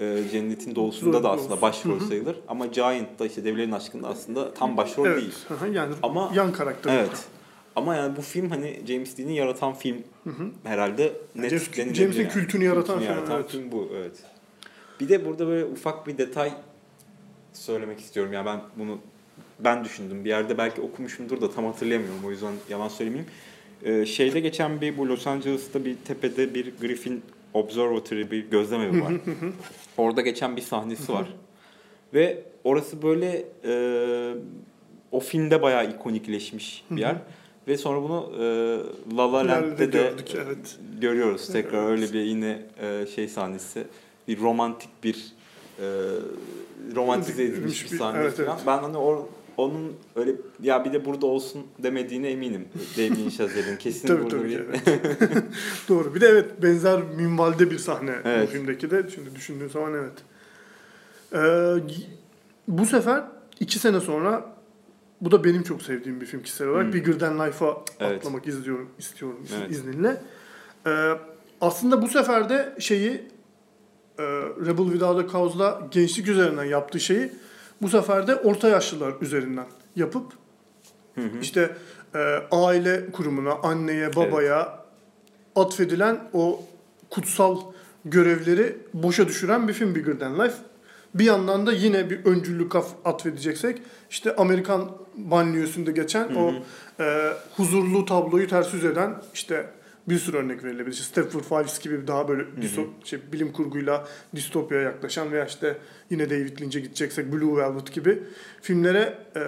e, 0.00 0.22
Cennetin 0.32 0.74
Doğusu'nda 0.74 1.22
da 1.22 1.30
aslında 1.30 1.60
başrol 1.62 2.00
sayılır 2.00 2.36
ama 2.48 2.66
Giant'ta 2.66 3.26
işte 3.26 3.44
Devlerin 3.44 3.72
Aşkı'nda 3.72 4.08
aslında 4.08 4.54
tam 4.54 4.76
başrol 4.76 5.06
evet. 5.06 5.16
değil. 5.22 5.34
Yani 5.74 5.94
Ama- 6.02 6.32
yan 6.34 6.52
karakter. 6.52 6.98
Evet. 6.98 7.24
Ama 7.76 7.94
yani 7.96 8.16
bu 8.16 8.20
film 8.22 8.50
hani 8.50 8.80
James 8.88 9.18
Dean'i 9.18 9.34
yaratan 9.36 9.74
film 9.74 9.96
Hı 10.24 10.30
hı. 10.30 10.50
herhalde 10.64 11.12
net 11.34 11.52
James- 11.52 11.94
James'in 11.94 12.20
yani. 12.22 12.32
kültünü 12.32 12.64
yaratan 12.64 12.98
Kültünü 12.98 13.06
film, 13.08 13.16
yaratan 13.18 13.40
evet. 13.40 13.50
film 13.50 13.72
bu 13.72 13.88
evet. 13.96 14.12
Bir 15.00 15.08
de 15.08 15.24
burada 15.26 15.46
böyle 15.46 15.64
ufak 15.64 16.06
bir 16.06 16.18
detay 16.18 16.52
söylemek 17.52 18.00
istiyorum. 18.00 18.32
Yani 18.32 18.46
ben 18.46 18.60
bunu 18.76 18.98
ben 19.60 19.84
düşündüm. 19.84 20.24
Bir 20.24 20.28
yerde 20.28 20.58
belki 20.58 20.80
okumuşumdur 20.80 21.40
da 21.40 21.50
tam 21.50 21.64
hatırlayamıyorum. 21.64 22.24
O 22.24 22.30
yüzden 22.30 22.54
yalan 22.68 22.88
söylemeyeyim. 22.88 23.30
Ee, 23.84 24.06
şeyde 24.06 24.40
geçen 24.40 24.80
bir 24.80 24.98
bu 24.98 25.08
Los 25.08 25.26
Angeles'ta 25.26 25.84
bir 25.84 25.96
tepede 25.96 26.54
bir 26.54 26.72
Griffin 26.80 27.22
Observatory 27.54 28.30
bir 28.30 28.50
gözlem 28.50 28.80
evi 28.80 29.02
var. 29.02 29.12
Orada 29.96 30.20
geçen 30.20 30.56
bir 30.56 30.62
sahnesi 30.62 31.12
var. 31.12 31.28
Ve 32.14 32.42
orası 32.64 33.02
böyle 33.02 33.44
e, 33.64 34.34
o 35.12 35.20
filmde 35.20 35.62
bayağı 35.62 35.90
ikonikleşmiş 35.90 36.84
bir 36.90 37.00
yer. 37.00 37.16
Ve 37.68 37.76
sonra 37.76 38.02
bunu 38.02 38.32
e, 38.38 39.16
La 39.16 39.32
La 39.32 39.48
Land'de 39.48 39.92
de 39.92 39.98
gördük, 39.98 40.28
evet. 40.34 40.78
görüyoruz. 41.00 41.52
Tekrar 41.52 41.78
Evet. 41.78 41.90
öyle 41.90 42.12
bir 42.12 42.20
yine 42.20 42.62
e, 42.80 43.06
şey 43.14 43.28
sahnesi. 43.28 43.84
Bir 44.28 44.40
romantik 44.40 44.90
bir 45.04 45.32
e, 45.80 45.86
romantize 46.94 47.44
edilmiş 47.44 47.92
bir 47.92 47.98
sahne 47.98 48.18
evet, 48.18 48.36
falan. 48.36 48.48
evet. 48.56 48.66
Ben 48.66 48.78
hani 48.78 48.96
o, 48.96 49.28
onun 49.56 49.96
öyle 50.16 50.32
ya 50.62 50.84
bir 50.84 50.92
de 50.92 51.04
burada 51.04 51.26
olsun 51.26 51.66
demediğine 51.78 52.30
eminim. 52.30 52.68
Damien 52.96 53.28
Chazelle'in 53.28 53.76
kesin 53.76 54.08
Tabii 54.08 54.22
burada 54.22 54.38
tabii 54.38 54.48
bir 54.48 54.60
evet. 54.60 54.82
Doğru. 55.88 56.14
Bir 56.14 56.20
de 56.20 56.26
evet 56.26 56.62
benzer 56.62 57.02
minvalde 57.02 57.70
bir 57.70 57.78
sahne 57.78 58.14
Evet. 58.24 58.48
bu 58.48 58.52
filmdeki 58.52 58.90
de. 58.90 59.06
Şimdi 59.14 59.34
düşündüğün 59.34 59.68
zaman 59.68 59.94
evet. 59.94 60.12
Ee, 61.32 61.74
bu 62.68 62.86
sefer 62.86 63.24
iki 63.60 63.78
sene 63.78 64.00
sonra 64.00 64.58
bu 65.20 65.30
da 65.30 65.44
benim 65.44 65.62
çok 65.62 65.82
sevdiğim 65.82 66.20
bir 66.20 66.26
film 66.26 66.42
kişisel 66.42 66.68
olarak. 66.68 66.84
Hmm. 66.84 66.92
Bigger 66.92 67.18
Than 67.18 67.46
Life'a 67.46 67.84
Evet. 68.00 68.18
atlamak 68.18 68.46
izliyorum, 68.46 68.90
istiyorum 68.98 69.46
Evet. 69.58 69.70
izninle. 69.70 70.22
Ee, 70.86 71.12
aslında 71.60 72.02
bu 72.02 72.08
sefer 72.08 72.48
de 72.48 72.74
şeyi 72.78 73.22
e, 74.18 74.22
Rebel 74.66 74.84
Without 74.84 75.24
a 75.24 75.32
Cause'la 75.32 75.88
gençlik 75.90 76.28
üzerinden 76.28 76.64
yaptığı 76.64 77.00
şeyi 77.00 77.32
bu 77.82 77.88
sefer 77.88 78.26
de 78.26 78.34
orta 78.34 78.68
yaşlılar 78.68 79.14
üzerinden 79.20 79.66
yapıp 79.96 80.32
Hı 81.14 81.20
hı. 81.20 81.38
işte 81.42 81.76
e, 82.14 82.18
aile 82.50 83.10
kurumuna, 83.12 83.52
anneye, 83.52 84.16
babaya 84.16 84.84
atfedilen 85.56 86.20
o 86.32 86.62
kutsal 87.10 87.60
görevleri 88.04 88.76
boşa 88.94 89.28
düşüren 89.28 89.68
bir 89.68 89.72
film 89.72 89.94
Bigger 89.94 90.18
Than 90.18 90.38
Life. 90.38 90.56
Bir 91.14 91.24
yandan 91.24 91.66
da 91.66 91.72
yine 91.72 92.10
bir 92.10 92.24
öncüllük 92.24 92.72
atfedeceksek 93.04 93.82
işte 94.10 94.36
Amerikan 94.36 94.90
banliyösünde 95.16 95.92
geçen 95.92 96.34
o 96.34 96.52
e, 97.02 97.32
huzurlu 97.56 98.04
tabloyu 98.04 98.48
ters 98.48 98.74
yüz 98.74 98.84
eden 98.84 99.14
işte 99.34 99.66
bir 100.10 100.18
sürü 100.18 100.36
örnek 100.36 100.64
verilebilir. 100.64 100.92
İşte 100.92 101.04
Stepford 101.04 101.42
Fives 101.44 101.78
gibi 101.80 102.06
daha 102.06 102.28
böyle 102.28 102.42
disto- 102.42 102.88
şey, 103.04 103.18
bilim 103.32 103.52
kurguyla 103.52 104.08
distopyaya 104.34 104.84
yaklaşan 104.84 105.32
veya 105.32 105.46
işte 105.46 105.78
yine 106.10 106.30
David 106.30 106.60
Lynch'e 106.60 106.80
gideceksek 106.80 107.32
Blue 107.32 107.56
Velvet 107.62 107.92
gibi 107.92 108.22
filmlere 108.62 109.18
e, 109.36 109.40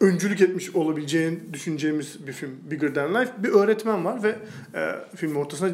öncülük 0.00 0.40
etmiş 0.40 0.74
olabileceğini 0.74 1.38
düşüneceğimiz 1.52 2.26
bir 2.26 2.32
film 2.32 2.50
Bigger 2.70 2.94
Than 2.94 3.14
Life. 3.14 3.32
Bir 3.38 3.48
öğretmen 3.48 4.04
var 4.04 4.22
ve 4.22 4.28
e, 4.74 4.92
filmin 5.16 5.34
ortasında 5.34 5.70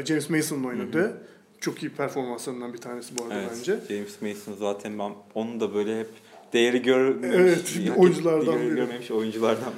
e, 0.00 0.06
James 0.06 0.30
Mason'ın 0.30 0.64
oynadığı 0.64 1.16
çok 1.60 1.82
iyi 1.82 1.90
performanslarından 1.90 2.72
bir 2.72 2.78
tanesi 2.78 3.18
bu 3.18 3.22
arada 3.24 3.34
Evet. 3.34 3.50
bence. 3.58 3.78
James 3.88 4.22
Mason 4.22 4.54
zaten 4.58 4.98
ben 4.98 5.12
onun 5.34 5.60
da 5.60 5.74
böyle 5.74 6.00
hep 6.00 6.08
değeri 6.52 6.82
görmemiş. 6.82 7.36
Evet, 7.76 7.92
oyunculardan 7.96 8.46
değeri 8.46 8.66
biri. 8.66 8.74
görmemiş 8.74 9.10
oyunculardan. 9.10 9.72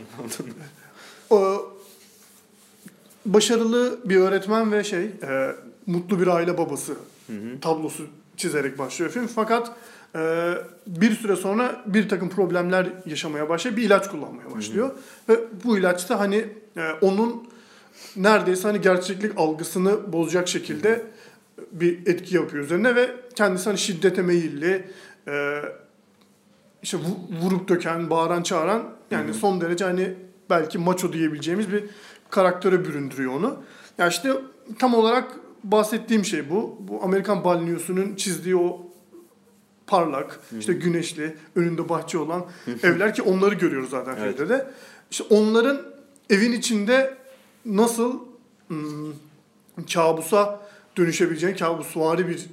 O, 1.31 1.71
başarılı 3.27 3.99
bir 4.05 4.17
öğretmen 4.17 4.73
ve 4.73 4.85
şey 4.85 5.05
e, 5.05 5.57
mutlu 5.87 6.21
bir 6.21 6.27
aile 6.27 6.59
babası 6.59 6.93
Hı 7.27 7.33
hı. 7.33 7.61
tablosu 7.61 8.07
çizerek 8.37 8.79
başlıyor 8.79 9.11
film. 9.11 9.27
Fakat 9.27 9.73
e, 10.15 10.55
bir 10.87 11.15
süre 11.15 11.37
sonra 11.37 11.85
bir 11.87 12.09
takım 12.09 12.29
problemler 12.29 12.89
yaşamaya 13.07 13.49
başlıyor. 13.49 13.77
Bir 13.77 13.83
ilaç 13.83 14.11
kullanmaya 14.11 14.51
başlıyor. 14.57 14.91
Ve 15.29 15.41
bu 15.65 15.79
ilaç 15.79 16.09
da 16.09 16.21
hani 16.21 16.47
e, 16.77 16.91
onun 17.01 17.49
neredeyse 18.17 18.69
hani 18.69 18.81
gerçeklik 18.81 19.33
algısını 19.37 20.13
bozacak 20.13 20.49
şekilde 20.49 21.03
bir 21.73 22.07
etki 22.07 22.35
yapıyor 22.35 22.65
üzerine 22.65 22.95
ve 22.95 23.11
kendisi 23.35 23.65
hani 23.65 23.79
şiddete 23.79 24.23
meyilli, 24.23 24.85
e, 25.29 25.63
işte 26.83 26.97
vu- 26.97 27.45
vurup 27.45 27.69
döken, 27.69 28.11
bağıran 28.11 28.43
çağıran 28.43 28.83
yani 29.11 29.35
son 29.35 29.61
derece 29.61 29.85
hani 29.85 30.15
belki 30.51 30.79
maço 30.79 31.13
diyebileceğimiz 31.13 31.73
bir 31.73 31.85
karaktere 32.31 32.85
büründürüyor 32.85 33.35
onu. 33.35 33.57
Ya 33.99 34.09
işte 34.09 34.33
tam 34.79 34.95
olarak 34.95 35.33
bahsettiğim 35.65 36.25
şey 36.25 36.51
bu. 36.51 36.77
Bu 36.81 37.03
Amerikan 37.03 37.45
balnyosunun 37.45 38.17
çizdiği 38.17 38.57
o 38.57 38.91
parlak, 39.87 40.41
işte 40.59 40.73
güneşli, 40.73 41.37
önünde 41.57 41.89
bahçe 41.89 42.19
olan 42.19 42.47
evler 42.83 43.15
ki 43.15 43.23
onları 43.23 43.55
görüyoruz 43.55 43.91
zaten 43.91 44.17
Evet. 44.21 44.37
filmde 44.37 44.49
de. 44.49 44.71
İşte 45.11 45.25
onların 45.31 45.83
evin 46.31 46.53
içinde 46.53 47.15
nasıl 47.67 48.19
hmm, 48.69 49.13
kabusa 49.95 50.61
dönüşebileceğini, 50.97 51.57
kabusvari 51.57 52.29
bir 52.29 52.47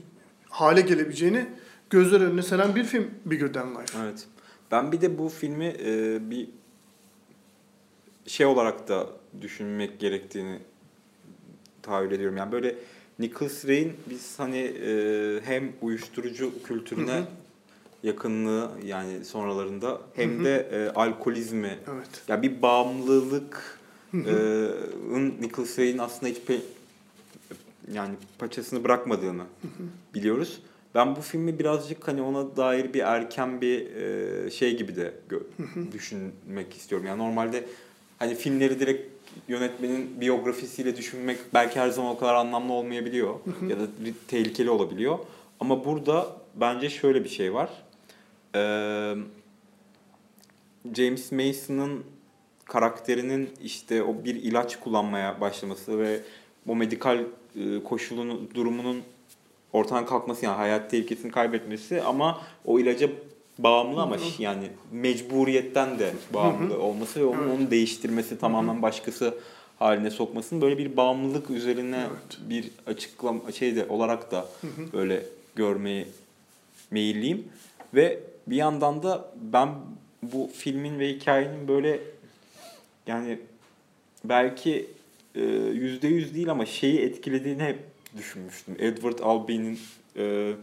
hale 0.50 0.82
gelebileceğini 0.82 1.46
gözler 1.90 2.22
önüne 2.22 2.42
seren 2.42 2.76
bir 2.76 2.84
film 2.84 3.12
Bigger 3.26 3.54
Than 3.54 3.72
Life. 3.72 3.98
Evet. 4.04 4.28
Ben 4.72 4.92
bir 4.92 5.02
de 5.02 5.18
bu 5.18 5.30
filmi 5.30 5.66
e, 5.66 6.18
bir 6.30 6.50
şey 8.28 8.46
olarak 8.46 8.88
da 8.88 9.08
düşünmek 9.42 10.00
gerektiğini 10.00 10.60
tahayyül 11.82 12.12
ediyorum. 12.12 12.38
Yani 12.38 12.52
böyle 12.52 12.76
Nicholas 13.20 13.66
Ray'in 13.68 13.94
biz 14.10 14.40
hani 14.40 14.58
e, 14.58 15.42
hem 15.46 15.72
uyuşturucu 15.82 16.64
kültürüne 16.64 17.12
Hı 17.14 17.20
hı. 17.20 17.26
yakınlığı 18.04 18.72
yani 18.86 19.26
sonralarında 19.26 20.02
hem 20.14 20.44
de 20.44 20.56
e, 20.72 20.90
alkolizme 21.00 21.78
Evet. 21.94 22.24
ya 22.28 22.42
bir 22.42 22.62
bağımlılık 22.62 23.80
e, 24.14 24.34
Nicholas 25.42 25.80
Ray'in 25.80 25.98
aslında 25.98 26.32
hiç 26.32 26.38
pe- 26.38 26.60
yani 27.94 28.16
paçasını 28.40 28.84
bırakmadığını 28.84 29.44
biliyoruz. 30.14 30.62
Ben 30.96 31.16
bu 31.16 31.22
filmi 31.22 31.60
birazcık 31.60 32.08
hani 32.08 32.22
ona 32.22 32.56
dair 32.58 32.94
bir 32.94 33.00
erken 33.00 33.62
bir 33.62 33.96
e, 33.96 34.52
şey 34.52 34.78
gibi 34.78 34.96
de 34.96 35.14
gö- 35.30 35.92
düşünmek 35.92 36.74
istiyorum. 36.74 37.08
Yani 37.08 37.18
normalde 37.20 37.64
hani 38.20 38.36
filmleri 38.36 38.80
direkt 38.80 39.17
yönetmenin 39.48 40.22
biyografisiyle 40.22 40.98
düşünmek 40.98 41.38
belki 41.54 41.80
her 41.80 41.90
zaman 41.90 42.12
o 42.12 42.18
kadar 42.18 42.36
anlamlı 42.36 42.74
olmayabiliyor 42.74 43.36
ya 43.70 43.80
da 43.80 43.84
tehlikeli 44.28 44.70
olabiliyor. 44.70 45.20
Ama 45.60 45.86
burada 45.86 46.28
bence 46.56 46.90
şöyle 46.90 47.24
bir 47.24 47.30
şey 47.30 47.54
var. 47.54 47.70
Ee, 48.56 49.16
James 50.96 51.32
Mason'ın 51.32 52.04
karakterinin 52.66 53.50
işte 53.64 54.04
o 54.04 54.24
bir 54.26 54.36
ilaç 54.36 54.80
kullanmaya 54.80 55.42
başlaması 55.42 56.00
ve 56.00 56.20
o 56.68 56.76
medikal 56.76 57.20
e, 57.20 57.84
koşulunun 57.84 58.50
durumunun 58.54 59.02
ortadan 59.74 60.06
kalkması 60.06 60.46
yani 60.46 60.56
hayat 60.56 60.92
tehlikesini 60.92 61.32
kaybetmesi 61.32 62.02
ama 62.02 62.42
o 62.66 62.80
ilaca 62.80 63.10
bağımlı 63.60 64.02
ama 64.02 64.18
yani 64.40 64.70
mecburiyetten 64.92 66.00
de 66.00 66.14
bağımlı 66.34 66.80
olması 66.80 67.20
ve 67.20 67.26
onun 67.26 67.44
Evet. 67.44 67.60
onu 67.60 67.72
değiştirmesi 67.72 68.40
tamamen 68.40 68.82
başkası 68.82 69.34
haline 69.80 70.10
sokmasının 70.12 70.62
böyle 70.62 70.78
bir 70.78 70.98
bağımlılık 70.98 71.50
üzerine 71.50 71.98
Evet. 72.12 72.38
bir 72.50 72.72
açıklama 72.88 73.52
şey 73.52 73.76
de 73.76 73.86
olarak 73.90 74.32
da 74.32 74.46
böyle 74.94 75.24
görmeye 75.56 76.08
meyilliyim 76.92 77.48
ve 77.94 78.20
bir 78.48 78.56
yandan 78.56 79.04
da 79.04 79.32
ben 79.42 79.70
bu 80.24 80.50
filmin 80.56 81.00
ve 81.00 81.10
hikayenin 81.10 81.68
böyle 81.68 82.00
yani 83.08 83.40
belki 84.24 84.88
e, 85.36 85.42
yüzde 85.74 86.08
yüz 86.08 86.36
değil 86.36 86.52
ama 86.52 86.66
şeyi 86.66 87.00
etkilediğini 87.00 87.64
hep 87.64 87.80
düşünmüştüm. 88.18 88.76
Edward 88.80 89.20
Albee'nin 89.20 89.80
e, 90.18 90.54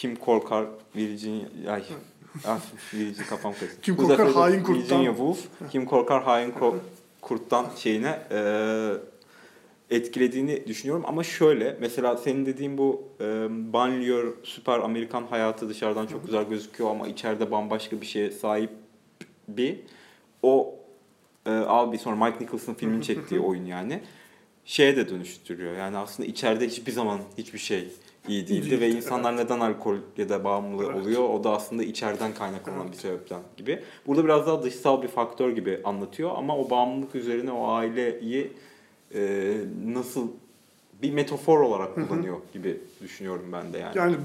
Kim 0.00 0.16
Korkar 0.16 0.66
Virginia 0.96 1.46
ay 1.68 1.82
ah, 2.44 2.60
Virginia 2.94 3.26
kafam 3.28 3.52
karıştı. 3.52 3.80
Kim 3.82 3.96
Korkar 3.96 4.28
de 4.28 4.32
Hain 4.32 4.62
Kurt'tan. 4.62 4.82
Virginia 4.82 5.10
Woolf 5.10 5.38
Kim 5.70 5.84
Korkar 5.84 6.22
Hain 6.22 6.50
Ko- 6.50 6.78
Kurt'tan 7.20 7.66
şeyine 7.76 8.18
e, 8.30 8.36
etkilediğini 9.90 10.66
düşünüyorum 10.66 11.04
ama 11.06 11.24
şöyle 11.24 11.76
mesela 11.80 12.16
senin 12.16 12.46
dediğin 12.46 12.78
bu 12.78 13.02
e, 13.20 13.24
banliyö 13.72 14.34
süper 14.42 14.78
Amerikan 14.78 15.26
hayatı 15.26 15.68
dışarıdan 15.68 16.06
çok 16.06 16.24
güzel 16.26 16.44
gözüküyor 16.44 16.90
ama 16.90 17.08
içeride 17.08 17.50
bambaşka 17.50 18.00
bir 18.00 18.06
şeye 18.06 18.30
sahip 18.30 18.70
bir 19.48 19.80
o 20.42 20.74
e, 21.46 21.50
Albi 21.50 21.98
sonra 21.98 22.24
Mike 22.24 22.44
Nicholson 22.44 22.74
filmin 22.74 23.00
çektiği 23.00 23.40
oyun 23.40 23.64
yani 23.64 24.00
şeye 24.64 24.96
de 24.96 25.08
dönüştürüyor. 25.08 25.76
Yani 25.76 25.96
aslında 25.96 26.28
içeride 26.28 26.66
hiçbir 26.66 26.92
zaman 26.92 27.20
hiçbir 27.38 27.58
şey 27.58 27.88
iyi 28.28 28.48
değildi 28.48 28.80
ve 28.80 28.88
insanlar 28.90 29.36
neden 29.36 29.60
alkol 29.60 29.96
ya 30.16 30.28
da 30.28 30.44
bağımlı 30.44 30.84
Evet. 30.84 30.96
oluyor 30.96 31.28
o 31.28 31.44
da 31.44 31.50
aslında 31.50 31.82
içeriden 31.82 32.34
kaynaklanan 32.34 32.80
Evet. 32.80 32.92
bir 32.92 32.96
sebepten 32.98 33.40
gibi. 33.56 33.82
Burada 34.06 34.24
biraz 34.24 34.46
daha 34.46 34.62
dışsal 34.62 35.02
bir 35.02 35.08
faktör 35.08 35.50
gibi 35.50 35.80
anlatıyor 35.84 36.30
ama 36.36 36.56
o 36.58 36.70
bağımlılık 36.70 37.14
üzerine 37.14 37.52
o 37.52 37.68
aileyi 37.68 38.52
e, 39.14 39.52
nasıl 39.86 40.28
bir 41.02 41.12
metafor 41.12 41.60
olarak 41.60 41.94
kullanıyor 41.94 42.36
gibi 42.52 42.80
düşünüyorum 43.02 43.46
ben 43.52 43.72
de 43.72 43.78
yani. 43.78 43.98
Yani 43.98 44.16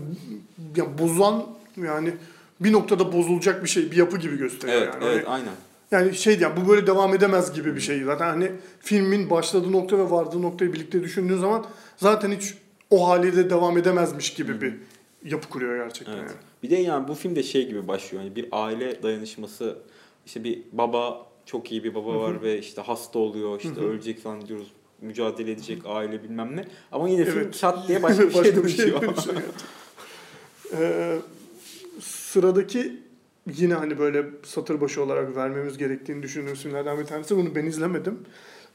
ya 0.76 0.98
bozan 0.98 1.46
yani 1.78 2.12
bir 2.60 2.74
noktada 2.74 3.14
bozulacak 3.14 3.64
bir 3.64 3.70
şey, 3.70 3.92
bir 3.92 3.96
yapı 3.98 4.18
gibi 4.18 4.38
gösteriyor 4.38 4.82
evet, 4.82 4.94
yani. 4.94 5.06
evet, 5.06 5.28
Hani- 5.28 5.34
aynen. 5.36 5.54
Yani 5.92 6.16
şey 6.16 6.40
yani 6.40 6.54
bu 6.66 6.70
böyle 6.70 6.88
devam 6.88 7.14
edemez 7.14 7.54
gibi 7.54 7.76
bir 7.76 7.82
şey. 7.82 8.04
Zaten 8.04 8.26
hani 8.30 8.52
filmin 8.80 9.30
başladığı 9.30 9.72
nokta 9.72 9.98
ve 9.98 10.12
vardığı 10.12 10.42
noktayı 10.42 10.74
birlikte 10.74 11.04
düşündüğün 11.04 11.38
zaman 11.38 11.66
zaten 11.98 12.32
hiç 12.32 12.54
o 12.90 13.08
haliyle 13.08 13.50
devam 13.50 13.78
edemezmiş 13.78 14.34
gibi 14.34 14.62
bir 14.62 14.74
yapı 15.26 15.50
kuruyor 15.50 15.84
gerçekten. 15.86 16.14
Evet. 16.14 16.30
Yani. 16.30 16.40
Bir 16.64 16.70
de 16.70 16.76
yani 16.76 17.08
bu 17.08 17.16
film 17.16 17.36
de 17.36 17.44
şey 17.44 17.68
gibi 17.68 17.88
başlıyor. 17.88 18.24
Yani 18.24 18.36
bir 18.36 18.48
aile 18.52 19.04
dayanışması 19.04 19.78
işte 20.26 20.44
bir 20.44 20.62
baba 20.72 21.28
çok 21.46 21.72
iyi 21.72 21.84
bir 21.84 21.96
baba 21.96 22.20
var 22.20 22.42
ve 22.42 22.60
işte 22.60 22.82
hasta 22.82 23.20
oluyor, 23.20 23.60
işte 23.60 23.82
ölecek 23.82 24.20
zannediyoruz. 24.20 24.72
Mücadele 25.02 25.52
edecek 25.52 25.82
aile 25.86 26.24
bilmem 26.24 26.56
ne. 26.56 26.66
Ama 26.92 27.10
yine 27.10 27.26
film 27.26 27.38
Evet. 27.38 27.54
çat 27.54 27.88
diye 27.88 28.04
başka 28.04 28.24
bir 28.28 28.32
şey 28.34 28.56
dönüşüyor. 28.56 29.02
dönüşüyor 29.02 29.02
gerçekten. 29.02 29.44
Ee, 30.80 31.18
sıradaki 32.02 33.00
yine 33.56 33.74
hani 33.74 34.00
böyle 34.00 34.26
satır 34.44 34.82
başı 34.82 35.04
olarak 35.04 35.36
vermemiz 35.36 35.78
gerektiğini 35.78 36.24
düşündüğüm 36.24 36.56
filmlerden 36.56 37.00
bir 37.00 37.06
tanesi. 37.06 37.38
Bunu 37.38 37.56
ben 37.56 37.66
izlemedim. 37.66 38.20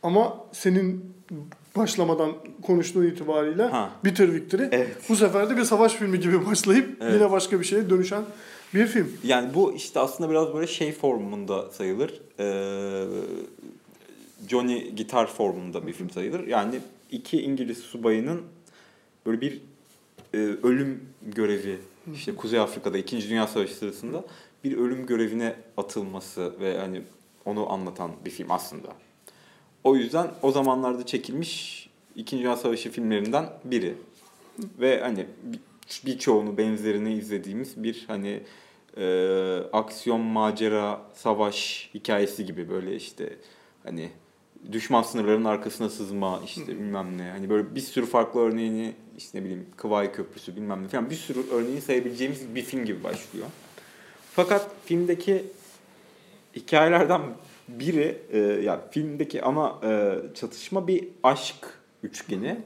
Ama 0.02 0.44
senin 0.52 1.14
başlamadan 1.76 2.32
konuştuğun 2.62 3.06
itibariyle 3.06 3.62
Ha. 3.62 3.90
Bitter 4.04 4.34
Victory 4.34 4.68
Evet. 4.72 4.96
bu 5.08 5.16
sefer 5.16 5.50
de 5.50 5.56
bir 5.56 5.64
savaş 5.64 5.92
filmi 5.92 6.20
gibi 6.20 6.46
başlayıp 6.46 6.96
Evet. 7.00 7.14
yine 7.14 7.30
başka 7.30 7.60
bir 7.60 7.64
şeye 7.64 7.90
dönüşen 7.90 8.24
bir 8.74 8.86
film. 8.86 9.12
Yani 9.24 9.54
bu 9.54 9.72
işte 9.72 10.00
aslında 10.00 10.30
biraz 10.30 10.54
böyle 10.54 10.66
şey 10.66 10.92
formunda 10.92 11.70
sayılır. 11.70 12.20
Ee, 12.38 13.04
Johnny 14.48 14.90
gitar 14.90 15.26
formunda 15.26 15.86
bir 15.86 15.92
film 15.92 16.10
sayılır. 16.10 16.46
Yani 16.46 16.80
iki 17.10 17.42
İngiliz 17.42 17.78
subayının 17.78 18.42
böyle 19.26 19.40
bir 19.40 19.60
e, 20.34 20.38
ölüm 20.38 21.04
görevi 21.22 21.78
işte 22.14 22.34
Kuzey 22.36 22.60
Afrika'da 22.60 22.98
2. 22.98 23.28
Dünya 23.30 23.46
Savaşı 23.46 23.74
sırasında 23.74 24.24
bir 24.64 24.76
ölüm 24.76 25.06
görevine 25.06 25.54
atılması 25.76 26.52
ve 26.60 26.78
hani 26.78 27.02
onu 27.44 27.72
anlatan 27.72 28.10
bir 28.24 28.30
film 28.30 28.50
aslında. 28.50 28.88
O 29.84 29.96
yüzden 29.96 30.30
o 30.42 30.50
zamanlarda 30.52 31.06
çekilmiş 31.06 31.88
2. 32.16 32.38
Dünya 32.38 32.56
Savaşı 32.56 32.90
filmlerinden 32.90 33.46
biri. 33.64 33.94
Ve 34.80 35.00
hani 35.00 35.26
bir- 35.42 35.60
birçoğunu 36.06 36.56
benzerini 36.58 37.12
izlediğimiz 37.14 37.82
bir 37.82 38.04
hani 38.06 38.40
e, 38.96 39.04
aksiyon, 39.72 40.20
macera, 40.20 41.00
savaş 41.14 41.90
hikayesi 41.94 42.46
gibi 42.46 42.68
böyle 42.68 42.96
işte 42.96 43.36
hani 43.84 44.10
düşman 44.72 45.02
sınırlarının 45.02 45.44
arkasına 45.44 45.88
sızma 45.88 46.40
işte 46.44 46.68
bilmem 46.68 47.18
ne. 47.18 47.22
Hani 47.30 47.50
böyle 47.50 47.74
bir 47.74 47.80
sürü 47.80 48.06
farklı 48.06 48.40
örneğini 48.40 48.92
işte 49.18 49.38
ne 49.38 49.42
bileyim 49.44 49.66
Kıvay 49.76 50.12
Köprüsü 50.12 50.56
bilmem 50.56 50.82
ne 50.84 50.88
falan 50.88 51.10
bir 51.10 51.14
sürü 51.14 51.50
örneğini 51.50 51.80
sayabileceğimiz 51.80 52.54
bir 52.54 52.62
film 52.62 52.84
gibi 52.84 53.04
başlıyor. 53.04 53.46
Fakat 54.32 54.70
filmdeki 54.84 55.44
hikayelerden 56.56 57.20
biri 57.78 58.22
e, 58.32 58.38
ya 58.38 58.80
filmdeki 58.90 59.42
ana 59.42 59.78
e, 59.84 60.18
çatışma 60.34 60.88
bir 60.88 61.08
aşk 61.22 61.80
üçgeni. 62.02 62.60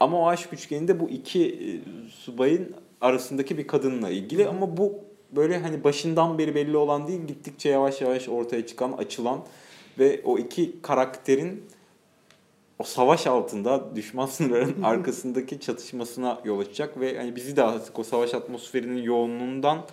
Ama 0.00 0.18
o 0.20 0.28
aşk 0.28 0.52
üçgeninde 0.52 1.00
bu 1.00 1.10
iki 1.10 1.44
e, 1.48 1.68
subayın 2.10 2.74
arasındaki 3.00 3.58
bir 3.58 3.66
kadınla 3.66 4.10
ilgili 4.10 4.48
ama 4.48 4.76
bu 4.76 4.94
böyle 5.32 5.58
hani 5.58 5.84
başından 5.84 6.38
beri 6.38 6.54
belli 6.54 6.76
olan 6.76 7.08
değil 7.08 7.20
gittikçe 7.26 7.68
yavaş 7.68 8.00
yavaş 8.00 8.28
ortaya 8.28 8.66
çıkan 8.66 8.92
açılan 8.92 9.44
ve 9.98 10.20
o 10.24 10.38
iki 10.38 10.82
karakterin 10.82 11.64
o 12.78 12.84
savaş 12.84 13.26
altında 13.26 13.96
düşman 13.96 14.26
sınırların 14.26 14.82
arkasındaki 14.82 15.60
çatışmasına 15.60 16.40
yol 16.44 16.60
açacak 16.60 17.00
ve 17.00 17.18
hani 17.18 17.36
bizi 17.36 17.56
de 17.56 17.62
artık 17.62 17.98
o 17.98 18.04
savaş 18.04 18.34
atmosferinin 18.34 19.02
yoğunluğundan 19.02 19.86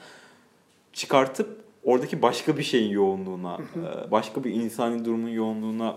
çıkartıp 0.93 1.64
oradaki 1.85 2.21
başka 2.21 2.57
bir 2.57 2.63
şeyin 2.63 2.91
yoğunluğuna, 2.91 3.57
e, 3.75 4.11
başka 4.11 4.43
bir 4.43 4.51
insani 4.51 5.05
durumun 5.05 5.29
yoğunluğuna 5.29 5.95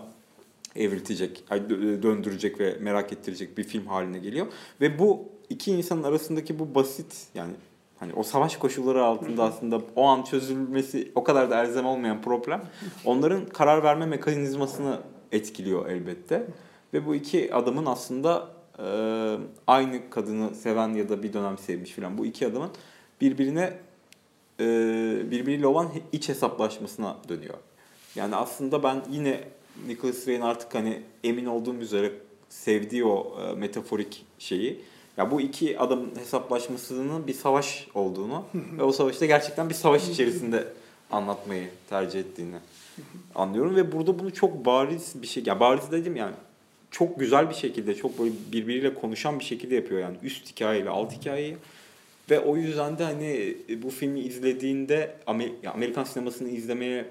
evriltecek, 0.75 1.43
dö- 1.49 2.03
döndürecek 2.03 2.59
ve 2.59 2.77
merak 2.79 3.13
ettirecek 3.13 3.57
bir 3.57 3.63
film 3.63 3.85
haline 3.85 4.19
geliyor. 4.19 4.47
Ve 4.81 4.99
bu 4.99 5.25
iki 5.49 5.71
insanın 5.71 6.03
arasındaki 6.03 6.59
bu 6.59 6.75
basit 6.75 7.27
yani 7.35 7.53
hani 7.99 8.13
o 8.13 8.23
savaş 8.23 8.57
koşulları 8.57 9.03
altında 9.03 9.43
aslında 9.43 9.81
o 9.95 10.03
an 10.03 10.23
çözülmesi 10.23 11.11
o 11.15 11.23
kadar 11.23 11.49
da 11.49 11.63
elzem 11.63 11.85
olmayan 11.85 12.21
problem 12.21 12.61
onların 13.05 13.45
karar 13.45 13.83
verme 13.83 14.05
mekanizmasını 14.05 14.99
etkiliyor 15.31 15.89
elbette. 15.89 16.47
Ve 16.93 17.05
bu 17.05 17.15
iki 17.15 17.53
adamın 17.53 17.85
aslında 17.85 18.47
e, 18.79 18.87
aynı 19.67 20.09
kadını 20.09 20.55
seven 20.55 20.89
ya 20.89 21.09
da 21.09 21.23
bir 21.23 21.33
dönem 21.33 21.57
sevmiş 21.57 21.91
falan 21.91 22.17
bu 22.17 22.25
iki 22.25 22.47
adamın 22.47 22.69
birbirine 23.21 23.73
e, 24.59 25.31
birbiriyle 25.31 25.67
olan 25.67 25.89
iç 26.11 26.29
hesaplaşmasına 26.29 27.17
dönüyor. 27.29 27.57
Yani 28.15 28.35
aslında 28.35 28.83
ben 28.83 29.03
yine 29.11 29.43
Nicholas 29.87 30.27
Ray'in 30.27 30.41
artık 30.41 30.75
hani 30.75 31.01
emin 31.23 31.45
olduğum 31.45 31.75
üzere 31.75 32.11
sevdiği 32.49 33.05
o 33.05 33.37
e, 33.41 33.55
metaforik 33.55 34.25
şeyi 34.39 34.81
ya 35.17 35.31
bu 35.31 35.41
iki 35.41 35.79
adamın 35.79 36.15
hesaplaşmasının 36.15 37.27
bir 37.27 37.33
savaş 37.33 37.87
olduğunu 37.93 38.45
ve 38.77 38.83
o 38.83 38.91
savaşta 38.91 39.25
gerçekten 39.25 39.69
bir 39.69 39.73
savaş 39.73 40.09
içerisinde 40.09 40.67
anlatmayı 41.11 41.69
tercih 41.89 42.19
ettiğini 42.19 42.55
anlıyorum 43.35 43.75
ve 43.75 43.91
burada 43.91 44.19
bunu 44.19 44.33
çok 44.33 44.65
bariz 44.65 45.13
bir 45.21 45.27
şey 45.27 45.43
ya 45.45 45.59
bariz 45.59 45.91
dedim 45.91 46.15
yani 46.15 46.35
çok 46.91 47.19
güzel 47.19 47.49
bir 47.49 47.55
şekilde 47.55 47.95
çok 47.95 48.19
böyle 48.19 48.31
birbiriyle 48.51 48.93
konuşan 48.93 49.39
bir 49.39 49.43
şekilde 49.43 49.75
yapıyor 49.75 50.01
yani 50.01 50.17
üst 50.23 50.51
hikayeyle 50.51 50.89
alt 50.89 51.11
hikayeyi 51.11 51.57
ve 52.29 52.39
o 52.39 52.57
yüzden 52.57 52.97
de 52.97 53.03
hani 53.03 53.57
bu 53.83 53.89
filmi 53.89 54.19
izlediğinde 54.19 55.15
Amer- 55.27 55.67
Amerikan 55.67 56.03
sinemasını 56.03 56.49
izlemeye 56.49 57.05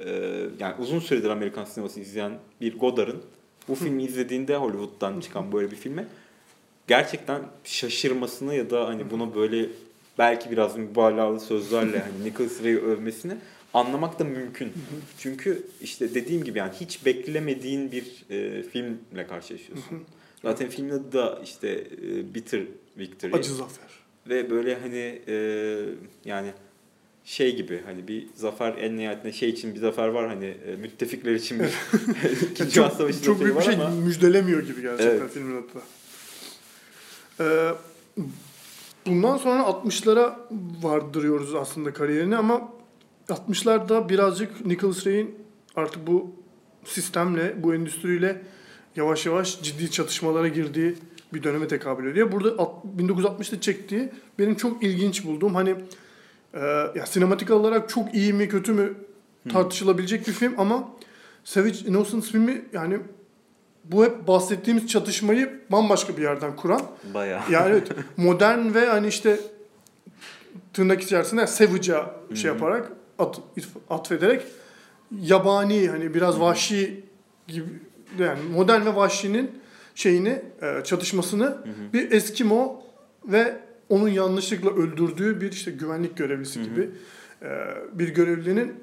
e, 0.00 0.10
yani 0.58 0.74
uzun 0.78 0.98
süredir 0.98 1.28
Amerikan 1.28 1.64
sinemasını 1.64 2.02
izleyen 2.04 2.32
bir 2.60 2.78
Godard'ın 2.78 3.22
bu 3.68 3.74
filmi 3.74 4.04
izlediğinde 4.04 4.56
Hollywood'dan 4.56 5.20
çıkan 5.20 5.52
böyle 5.52 5.70
bir 5.70 5.76
filme 5.76 6.06
gerçekten 6.88 7.42
şaşırmasını 7.64 8.54
ya 8.54 8.70
da 8.70 8.88
hani 8.88 9.10
buna 9.10 9.34
böyle 9.34 9.68
belki 10.18 10.50
biraz 10.50 10.76
mübalağalı 10.76 11.40
sözlerle 11.40 11.98
hani 11.98 12.24
Nicholas 12.24 12.62
Ray'i 12.64 12.78
övmesini 12.78 13.32
anlamak 13.74 14.18
da 14.18 14.24
mümkün. 14.24 14.72
Çünkü 15.18 15.66
işte 15.80 16.14
dediğim 16.14 16.44
gibi 16.44 16.58
yani 16.58 16.72
hiç 16.80 17.06
beklemediğin 17.06 17.92
bir 17.92 18.24
e, 18.30 18.62
filmle 18.62 19.26
karşılaşıyorsun. 19.28 20.04
Zaten 20.42 20.68
filmin 20.68 20.90
adı 20.90 21.12
da 21.12 21.40
işte 21.44 21.68
e, 21.68 22.34
Bitter 22.34 22.62
Victory. 22.98 23.34
Acı 23.34 23.54
zafer. 23.54 24.03
Ve 24.28 24.50
böyle 24.50 24.78
hani 24.80 25.22
e, 25.28 25.36
yani 26.24 26.52
şey 27.24 27.56
gibi 27.56 27.82
hani 27.86 28.08
bir 28.08 28.26
zafer 28.34 28.74
en 28.78 28.96
nihayetinde 28.96 29.32
şey 29.32 29.48
için 29.48 29.74
bir 29.74 29.80
zafer 29.80 30.08
var 30.08 30.28
hani 30.28 30.44
e, 30.44 30.76
müttefikler 30.76 31.34
için 31.34 31.58
bir 31.58 31.64
ikinci 32.50 32.74
Dünya 32.74 32.90
Savaşı 32.90 33.22
çok 33.22 33.40
büyük 33.40 33.56
bir 33.56 33.62
şey 33.62 33.74
ama 33.74 33.88
müjdelemiyor 33.90 34.62
gibi 34.62 34.82
gerçekten 34.82 35.16
Evet. 35.16 35.32
filmin 35.32 35.56
da. 35.56 35.82
Ee, 37.40 37.74
bundan 39.06 39.36
sonra 39.36 39.62
60'lara 39.62 40.34
vardırıyoruz 40.82 41.54
aslında 41.54 41.92
kariyerini 41.92 42.36
ama 42.36 42.72
60'larda 43.28 44.08
birazcık 44.08 44.66
Nicholas 44.66 45.06
Ray'in 45.06 45.34
artık 45.76 46.06
bu 46.06 46.32
sistemle, 46.84 47.62
bu 47.62 47.74
endüstriyle 47.74 48.42
yavaş 48.96 49.26
yavaş 49.26 49.62
ciddi 49.62 49.90
çatışmalara 49.90 50.48
girdiği 50.48 50.94
bir 51.34 51.42
döneme 51.42 51.68
tekabül 51.68 52.10
ediyor. 52.10 52.32
Burada 52.32 52.54
alt- 52.58 52.84
1960'ta 52.98 53.60
çektiği 53.60 54.08
benim 54.38 54.54
çok 54.54 54.82
ilginç 54.82 55.24
bulduğum 55.24 55.54
hani 55.54 55.74
e, 56.54 56.60
ya 56.94 57.06
sinematik 57.06 57.50
olarak 57.50 57.88
çok 57.88 58.14
iyi 58.14 58.32
mi 58.32 58.48
kötü 58.48 58.72
mü 58.72 58.94
tartışılabilecek 59.52 60.28
bir 60.28 60.32
film 60.32 60.54
ama 60.58 60.88
Savage 61.44 61.78
Innocence 61.86 62.26
filmi 62.26 62.64
yani 62.72 62.98
bu 63.84 64.04
hep 64.04 64.28
bahsettiğimiz 64.28 64.86
çatışmayı 64.86 65.60
bambaşka 65.72 66.16
bir 66.16 66.22
yerden 66.22 66.56
kuran. 66.56 66.82
bayağı 67.14 67.40
Yani 67.50 67.70
evet 67.70 67.88
modern 68.16 68.74
ve 68.74 68.86
hani 68.86 69.06
işte 69.06 69.40
tırnak 70.72 71.02
içerisinde 71.02 71.46
savage'a 71.46 72.14
şey 72.34 72.50
yaparak 72.50 72.92
at, 73.18 73.40
atfederek 73.90 74.42
yabani 75.20 75.88
hani 75.88 76.14
biraz 76.14 76.40
vahşi 76.40 77.04
gibi 77.48 77.66
yani 78.18 78.38
modern 78.54 78.86
ve 78.86 78.94
vahşinin 78.96 79.50
şeyini 79.94 80.42
e, 80.62 80.84
çatışmasını 80.84 81.58
bir 81.92 82.12
Eskimo 82.12 82.82
ve 83.24 83.56
onun 83.88 84.08
yanlışlıkla 84.08 84.70
öldürdüğü 84.70 85.40
bir 85.40 85.52
işte 85.52 85.70
güvenlik 85.70 86.16
görevlisi 86.16 86.62
gibi 86.62 86.90
e, 87.42 87.48
bir 87.92 88.08
görevlinin 88.08 88.74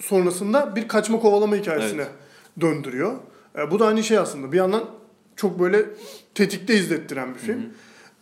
sonrasında 0.00 0.76
bir 0.76 0.88
kaçma 0.88 1.20
kovalama 1.20 1.56
hikayesine 1.56 2.02
Evet. 2.02 2.10
döndürüyor. 2.60 3.16
E, 3.58 3.70
bu 3.70 3.78
da 3.78 3.86
aynı 3.86 4.02
şey 4.02 4.18
aslında. 4.18 4.52
Bir 4.52 4.56
yandan 4.56 4.84
çok 5.36 5.60
böyle 5.60 5.84
tetikte 6.34 6.74
izlettiren 6.74 7.34
bir 7.34 7.38
film. 7.38 7.60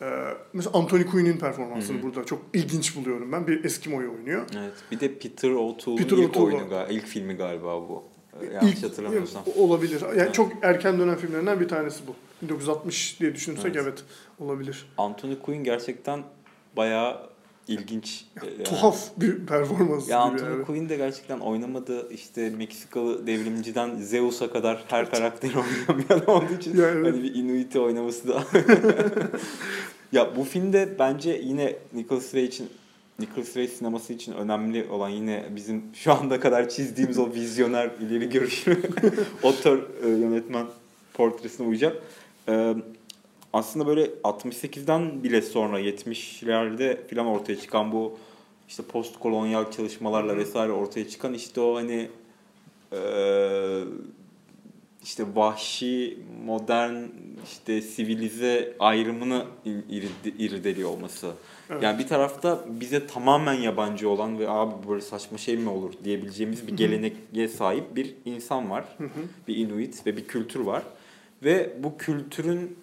E, 0.03 0.07
mesela 0.53 0.79
Anthony 0.79 1.07
Quinn'in 1.07 1.37
performansını 1.39 2.03
burada 2.03 2.25
çok 2.25 2.43
ilginç 2.53 2.97
buluyorum 2.97 3.33
ben. 3.33 3.47
Bir 3.47 3.65
Eskimo'yu 3.65 4.13
oynuyor. 4.13 4.43
Evet. 4.59 4.73
Bir 4.93 5.01
de 5.01 5.19
Peter 5.19 5.51
O'Toole'un 5.51 6.03
Peter 6.03 6.17
ilk 6.17 6.29
O'Toole. 6.31 6.55
oyunu 6.57 6.87
ilk 6.91 7.07
filmi 7.07 7.35
galiba 7.35 7.89
bu. 7.89 8.05
Yanlış 8.55 8.73
İlk- 8.75 8.83
hatırlamıyorsam. 8.83 9.43
Olabilir. 9.59 10.03
Yani 10.17 10.33
çok 10.33 10.53
erken 10.63 10.99
dönem 10.99 11.17
filmlerinden 11.17 11.61
bir 11.61 11.69
tanesi 11.69 12.07
bu. 12.07 12.15
1960 12.43 13.21
diye 13.21 13.35
düşünürsek 13.35 13.67
Evet. 13.77 13.83
evet, 13.83 14.05
olabilir. 14.41 14.87
Anthony 14.99 15.39
Quinn 15.39 15.65
gerçekten 15.65 16.23
bayağı 16.77 17.21
ilginç. 17.69 18.25
Ee, 18.43 18.47
yani. 18.47 18.63
Tuhaf 18.63 18.99
bir 19.17 19.47
performans 19.47 20.09
Ya. 20.09 20.19
Anthony 20.21 20.51
yani. 20.51 20.65
Quinn 20.65 20.89
de 20.89 20.97
gerçekten 20.97 21.39
oynamadı 21.41 22.13
işte 22.13 22.51
Meksikalı 22.51 23.27
devrimciden 23.27 23.97
Zeus'a 24.01 24.51
kadar 24.53 24.85
her 24.89 25.11
karakteri 25.11 25.53
adam 26.11 26.35
olduğu 26.37 26.55
için 26.55 26.77
Ya 26.81 26.89
evet. 26.89 27.07
hani 27.07 27.23
bir 27.23 27.35
Inuit'i 27.35 27.81
oynaması 27.81 28.29
da. 28.29 28.45
ya 30.13 30.37
bu 30.37 30.45
filmde 30.45 30.89
bence 30.99 31.41
yine 31.45 31.77
Nicholas 31.93 32.35
Ray 32.35 32.45
için 32.45 32.69
Nicholas 33.19 33.57
Ray 33.57 33.69
sineması 33.69 34.13
için 34.13 34.33
önemli 34.33 34.89
olan 34.91 35.09
yine 35.09 35.45
bizim 35.57 35.83
şu 35.95 36.13
anda 36.13 36.41
kadar 36.41 36.69
çizdiğimiz 36.69 37.19
o 37.19 37.33
vizyoner 37.35 37.91
ileri 38.01 38.29
görüşlü 38.29 38.83
otör 39.43 39.83
e, 40.05 40.09
yönetmen 40.09 40.67
portresine 41.15 41.67
uyacak. 41.67 42.03
E, 42.49 42.75
aslında 43.53 43.87
böyle 43.87 44.07
68'den 44.07 45.23
bile 45.23 45.43
sonra 45.43 45.81
70'lerde 45.81 47.09
falan 47.09 47.27
ortaya 47.27 47.61
çıkan 47.61 47.93
bu 47.93 48.19
işte 48.69 48.83
post 48.83 49.19
kolonyal 49.19 49.71
çalışmalarla 49.71 50.37
vesaire 50.37 50.73
ortaya 50.73 51.09
çıkan 51.09 51.35
işte 51.35 51.61
o 51.61 51.77
hani 51.77 52.09
eee, 52.93 53.85
işte 55.05 55.25
vahşi, 55.35 56.19
modern, 56.45 57.03
işte 57.45 57.83
sivilize 57.83 58.77
ayrımını 58.79 59.45
irdeliyor 60.39 60.91
olması. 60.91 61.33
Evet. 61.71 61.83
Yani 61.83 61.99
bir 61.99 62.07
tarafta 62.07 62.65
bize 62.81 63.07
tamamen 63.07 63.53
yabancı 63.55 64.09
olan 64.09 64.39
ve 64.39 64.49
abi 64.51 64.89
böyle 64.89 65.01
saçma 65.01 65.39
şey 65.39 65.57
mi 65.57 65.69
olur 65.69 65.93
diyebileceğimiz 66.05 66.67
bir 66.67 66.77
geleneğe 66.77 67.49
sahip 67.49 67.97
bir 67.97 68.15
insan 68.25 68.71
var. 68.71 68.85
Bir 69.49 69.57
Inuit 69.57 70.07
ve 70.07 70.17
bir 70.17 70.27
kültür 70.27 70.61
var. 70.61 70.83
Ve 71.45 71.73
bu 71.83 71.99
kültürün 71.99 72.77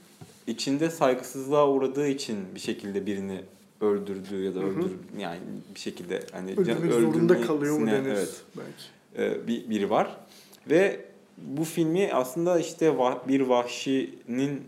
içinde 0.47 0.89
saygısızlığa 0.89 1.69
uğradığı 1.69 2.07
için 2.07 2.38
bir 2.55 2.59
şekilde 2.59 3.05
birini 3.05 3.41
öldürdüğü 3.82 4.43
ya 4.43 4.55
da 4.55 4.59
öldür 4.59 4.91
yani 5.19 5.39
bir 5.75 5.79
şekilde 5.79 6.23
hani 6.32 6.51
Öldürmek 6.51 6.93
zorunda 6.93 7.41
kalıyor 7.41 7.79
mu 7.79 7.88
denir 7.88 8.05
Evet 8.11 8.41
belki. 8.57 9.23
e, 9.23 9.47
bir 9.47 9.69
biri 9.69 9.89
var 9.89 10.17
ve 10.69 10.99
bu 11.38 11.63
filmi 11.63 12.09
aslında 12.13 12.59
işte 12.59 12.93
bir 13.27 13.41
vahşinin 13.41 14.61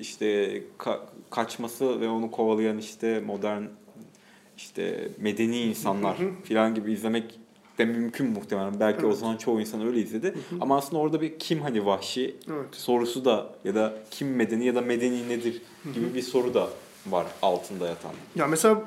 işte 0.00 0.62
ka- 0.78 1.00
kaçması 1.30 2.00
ve 2.00 2.08
onu 2.08 2.30
kovalayan 2.30 2.78
işte 2.78 3.20
modern 3.20 3.62
işte 4.56 5.08
medeni 5.18 5.60
insanlar 5.60 6.16
falan 6.48 6.74
gibi 6.74 6.92
izlemek 6.92 7.38
de 7.78 7.84
mümkün 7.84 8.26
muhtemelen. 8.30 8.80
Belki 8.80 9.06
o 9.06 9.08
Evet. 9.08 9.18
zaman 9.18 9.36
çoğu 9.36 9.60
insan 9.60 9.86
öyle 9.86 10.00
izledi. 10.00 10.34
Ama 10.60 10.76
aslında 10.76 11.02
orada 11.02 11.20
bir 11.20 11.38
kim 11.38 11.60
hani 11.60 11.86
vahşi 11.86 12.36
Evet. 12.50 12.66
sorusu 12.72 13.24
da 13.24 13.50
ya 13.64 13.74
da 13.74 13.94
kim 14.10 14.28
medeni 14.36 14.66
ya 14.66 14.74
da 14.74 14.80
medeni 14.80 15.28
nedir 15.28 15.62
gibi 15.94 16.14
bir 16.14 16.22
soru 16.22 16.54
da 16.54 16.68
var 17.06 17.26
altında 17.42 17.88
yatan. 17.88 18.12
Ya 18.36 18.46
mesela 18.46 18.82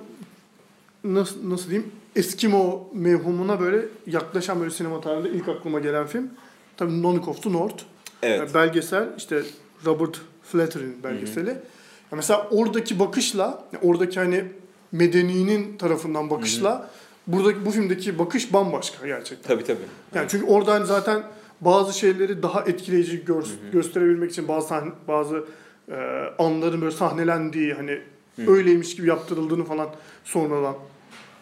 nasıl, 1.03 1.49
nasıl 1.49 1.69
diyeyim 1.69 1.91
Eskimo 2.15 2.89
mevhumuna 2.93 3.59
böyle 3.59 3.85
yaklaşan 4.07 4.59
böyle 4.59 4.71
sinema 4.71 5.01
tarihinde 5.01 5.29
ilk 5.29 5.47
aklıma 5.49 5.79
gelen 5.79 6.07
film 6.07 6.29
tabii 6.77 7.01
Nonic 7.01 7.25
of 7.29 7.43
the 7.43 7.53
North. 7.53 7.83
Evet. 8.23 8.39
Yani 8.39 8.53
belgesel 8.53 9.09
işte 9.17 9.41
Robert 9.85 10.21
Flatter'in 10.51 11.03
belgeseli. 11.03 11.49
Ya 11.49 12.15
mesela 12.15 12.47
oradaki 12.51 12.99
bakışla 12.99 13.63
oradaki 13.81 14.19
hani 14.19 14.45
medeninin 14.91 15.77
tarafından 15.77 16.29
bakışla 16.29 16.89
buradaki 17.27 17.65
bu 17.65 17.71
filmdeki 17.71 18.19
bakış 18.19 18.53
bambaşka 18.53 19.07
gerçekten. 19.07 19.47
Tabii 19.55 19.63
tabii. 19.63 19.79
Yani 20.15 20.27
çünkü 20.29 20.45
orada 20.45 20.73
hani 20.73 20.85
zaten 20.85 21.23
bazı 21.61 21.99
şeyleri 21.99 22.43
daha 22.43 22.61
etkileyici 22.61 23.25
gör- 23.25 23.45
gösterebilmek 23.71 24.31
için 24.31 24.47
bazı 24.47 24.67
sahne- 24.67 24.91
bazı 25.07 25.45
e, 25.91 25.95
anların 26.39 26.81
böyle 26.81 26.95
sahnelendiği 26.95 27.73
hani 27.73 27.99
öyleymiş 28.47 28.95
gibi 28.95 29.07
yaptırıldığını 29.07 29.63
falan 29.63 29.89
sonradan 30.23 30.75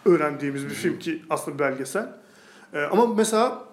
öğrendiğimiz 0.04 0.64
bir 0.64 0.70
film 0.70 0.98
ki 0.98 1.22
aslında 1.30 1.58
belgesel. 1.58 2.08
E, 2.74 2.80
ama 2.80 3.06
mesela 3.06 3.64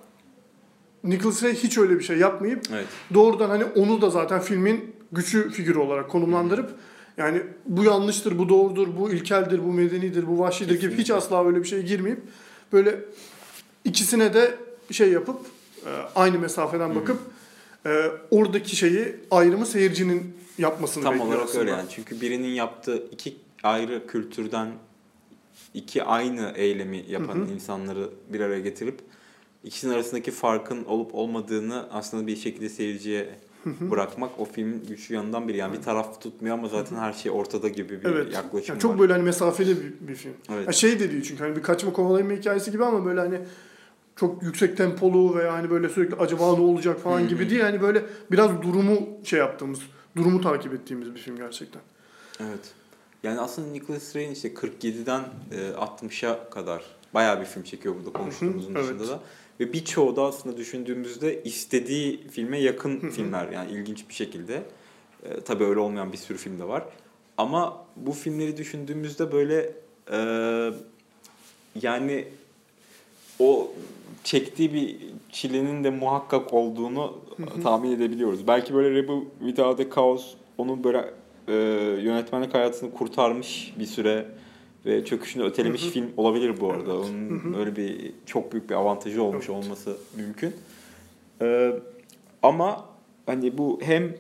Nicholas 1.04 1.44
Ray 1.44 1.54
hiç 1.56 1.78
öyle 1.78 2.00
bir 2.00 2.04
şey 2.04 2.18
yapmayıp 2.18 2.62
Evet. 2.74 2.86
doğrudan 3.14 3.50
hani 3.50 3.64
onu 3.66 4.02
da 4.02 4.10
zaten 4.10 4.40
filmin 4.42 4.96
güçlü 5.12 5.50
figürü 5.50 5.80
olarak 5.80 6.10
konumlandırıp 6.10 6.70
yani 7.18 7.42
bu 7.66 7.84
yanlıştır, 7.84 8.38
bu 8.40 8.50
doğrudur, 8.50 8.88
bu 9.00 9.12
ilkeldir, 9.12 9.64
bu 9.64 9.74
medenidir, 9.74 10.28
bu 10.28 10.40
vahşidir 10.40 10.74
gibi 10.74 10.92
hiç 10.92 10.98
Kesinlikle. 10.98 11.14
asla 11.16 11.48
öyle 11.48 11.58
bir 11.60 11.68
şeye 11.68 11.82
girmeyip 11.82 12.20
böyle 12.74 13.00
ikisine 13.86 14.34
de 14.34 14.56
şey 14.92 15.12
yapıp 15.12 15.40
e, 15.86 15.90
aynı 16.16 16.40
mesafeden 16.40 16.96
bakıp 16.96 17.18
e, 17.86 18.12
oradaki 18.32 18.76
şeyi 18.76 19.16
ayrımı 19.32 19.66
seyircinin 19.66 20.38
yapmasını 20.58 21.04
Tam 21.04 21.14
bekliyor 21.14 21.34
olarak 21.34 21.46
aslında. 21.46 21.60
öyle 21.62 21.72
yani. 21.72 21.86
Çünkü 21.90 22.22
birinin 22.22 22.48
yaptığı 22.48 23.08
iki 23.12 23.36
ayrı 23.64 24.08
kültürden 24.08 24.72
iki 25.74 26.04
aynı 26.04 26.54
eylemi 26.56 27.06
yapan 27.10 27.48
insanları 27.54 28.10
bir 28.34 28.40
araya 28.40 28.60
getirip 28.60 29.00
ikisinin 29.64 29.94
arasındaki 29.94 30.32
farkın 30.32 30.86
olup 30.86 31.16
olmadığını 31.16 31.88
aslında 31.92 32.28
bir 32.28 32.36
şekilde 32.36 32.70
seyirciye 32.70 33.30
bırakmak 33.92 34.40
o 34.40 34.46
filmin 34.46 34.84
güçlü 34.88 35.16
yanından 35.16 35.48
biri. 35.48 35.58
Yani 35.58 35.78
bir 35.78 35.82
taraf 35.82 36.22
tutmuyor 36.22 36.58
ama 36.58 36.68
zaten 36.68 36.96
her 36.96 37.14
şey 37.14 37.32
ortada 37.32 37.68
gibi 37.68 38.02
bir 38.02 38.10
Evet. 38.10 38.34
yaklaşım 38.34 38.74
Yani 38.74 38.82
çok 38.82 38.92
var. 38.92 39.00
böyle 39.00 39.14
hani 39.14 39.24
mesafeli 39.24 39.78
bir, 39.78 40.08
bir 40.08 40.16
film. 40.16 40.34
Evet. 40.54 40.68
Ya 40.68 40.74
şey 40.74 41.00
de 41.00 41.12
değil 41.12 41.24
çünkü 41.24 41.44
hani 41.44 41.56
bir 41.56 41.64
kaçma 41.64 41.94
kovalayma 41.94 42.32
hikayesi 42.32 42.72
gibi 42.72 42.86
ama 42.86 43.06
böyle 43.06 43.20
hani 43.20 43.40
çok 44.16 44.44
yüksek 44.44 44.78
tempolu 44.78 45.36
ve 45.36 45.50
hani 45.50 45.70
böyle 45.70 45.90
sürekli 45.90 46.16
acaba 46.16 46.56
ne 46.56 46.62
olacak 46.62 47.00
falan 47.00 47.28
gibi 47.28 47.50
değil. 47.50 47.62
Hani 47.62 47.82
böyle 47.82 48.06
biraz 48.32 48.62
durumu 48.62 49.00
şey 49.24 49.40
yaptığımız, 49.40 49.80
durumu 50.16 50.42
takip 50.42 50.74
ettiğimiz 50.74 51.16
bir 51.16 51.20
film 51.20 51.38
gerçekten. 51.38 51.82
Evet. 52.40 52.74
Yani 53.24 53.40
aslında 53.40 53.68
Nicholas 53.68 54.16
Ray'in 54.16 54.32
işte 54.32 54.54
47'den 54.54 55.22
e, 55.52 55.72
60'a 55.72 56.50
kadar 56.50 56.84
bayağı 57.14 57.40
bir 57.40 57.46
film 57.46 57.64
çekiyor 57.64 57.96
burada 57.96 58.14
konuştuğumuzun 58.14 58.76
hı, 58.76 58.80
dışında 58.80 59.04
evet. 59.04 59.10
da. 59.10 59.20
Ve 59.60 59.74
birçoğu 59.74 60.16
da 60.16 60.24
aslında 60.24 60.58
düşündüğümüzde 60.58 61.44
istediği 61.44 62.28
filme 62.28 62.60
yakın 62.60 63.00
filmler 63.10 63.50
yani 63.50 63.72
ilginç 63.72 64.10
bir 64.10 64.14
şekilde. 64.14 64.64
E, 65.24 65.42
tabii 65.42 65.64
öyle 65.64 65.80
olmayan 65.80 66.12
bir 66.12 66.18
sürü 66.18 66.38
film 66.38 66.60
de 66.60 66.68
var. 66.68 66.84
Ama 67.38 67.86
bu 67.96 68.12
filmleri 68.12 68.58
düşündüğümüzde 68.58 69.32
böyle 69.32 69.74
e, 70.12 70.20
yani 71.82 72.28
o 73.40 73.72
çektiği 74.24 74.74
bir 74.74 74.98
çilenin 75.32 75.84
de 75.84 75.90
muhakkak 75.90 76.54
olduğunu 76.54 77.18
tahmin 77.64 77.92
edebiliyoruz. 77.92 78.48
Belki 78.48 78.74
böyle 78.74 78.96
Rebel 78.96 79.22
Without 79.40 79.80
a 79.80 79.96
Cause 79.96 80.28
onun 80.58 80.84
böyle 80.84 81.14
e, 81.48 81.54
yönetmenlik 82.02 82.54
hayatını 82.54 82.94
kurtarmış 82.94 83.74
bir 83.80 83.86
süre 83.86 84.26
ve 84.88 85.06
çöküşünü 85.06 85.44
ötelemiş 85.44 85.84
Hı 85.84 85.88
hı. 85.88 85.92
film 85.92 86.08
olabilir 86.18 86.60
bu 86.62 86.72
arada. 86.72 86.94
Evet. 86.94 87.06
Onun 87.10 87.30
Hı 87.30 87.50
hı. 87.50 87.60
öyle 87.60 87.76
bir 87.76 88.12
çok 88.26 88.52
büyük 88.52 88.70
bir 88.70 88.76
avantajı 88.76 89.24
olmuş 89.24 89.50
Evet. 89.50 89.64
olması 89.66 89.98
mümkün. 90.16 90.56
E, 91.42 91.72
ama 92.44 92.86
hani 93.26 93.58
bu 93.58 93.80
hem 93.84 94.14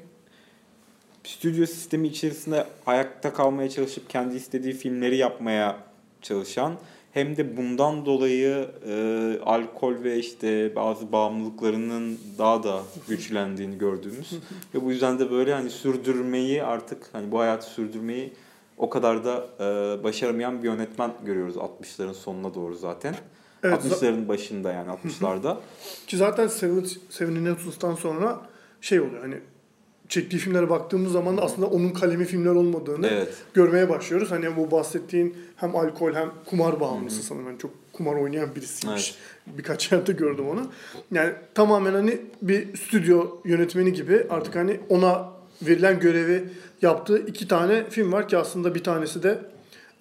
stüdyo 1.24 1.66
sistemi 1.66 2.08
içerisinde 2.08 2.66
ayakta 2.86 3.34
kalmaya 3.34 3.70
çalışıp 3.70 4.10
kendi 4.10 4.36
istediği 4.36 4.74
filmleri 4.74 5.18
yapmaya 5.18 5.78
çalışan 6.22 6.74
hem 7.14 7.38
de 7.38 7.58
bundan 7.58 8.06
dolayı 8.06 8.68
e, 8.88 9.40
alkol 9.46 10.04
ve 10.04 10.20
işte 10.20 10.76
bazı 10.76 11.12
bağımlılıklarının 11.12 12.20
daha 12.38 12.64
da 12.64 12.84
güçlendiğini 13.08 13.78
gördüğümüz 13.78 14.34
ve 14.76 14.86
bu 14.86 14.92
yüzden 14.92 15.20
de 15.20 15.32
böyle 15.32 15.54
hani 15.54 15.70
sürdürmeyi 15.70 16.64
artık 16.64 17.10
hani 17.14 17.32
bu 17.32 17.40
hayatı 17.40 17.70
sürdürmeyi 17.70 18.34
o 18.78 18.90
kadar 18.90 19.26
da 19.26 19.48
e, 19.60 20.04
başaramayan 20.04 20.64
bir 20.64 20.68
yönetmen 20.68 21.14
görüyoruz 21.26 21.56
60'ların 21.56 22.14
sonuna 22.14 22.54
doğru 22.54 22.76
zaten. 22.76 23.16
Evet, 23.64 23.82
za- 23.82 23.90
60'ların 23.90 24.28
başında 24.28 24.72
yani 24.72 24.92
60'larda. 24.92 25.58
ki 26.08 26.18
zaten 26.18 26.48
Seven, 26.48 26.86
Seven 27.10 27.36
Innocens'tan 27.36 27.96
sonra 27.96 28.42
şey 28.82 29.00
oluyor 29.00 29.22
hani 29.22 29.36
çektiği 30.10 30.38
filmlere 30.38 30.70
baktığımız 30.70 31.12
zaman 31.12 31.38
da 31.38 31.42
aslında 31.42 31.68
onun 31.68 31.90
kalemi 31.90 32.26
filmler 32.26 32.52
olmadığını 32.52 33.08
evet. 33.08 33.34
görmeye 33.54 33.90
başlıyoruz. 33.90 34.32
Hani 34.32 34.56
bu 34.56 34.72
bahsettiğin 34.72 35.38
hem 35.56 35.76
alkol 35.76 36.14
hem 36.14 36.32
kumar 36.46 36.80
bağımlısı 36.80 37.24
sanırım. 37.24 37.48
Yani 37.48 37.60
çok 37.60 37.72
kumar 37.94 38.16
oynayan 38.16 38.56
birisiymiş. 38.56 39.16
Birkaç 39.48 39.92
yerde 39.92 40.12
gördüm 40.12 40.50
onu. 40.50 40.68
Yani 41.12 41.34
tamamen 41.54 41.94
hani 41.94 42.18
bir 42.42 42.78
stüdyo 42.78 43.38
yönetmeni 43.46 43.94
gibi 43.94 44.28
artık 44.30 44.56
hani 44.56 44.80
ona 44.90 45.30
verilen 45.62 46.00
görevi 46.00 46.44
yaptığı 46.82 47.20
iki 47.20 47.48
tane 47.48 47.90
film 47.90 48.12
var 48.12 48.28
ki 48.28 48.38
aslında 48.38 48.76
bir 48.76 48.84
tanesi 48.84 49.24
de 49.24 49.40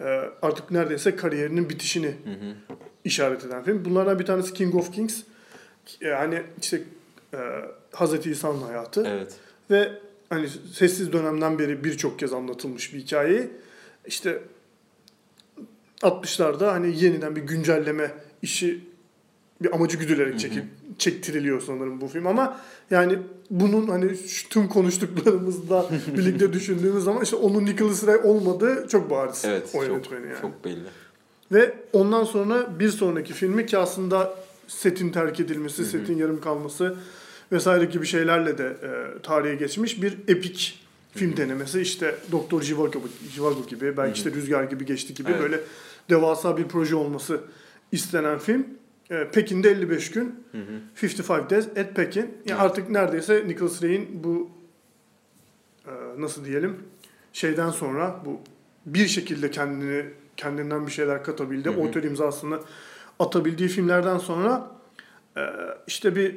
e, 0.01 0.05
artık 0.43 0.71
neredeyse 0.71 1.17
kariyerinin 1.17 1.71
bitişini 1.71 2.07
Hı 2.07 2.31
hı. 2.31 2.77
işaret 3.05 3.45
eden 3.45 3.65
film. 3.65 3.85
Bunlardan 3.85 4.19
bir 4.19 4.27
tanesi 4.27 4.55
King 4.55 4.75
of 4.75 4.93
Kings. 4.93 5.23
Yani 6.01 6.43
işte 6.61 6.83
e, 7.35 7.39
Hazreti 7.93 8.31
İsa'nın 8.31 8.63
hayatı. 8.63 9.05
Evet. 9.07 9.35
Ve 9.71 9.93
hani 10.31 10.49
sessiz 10.73 11.13
dönemden 11.13 11.59
beri 11.59 11.85
birçok 11.85 12.19
kez 12.19 12.33
anlatılmış 12.33 12.95
bir 12.95 12.99
hikayeyi 12.99 13.51
işte 14.07 14.43
60'larda 16.03 16.71
hani 16.71 17.05
yeniden 17.05 17.37
bir 17.37 17.43
güncelleme 17.43 18.11
işi 18.43 18.96
bir 19.63 19.75
amacı 19.75 19.97
güdülerek 19.97 20.41
çekil, 20.41 20.61
çektiriliyor 20.99 21.61
sanırım 21.61 22.01
bu 22.01 22.09
film 22.09 22.27
ama 22.27 22.61
yani 22.91 23.19
bunun 23.51 23.87
hani 23.87 24.17
şu 24.17 24.49
tüm 24.49 24.69
konuştuklarımızla 24.69 25.91
birlikte 26.17 26.53
düşündüğümüz 26.53 27.05
zaman 27.05 27.23
işte 27.23 27.37
onun 27.37 27.65
Nicholas 27.65 28.07
Ray 28.07 28.17
olmadığı 28.25 28.89
çok 28.89 29.11
bariz 29.11 29.43
Evet. 29.47 29.69
o 29.75 29.79
Çok, 29.79 29.89
yönetmeni 29.89 30.27
yani. 30.27 30.41
çok 30.41 30.65
belli. 30.65 30.85
Ve 31.53 31.75
ondan 31.93 32.25
sonra 32.25 32.79
bir 32.79 32.89
sonraki 32.89 33.33
filmi 33.33 33.67
ki 33.67 33.79
aslında 33.79 34.35
setin 34.69 35.11
terk 35.11 35.41
edilmesi, 35.41 35.85
setin 35.85 36.17
yarım 36.17 36.41
kalması 36.41 36.97
vesaire 37.53 37.85
gibi 37.85 38.07
şeylerle 38.07 38.59
de 38.59 38.65
e, 38.83 39.23
tarihe 39.23 39.55
geçmiş 39.55 40.03
bir 40.03 40.19
epik 40.29 40.81
film 41.15 41.37
denemesi. 41.37 41.81
İşte 41.81 42.15
Doktor 42.33 42.63
Jivago, 42.63 43.01
Jivago 43.35 43.67
gibi, 43.67 43.97
belki 43.97 44.17
işte 44.17 44.33
Rüzgar 44.33 44.65
gibi 44.65 44.87
geçti 44.87 45.15
gibi 45.15 45.31
Evet. 45.31 45.41
böyle 45.41 45.61
devasa 46.11 46.57
bir 46.57 46.65
proje 46.65 46.97
olması 46.97 47.41
istenen 47.93 48.39
film. 48.39 48.67
E, 49.11 49.29
Pekin'de 49.31 49.71
55 49.71 50.11
gün, 50.11 50.45
Hı 50.53 50.59
hı. 50.59 51.07
55 51.07 51.51
Days 51.51 51.67
at 51.69 51.95
Pekin. 51.95 52.21
Yani 52.23 52.33
Evet. 52.47 52.61
artık 52.61 52.91
neredeyse 52.91 53.45
Nicholas 53.47 53.83
Ray'in 53.83 54.25
bu 54.25 54.51
e, 55.87 55.91
nasıl 56.19 56.45
diyelim 56.45 56.77
şeyden 57.33 57.71
sonra 57.71 58.21
bu 58.25 58.41
bir 58.87 59.07
şekilde 59.07 59.51
kendini 59.51 60.05
kendinden 60.37 60.87
bir 60.87 60.93
şeyler 60.93 61.25
katabildi. 61.25 61.69
Hı 61.69 61.73
hı. 61.75 61.81
Otel 61.81 62.05
imzasını 62.05 62.61
atabildiği 63.19 63.69
filmlerden 63.69 64.19
sonra 64.19 64.71
e, 65.37 65.41
işte 65.87 66.17
bir 66.17 66.37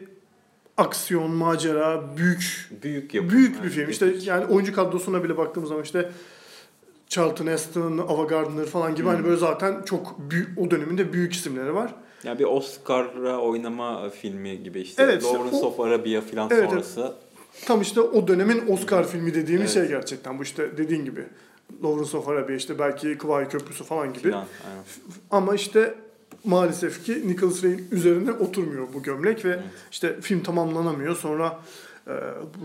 aksiyon, 0.78 1.32
macera, 1.32 2.17
büyük 2.17 2.70
Büyük 2.84 3.13
yapım. 3.13 3.30
büyük 3.30 3.55
bir 3.55 3.61
Evet, 3.63 3.72
film. 3.74 3.89
İşte 3.89 4.13
yani 4.22 4.45
oyuncu 4.45 4.76
kadrosuna 4.76 5.24
bile 5.24 5.38
baktığımız 5.38 5.70
zaman 5.70 5.84
işte 5.84 6.11
Charlton 7.07 7.47
Heston, 7.47 7.97
Ava 7.97 8.24
Gardner 8.24 8.65
falan 8.65 8.95
gibi 8.95 9.07
Hı. 9.07 9.11
hani 9.11 9.24
böyle 9.26 9.38
zaten 9.38 9.82
çok 9.86 10.20
büyük 10.32 10.59
o 10.59 10.72
döneminde 10.72 11.13
büyük 11.13 11.34
isimleri 11.34 11.74
var. 11.74 11.95
Ya 12.24 12.39
bir 12.39 12.43
Oscar'a 12.43 13.38
oynama 13.39 14.09
filmi 14.09 14.63
gibi 14.63 14.80
işte. 14.82 15.03
Evet, 15.03 15.24
işte 15.24 15.34
Lawrence 15.38 15.55
o- 15.57 15.65
of 15.65 15.80
Arabia 15.80 16.22
falan 16.22 16.49
Evet, 16.51 16.70
sonrası. 16.70 17.13
Tam 17.65 17.82
işte 17.82 18.01
o 18.01 18.28
dönemin 18.28 18.63
Oscar 18.67 19.07
filmi 19.07 19.34
dediğimiz 19.34 19.78
Evet. 19.78 19.89
şey 19.89 19.97
gerçekten 19.97 20.39
bu 20.39 20.43
işte 20.43 20.78
dediğin 20.78 21.05
gibi. 21.05 21.26
Lawrence 21.84 22.17
of 22.17 22.28
Arabia 22.30 22.55
işte 22.55 22.80
belki 22.80 23.17
Kıvay 23.17 23.49
Köprüsü 23.49 23.84
falan 23.84 24.13
gibi. 24.13 24.32
Falan. 24.32 24.45
Aynen. 24.70 24.84
Ama 25.32 25.55
işte 25.55 25.95
maalesef 26.43 27.05
ki 27.05 27.28
Nicholas 27.28 27.63
Ray'in 27.63 27.88
üzerine 27.91 28.32
oturmuyor 28.32 28.88
bu 28.93 29.03
gömlek 29.03 29.45
ve 29.45 29.49
Evet. 29.49 29.63
işte 29.91 30.22
film 30.22 30.43
tamamlanamıyor. 30.43 31.15
Sonra 31.15 31.59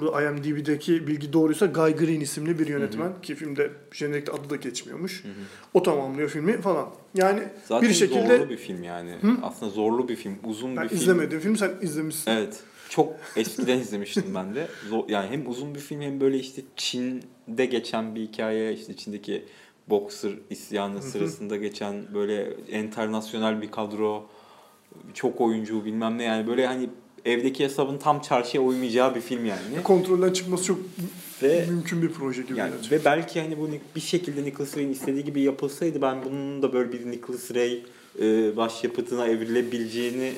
burada 0.01 0.23
IMDb'deki 0.23 1.07
bilgi 1.07 1.33
doğruysa 1.33 1.67
Guy 1.67 1.97
Green 1.97 2.21
isimli 2.21 2.59
bir 2.59 2.67
yönetmen 2.67 3.13
ki 3.23 3.35
filmde 3.35 3.71
jenerikte 3.93 4.33
adı 4.33 4.51
da 4.51 4.57
geçmiyormuş. 4.57 5.25
Hı 5.25 5.29
hı. 5.29 5.33
O 5.75 5.83
tamamlıyor 5.83 6.29
filmi 6.29 6.61
falan. 6.61 6.89
Yani 7.15 7.43
Zaten 7.65 7.89
bir 7.89 7.95
şekilde 7.95 8.37
zorlu 8.37 8.51
bir 8.51 8.57
film 8.57 8.83
yani. 8.83 9.13
Hı? 9.21 9.37
Aslında 9.43 9.73
zorlu 9.73 10.09
bir 10.09 10.17
film, 10.17 10.39
uzun 10.45 10.77
ben 10.77 10.85
bir 10.85 10.89
film. 10.89 11.01
izlemedim 11.01 11.41
film 11.41 11.57
sen 11.57 11.71
izlemişsin. 11.83 12.31
Evet. 12.31 12.61
Çok 12.89 13.13
eskiden 13.37 13.79
izlemiştim 13.79 14.25
ben 14.35 14.55
de. 14.55 14.69
Zor, 14.89 15.09
yani 15.09 15.31
hem 15.31 15.49
uzun 15.49 15.75
bir 15.75 15.81
film 15.81 16.01
hem 16.01 16.21
böyle 16.21 16.39
işte 16.39 16.63
Çin'de 16.77 17.67
geçen 17.67 18.15
bir 18.15 18.21
hikaye, 18.21 18.73
işte 18.73 18.97
Çin'deki 18.97 19.45
boxer 19.89 20.33
isyanı 20.51 21.03
sırasında 21.03 21.57
geçen 21.57 22.15
böyle 22.15 22.57
internasyonel 22.73 23.63
bir 23.63 23.71
kadro, 23.71 24.27
çok 25.15 25.41
oyuncu 25.41 25.85
bilmem 25.85 26.19
ne 26.19 26.25
yani 26.25 26.47
böyle 26.47 26.67
hani 26.67 26.91
evdeki 27.25 27.65
hesabın 27.65 27.99
tam 27.99 28.21
çarşıya 28.21 28.63
uymayacağı 28.63 29.15
bir 29.15 29.21
film 29.21 29.45
yani. 29.47 29.61
Kontrolden 29.85 30.33
çıkması 30.33 30.65
çok 30.65 30.79
Ve 31.43 31.67
mümkün 31.71 32.03
bir 32.03 32.11
proje 32.13 32.43
gibi. 32.43 32.59
yani 32.59 32.71
gerçekten. 32.71 32.99
ve 33.01 33.05
belki 33.05 33.41
hani 33.41 33.59
bu 33.59 33.69
bir 33.97 34.01
şekilde 34.01 34.45
Nicholas 34.45 34.77
Ray'in 34.77 34.93
istediği 34.93 35.25
gibi 35.25 35.41
yapılsaydı 35.41 36.03
ben 36.03 36.25
bunun 36.25 36.63
da 36.63 36.73
böyle 36.73 36.93
bir 36.93 37.11
Nicholas 37.11 37.55
Ray 37.55 37.83
e, 38.21 38.57
başyapıtına 38.57 39.27
evrilebileceğini 39.27 40.33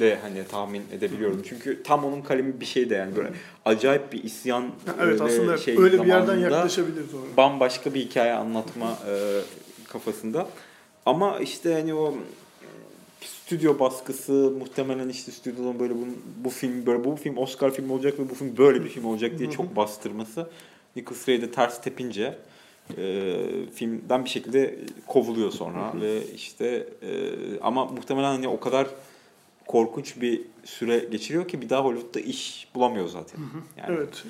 de 0.00 0.18
hani 0.22 0.44
tahmin 0.50 0.82
edebiliyorum. 0.92 1.42
Çünkü 1.48 1.82
tam 1.82 2.04
onun 2.04 2.22
kalemi 2.22 2.60
bir 2.60 2.64
şey 2.66 2.90
de 2.90 2.94
yani 2.94 3.16
böyle 3.16 3.30
acayip 3.64 4.12
bir 4.12 4.24
isyan 4.24 4.60
Ha, 4.62 4.94
evet 5.00 5.20
ve 5.20 5.24
aslında 5.24 5.56
şey 5.58 5.78
öyle 5.78 6.02
bir 6.02 6.06
yerden 6.06 6.26
zamanında 6.26 6.56
yaklaşabilir 6.56 7.02
doğru. 7.12 7.22
bambaşka 7.36 7.94
bir 7.94 8.00
hikaye 8.00 8.32
anlatma 8.32 8.98
e, 9.10 9.40
kafasında. 9.88 10.48
Ama 11.06 11.38
işte 11.38 11.72
hani 11.74 11.94
o 11.94 12.14
stüdyo 13.24 13.78
baskısı 13.78 14.32
muhtemelen 14.58 15.08
işte 15.08 15.32
stüdyonun 15.32 15.78
böyle 15.78 15.94
bu, 15.94 16.06
bu 16.44 16.50
film 16.50 16.86
böyle 16.86 17.04
bu 17.04 17.16
film 17.16 17.38
Oscar 17.38 17.74
filmi 17.74 17.92
olacak 17.92 18.18
ve 18.18 18.30
bu 18.30 18.34
film 18.34 18.56
böyle 18.56 18.84
bir 18.84 18.88
film 18.88 19.04
olacak 19.04 19.38
diye 19.38 19.50
çok 19.50 19.76
bastırması 19.76 20.50
Nicholas 20.96 21.28
Ray'de 21.28 21.50
ters 21.50 21.80
tepince 21.80 22.38
e, 22.98 23.34
filmden 23.74 24.24
bir 24.24 24.30
şekilde 24.30 24.78
kovuluyor 25.06 25.50
sonra 25.50 25.92
ve 26.00 26.26
işte 26.34 26.88
e, 27.02 27.30
ama 27.60 27.84
muhtemelen 27.84 28.32
hani 28.32 28.48
o 28.48 28.60
kadar 28.60 28.86
korkunç 29.66 30.20
bir 30.20 30.40
süre 30.64 30.98
geçiriyor 30.98 31.48
ki 31.48 31.62
bir 31.62 31.70
daha 31.70 31.84
Hollywood'da 31.84 32.20
iş 32.20 32.68
bulamıyor 32.74 33.08
zaten. 33.08 33.40
Yani 33.76 33.96
Evet. 33.96 34.24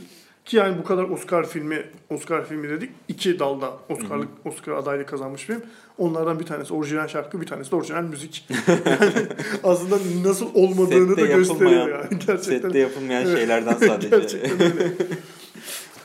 Ki 0.44 0.56
yani 0.56 0.78
bu 0.78 0.84
kadar 0.84 1.04
Oscar 1.04 1.48
filmi, 1.48 1.82
Oscar 2.10 2.44
filmi 2.46 2.68
dedik. 2.68 2.90
iki 3.08 3.38
dalda 3.38 3.70
Oscar'lık, 3.88 4.28
Oscar 4.44 4.72
adaylık 4.72 5.08
kazanmış 5.08 5.42
film. 5.42 5.62
Onlardan 5.98 6.40
bir 6.40 6.46
tanesi 6.46 6.74
orijinal 6.74 7.08
şarkı, 7.08 7.40
bir 7.40 7.46
tanesi 7.46 7.70
de 7.70 7.76
orijinal 7.76 8.02
müzik. 8.02 8.48
yani 8.68 9.26
aslında 9.64 9.98
nasıl 10.28 10.46
olmadığını 10.54 11.08
Sette 11.14 11.22
da 11.22 11.26
gösteriyor 11.36 11.88
yani. 11.88 12.08
Gerçekten. 12.10 12.36
sette 12.68 12.78
yapılmayan 12.78 13.26
Evet. 13.26 13.38
şeylerden 13.38 13.74
sadece. 13.86 14.08
Gerçekten 14.08 14.60
öyle. 14.62 14.92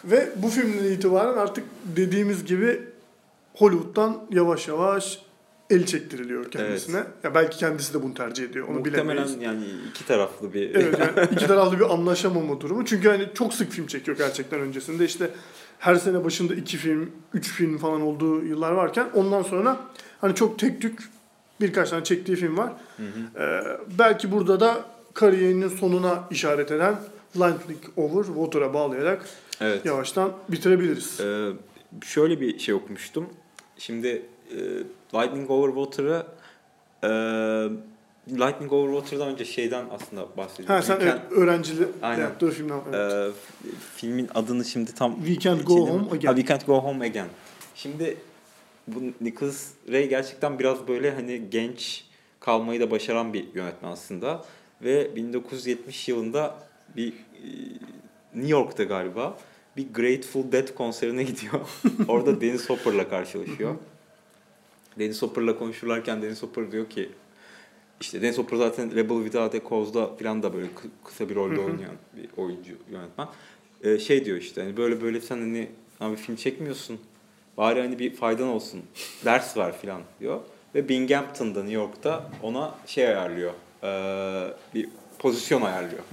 Ve 0.06 0.30
bu 0.36 0.48
filmden 0.50 0.84
itibaren 0.92 1.38
artık 1.38 1.64
dediğimiz 1.96 2.46
gibi 2.46 2.82
Hollywood'dan 3.54 4.18
yavaş 4.32 4.68
yavaş 4.68 5.22
el 5.70 5.86
çektiriliyor 5.86 6.52
kendisine. 6.52 7.04
Ya 7.24 7.36
belki 7.36 7.58
kendisi 7.58 7.94
de 7.94 8.04
bunu 8.04 8.14
tercih 8.14 8.44
ediyor. 8.50 8.68
Onu 8.68 8.80
Muhtemelen 8.80 9.08
bilemeyiz. 9.26 9.42
yani 9.42 9.66
iki 9.90 10.06
taraflı 10.08 10.54
bir 10.54 10.76
Evet 10.76 11.00
yani 11.00 11.28
iki 11.32 11.48
taraflı 11.48 11.80
bir 11.80 11.94
anlaşamama 11.94 12.62
durumu. 12.62 12.86
Çünkü 12.86 13.10
hani 13.10 13.28
çok 13.34 13.54
sık 13.54 13.72
film 13.72 13.88
çekiyor 13.88 14.18
gerçekten 14.18 14.60
öncesinde. 14.60 15.06
İşte 15.06 15.30
her 15.80 15.96
sene 15.96 16.24
başında 16.24 16.56
iki 16.56 16.78
film, 16.78 17.12
üç 17.34 17.52
film 17.52 17.78
falan 17.78 18.02
olduğu 18.02 18.46
yıllar 18.46 18.72
varken 18.72 19.08
ondan 19.14 19.44
sonra 19.44 19.78
hani 20.22 20.36
çok 20.36 20.60
tek 20.60 20.82
tük 20.82 21.10
birkaç 21.62 21.90
tane 21.90 22.04
çektiği 22.04 22.36
film 22.36 22.58
var. 22.58 22.74
Ee, 23.40 23.60
belki 24.00 24.32
burada 24.32 24.60
da 24.60 24.86
kariyerinin 25.14 25.68
sonuna 25.70 26.24
işaret 26.32 26.72
eden 26.72 26.96
Lightning 27.36 27.80
Over 27.98 28.24
Water'a 28.24 28.74
bağlayarak 28.74 29.26
Evet. 29.62 29.86
yavaştan 29.86 30.32
bitirebiliriz. 30.50 31.20
Ee, 31.20 31.50
şöyle 32.06 32.42
bir 32.42 32.60
şey 32.60 32.74
okumuştum. 32.76 33.26
Şimdi 33.78 34.22
e, 34.52 34.58
Lightning 35.14 35.52
Over 35.52 35.68
Water'ı 35.84 36.26
e, 37.04 37.10
Lightning 38.32 38.74
Over 38.74 38.94
Water'dan 38.94 39.28
önce 39.28 39.46
şeyden 39.46 39.86
aslında 39.92 40.38
bahsedeyim. 40.38 40.68
Ha 40.72 40.82
sen 40.82 40.98
Weekend- 40.98 41.04
evet, 41.10 41.32
öğrencilik 41.32 41.88
Aynen. 42.02 42.22
yaptığı 42.22 42.52
filmden. 42.52 42.80
Evet. 42.94 43.34
Ee, 43.66 43.68
filmin 43.96 44.30
adını 44.36 44.66
şimdi 44.66 44.96
tam 44.96 45.16
We 45.26 45.40
Can't 45.40 45.68
Go 45.68 45.74
içinde 45.74 45.92
mi? 45.92 45.98
Home 46.00 46.12
Again. 46.12 46.28
Ha, 46.28 46.36
We 46.36 46.48
Can't 46.48 46.66
Go 46.66 46.78
Home 46.84 47.06
Again. 47.06 47.28
Şimdi 47.76 48.18
bu 48.88 49.00
Nicholas 49.22 49.68
Ray 49.92 50.10
gerçekten 50.10 50.60
biraz 50.60 50.88
böyle 50.88 51.12
hani 51.12 51.42
genç 51.52 52.06
kalmayı 52.40 52.82
da 52.82 52.92
başaran 52.92 53.34
bir 53.34 53.46
yönetmen 53.54 53.92
aslında 53.92 54.46
ve 54.84 55.16
1970 55.16 56.08
yılında 56.08 56.56
bir 56.96 57.10
e, 57.10 57.14
New 58.36 58.52
York'ta 58.52 58.84
galiba 58.84 59.38
bir 59.78 59.94
Grateful 59.94 60.52
Dead 60.52 60.74
konserine 60.76 61.24
gidiyor. 61.24 61.54
Orada 62.08 62.42
Dennis 62.42 62.70
Hopper'la 62.70 63.10
karşılaşıyor. 63.10 63.76
Dennis 65.00 65.22
Hopper'la 65.22 65.58
konuşurlarken 65.60 66.22
Dennis 66.22 66.44
Hopper 66.44 66.72
diyor 66.72 66.90
ki 66.90 67.10
işte 68.02 68.22
Dennis 68.22 68.38
Hopper 68.38 68.58
zaten 68.58 68.96
Rebel 68.96 69.24
Without 69.24 69.56
a 69.56 69.70
Cause'da 69.70 70.08
falan 70.16 70.44
da 70.44 70.54
böyle 70.54 70.66
kı- 70.66 70.90
kısa 71.06 71.30
bir 71.30 71.36
rolde 71.36 71.60
oynayan 71.60 71.96
bir 72.18 72.30
oyuncu 72.38 72.74
yönetmen. 72.92 73.28
Ee, 73.84 74.00
şey 74.00 74.26
diyor 74.26 74.38
işte 74.38 74.62
hani 74.64 74.78
böyle 74.78 75.02
böyle 75.02 75.22
sen 75.22 75.38
hani 75.38 75.68
abi 76.00 76.16
film 76.16 76.36
çekmiyorsun. 76.36 77.00
Bari 77.58 77.82
hani 77.82 78.00
bir 78.00 78.16
faydan 78.16 78.48
olsun. 78.48 78.82
Ders 79.26 79.58
ver 79.58 79.72
falan 79.72 80.02
diyor. 80.20 80.40
Ve 80.76 80.90
Binghamton'da 80.90 81.60
New 81.60 81.74
York'ta 81.76 82.30
ona 82.44 82.76
şey 82.86 83.08
ayarlıyor. 83.08 83.52
ee, 83.84 84.54
bir 84.76 84.90
pozisyon 85.20 85.62
ayarlıyor. 85.62 86.04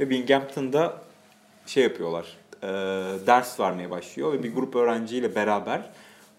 Ve 0.00 0.10
Binghamton'da 0.10 1.02
şey 1.66 1.82
yapıyorlar. 1.82 2.36
ee, 2.62 2.66
ders 3.26 3.60
vermeye 3.60 3.90
başlıyor 3.90 4.32
ve 4.32 4.42
bir 4.42 4.54
grup 4.54 4.76
öğrenciyle 4.76 5.34
beraber 5.34 5.90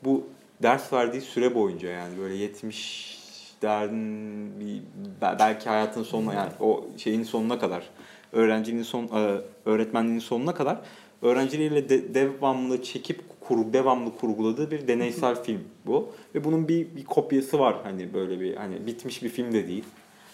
bu 0.03 0.27
ders 0.63 0.93
verdiği 0.93 1.21
süre 1.21 1.55
boyunca 1.55 1.89
yani 1.89 2.17
böyle 2.19 2.35
70 2.35 3.17
derdin 3.61 4.59
bir 4.59 4.79
be- 5.21 5.35
belki 5.39 5.69
hayatın 5.69 6.03
sonuna 6.03 6.33
yani 6.33 6.51
o 6.59 6.85
şeyin 6.97 7.23
sonuna 7.23 7.59
kadar 7.59 7.83
öğrencinin 8.31 8.83
son 8.83 9.03
e, 9.03 9.41
öğretmenliğin 9.65 10.19
sonuna 10.19 10.53
kadar 10.53 10.77
öğrencileriyle 11.21 11.89
de, 11.89 12.13
devamlı 12.13 12.83
çekip 12.83 13.21
kur, 13.39 13.73
devamlı 13.73 14.17
kurguladığı 14.17 14.71
bir 14.71 14.87
deneysel 14.87 15.35
film 15.43 15.61
bu 15.85 16.09
ve 16.35 16.43
bunun 16.43 16.67
bir, 16.67 16.95
bir 16.95 17.05
kopyası 17.05 17.59
var 17.59 17.75
hani 17.83 18.13
böyle 18.13 18.39
bir 18.39 18.55
hani 18.55 18.87
bitmiş 18.87 19.23
bir 19.23 19.29
film 19.29 19.53
de 19.53 19.67
değil. 19.67 19.83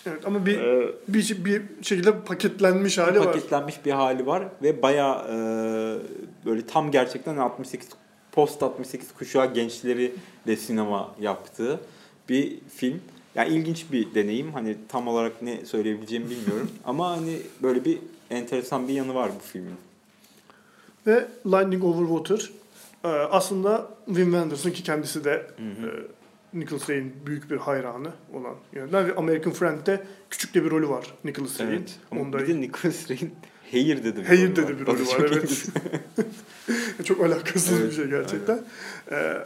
Evet 0.05 0.25
ama 0.27 0.45
bir, 0.45 0.59
Ee, 0.59 0.87
bir 1.07 1.45
bir 1.45 1.61
şekilde 1.81 2.19
paketlenmiş 2.19 2.97
hali 2.97 3.19
var. 3.19 3.25
paketlenmiş 3.25 3.85
bir 3.85 3.91
hali 3.91 4.25
var 4.25 4.43
ve 4.63 4.81
bayağı 4.81 5.15
e, 5.29 5.35
böyle 6.45 6.65
tam 6.65 6.91
gerçekten 6.91 7.37
68 7.37 7.89
post 8.33 8.63
68 8.63 9.13
kuşağı 9.13 9.53
gençleri 9.53 10.13
de 10.47 10.55
sinema 10.55 11.15
yaptığı 11.21 11.79
bir 12.29 12.59
film. 12.75 13.01
Yani 13.35 13.53
ilginç 13.53 13.85
bir 13.91 14.15
deneyim. 14.15 14.53
Hani 14.53 14.75
tam 14.87 15.07
olarak 15.07 15.41
ne 15.41 15.65
söyleyebileceğimi 15.65 16.29
bilmiyorum 16.29 16.71
ama 16.85 17.09
hani 17.09 17.37
böyle 17.63 17.85
bir 17.85 17.99
enteresan 18.29 18.87
bir 18.87 18.93
yanı 18.93 19.15
var 19.15 19.31
bu 19.35 19.39
filmin. 19.39 19.75
Ve 21.07 21.27
Lightning 21.45 21.83
Over 21.83 22.07
Water 22.17 22.51
e, 23.03 23.07
aslında 23.07 23.87
Wim 24.05 24.25
Wenders 24.25 24.63
ki 24.63 24.83
kendisi 24.83 25.23
de 25.23 25.47
e, 25.59 25.65
Nicholas 26.53 26.89
Ray'in 26.89 27.13
büyük 27.25 27.51
bir 27.51 27.57
hayranı 27.57 28.11
olan 28.33 28.55
yönetmen 28.73 29.07
ve 29.07 29.15
American 29.15 29.53
Friend'de 29.53 30.03
küçük 30.29 30.53
de 30.53 30.65
bir 30.65 30.71
rolü 30.71 30.89
var 30.89 31.13
Nicholas 31.23 31.59
Ray'in. 31.59 31.71
Evet. 31.71 31.99
Onda 32.11 32.39
bir 32.39 32.47
de 32.47 32.61
Nicholas 32.61 33.09
Ray'in 33.09 33.33
Hair 33.73 34.03
dedi 34.03 34.19
bir 34.19 34.25
Hayır 34.25 34.55
dedi 34.55 34.79
bir 34.79 34.85
rolü 34.85 34.99
var 34.99 35.05
çok 35.05 35.21
evet. 35.21 35.65
Çok 37.03 37.21
alakasız 37.21 37.79
Evet, 37.79 37.91
bir 37.91 37.95
şey 37.95 38.05
gerçekten. 38.05 38.61
Ee, 39.11 39.37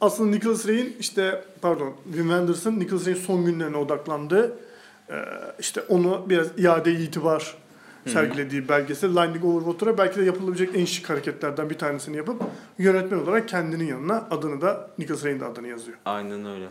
aslında 0.00 0.30
Nicholas 0.30 0.68
Ray'in 0.68 0.96
işte 1.00 1.44
pardon 1.62 1.94
Wim 2.04 2.22
Wenders'ın 2.22 2.80
Nicholas 2.80 3.06
Ray'in 3.06 3.18
son 3.18 3.44
günlerine 3.44 3.76
odaklandığı 3.76 4.56
e, 5.10 5.14
işte 5.58 5.80
onu 5.80 6.26
biraz 6.28 6.46
iade 6.58 6.92
itibar 6.92 7.56
sergilediği 8.06 8.68
belgesel 8.68 9.10
Lightning 9.10 9.44
Over 9.44 9.64
Water'a 9.64 9.98
belki 9.98 10.20
de 10.20 10.24
yapılabilecek 10.24 10.70
en 10.74 10.84
şık 10.84 11.10
hareketlerden 11.10 11.70
bir 11.70 11.78
tanesini 11.78 12.16
yapıp 12.16 12.42
yönetmen 12.78 13.18
olarak 13.18 13.48
kendinin 13.48 13.86
yanına 13.86 14.28
adını 14.30 14.60
da 14.60 14.90
Nicholas 14.98 15.24
Ray'in 15.24 15.40
de 15.40 15.44
adını 15.44 15.68
yazıyor. 15.68 15.98
Aynen 16.04 16.46
öyle. 16.46 16.66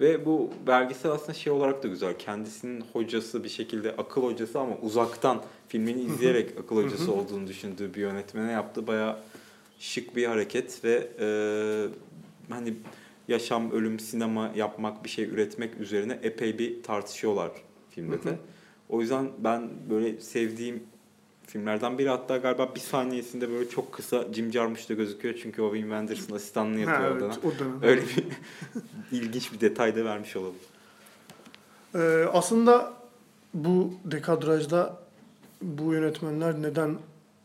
Ve 0.00 0.26
bu 0.26 0.50
belgesel 0.66 1.12
aslında 1.12 1.34
şey 1.34 1.52
olarak 1.52 1.82
da 1.82 1.88
güzel. 1.88 2.18
Kendisinin 2.18 2.84
hocası 2.92 3.44
bir 3.44 3.48
şekilde 3.48 3.90
akıl 3.96 4.22
hocası 4.22 4.60
ama 4.60 4.76
uzaktan 4.82 5.42
filmini 5.68 6.00
izleyerek 6.00 6.58
akıl 6.64 6.76
hocası 6.84 7.12
olduğunu 7.12 7.46
düşündüğü 7.46 7.94
bir 7.94 8.00
yönetmene 8.00 8.52
yaptığı 8.52 8.86
bayağı 8.86 9.16
şık 9.78 10.16
bir 10.16 10.26
hareket 10.26 10.84
ve 10.84 11.08
e, 11.20 11.26
hani 12.54 12.74
yaşam, 13.28 13.70
ölüm, 13.70 14.00
sinema 14.00 14.52
yapmak, 14.54 15.04
bir 15.04 15.08
şey 15.08 15.24
üretmek 15.24 15.80
üzerine 15.80 16.18
epey 16.22 16.58
bir 16.58 16.82
tartışıyorlar 16.82 17.50
filmde 17.90 18.22
de. 18.24 18.38
O 18.88 19.00
yüzden 19.00 19.28
ben 19.38 19.70
böyle 19.90 20.20
sevdiğim 20.20 20.82
filmlerden 21.46 21.98
biri 21.98 22.08
hatta 22.08 22.36
galiba 22.36 22.74
bir 22.74 22.80
saniyesinde 22.80 23.50
böyle 23.50 23.68
çok 23.68 23.92
kısa 23.92 24.24
Jim 24.32 24.52
Jarmusch'ta 24.52 24.94
gözüküyor 24.94 25.34
çünkü 25.42 25.62
o 25.62 25.72
Wim 25.72 25.88
Wenders'ın 25.88 26.34
asistanlığı 26.34 26.78
yapıyor 26.78 27.20
Ha, 27.20 27.26
evet, 27.26 27.38
o 27.44 27.58
dönem. 27.58 27.82
Öyle 27.82 28.02
bir 28.02 28.24
ilginç 29.18 29.52
bir 29.52 29.60
detay 29.60 29.96
da 29.96 30.04
vermiş 30.04 30.36
olalım. 30.36 30.54
Ee, 31.94 32.24
aslında 32.32 32.92
bu 33.54 33.94
dekadrajda 34.04 34.98
bu 35.62 35.92
yönetmenler 35.92 36.62
neden 36.62 36.98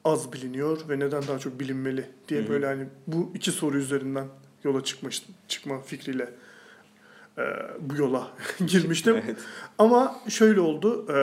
az 0.05 0.33
biliniyor 0.33 0.89
ve 0.89 0.99
neden 0.99 1.27
daha 1.27 1.39
çok 1.39 1.59
bilinmeli 1.59 2.05
diye 2.29 2.41
Hı 2.41 2.45
hı. 2.45 2.49
böyle 2.49 2.65
hani 2.65 2.85
bu 3.07 3.31
iki 3.35 3.51
soru 3.51 3.77
üzerinden 3.77 4.27
yola 4.63 4.83
çıkmış 4.83 5.25
çıkma 5.47 5.81
fikriyle 5.81 6.29
e, 7.37 7.41
bu 7.79 7.95
yola 7.95 8.27
girmiştim. 8.67 9.15
Evet. 9.25 9.37
Ama 9.77 10.15
şöyle 10.29 10.59
oldu 10.59 11.05
e, 11.09 11.13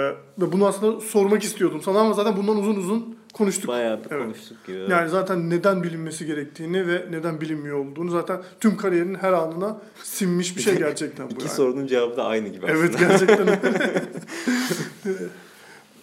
ve 0.43 0.53
bunu 0.53 0.67
aslında 0.67 1.01
sormak 1.01 1.43
istiyordum 1.43 1.83
sana 1.83 1.99
ama 2.01 2.13
zaten 2.13 2.37
bundan 2.37 2.57
uzun 2.59 2.77
uzun 2.77 3.19
konuştuk. 3.33 3.69
Bayağı 3.69 4.05
bir 4.05 4.11
Evet. 4.11 4.25
konuştuk 4.25 4.67
gibi. 4.67 4.79
Yani 4.91 5.09
zaten 5.09 5.51
neden 5.51 5.83
bilinmesi 5.83 6.27
gerektiğini 6.27 6.87
ve 6.89 7.07
neden 7.11 7.41
bilinmiyor 7.41 7.79
olduğunu 7.79 8.11
zaten 8.11 8.43
tüm 8.61 8.77
kariyerinin 8.77 9.15
her 9.15 9.33
anına 9.33 9.79
sinmiş 10.03 10.57
bir 10.57 10.63
şey 10.63 10.79
gerçekten 10.79 11.27
bu. 11.31 11.35
İki 11.35 11.43
yani. 11.45 11.53
sorunun 11.55 11.87
cevabı 11.87 12.17
da 12.17 12.25
aynı 12.25 12.49
gibi 12.49 12.67
aslında. 12.67 12.79
Evet 12.79 12.99
gerçekten 12.99 13.49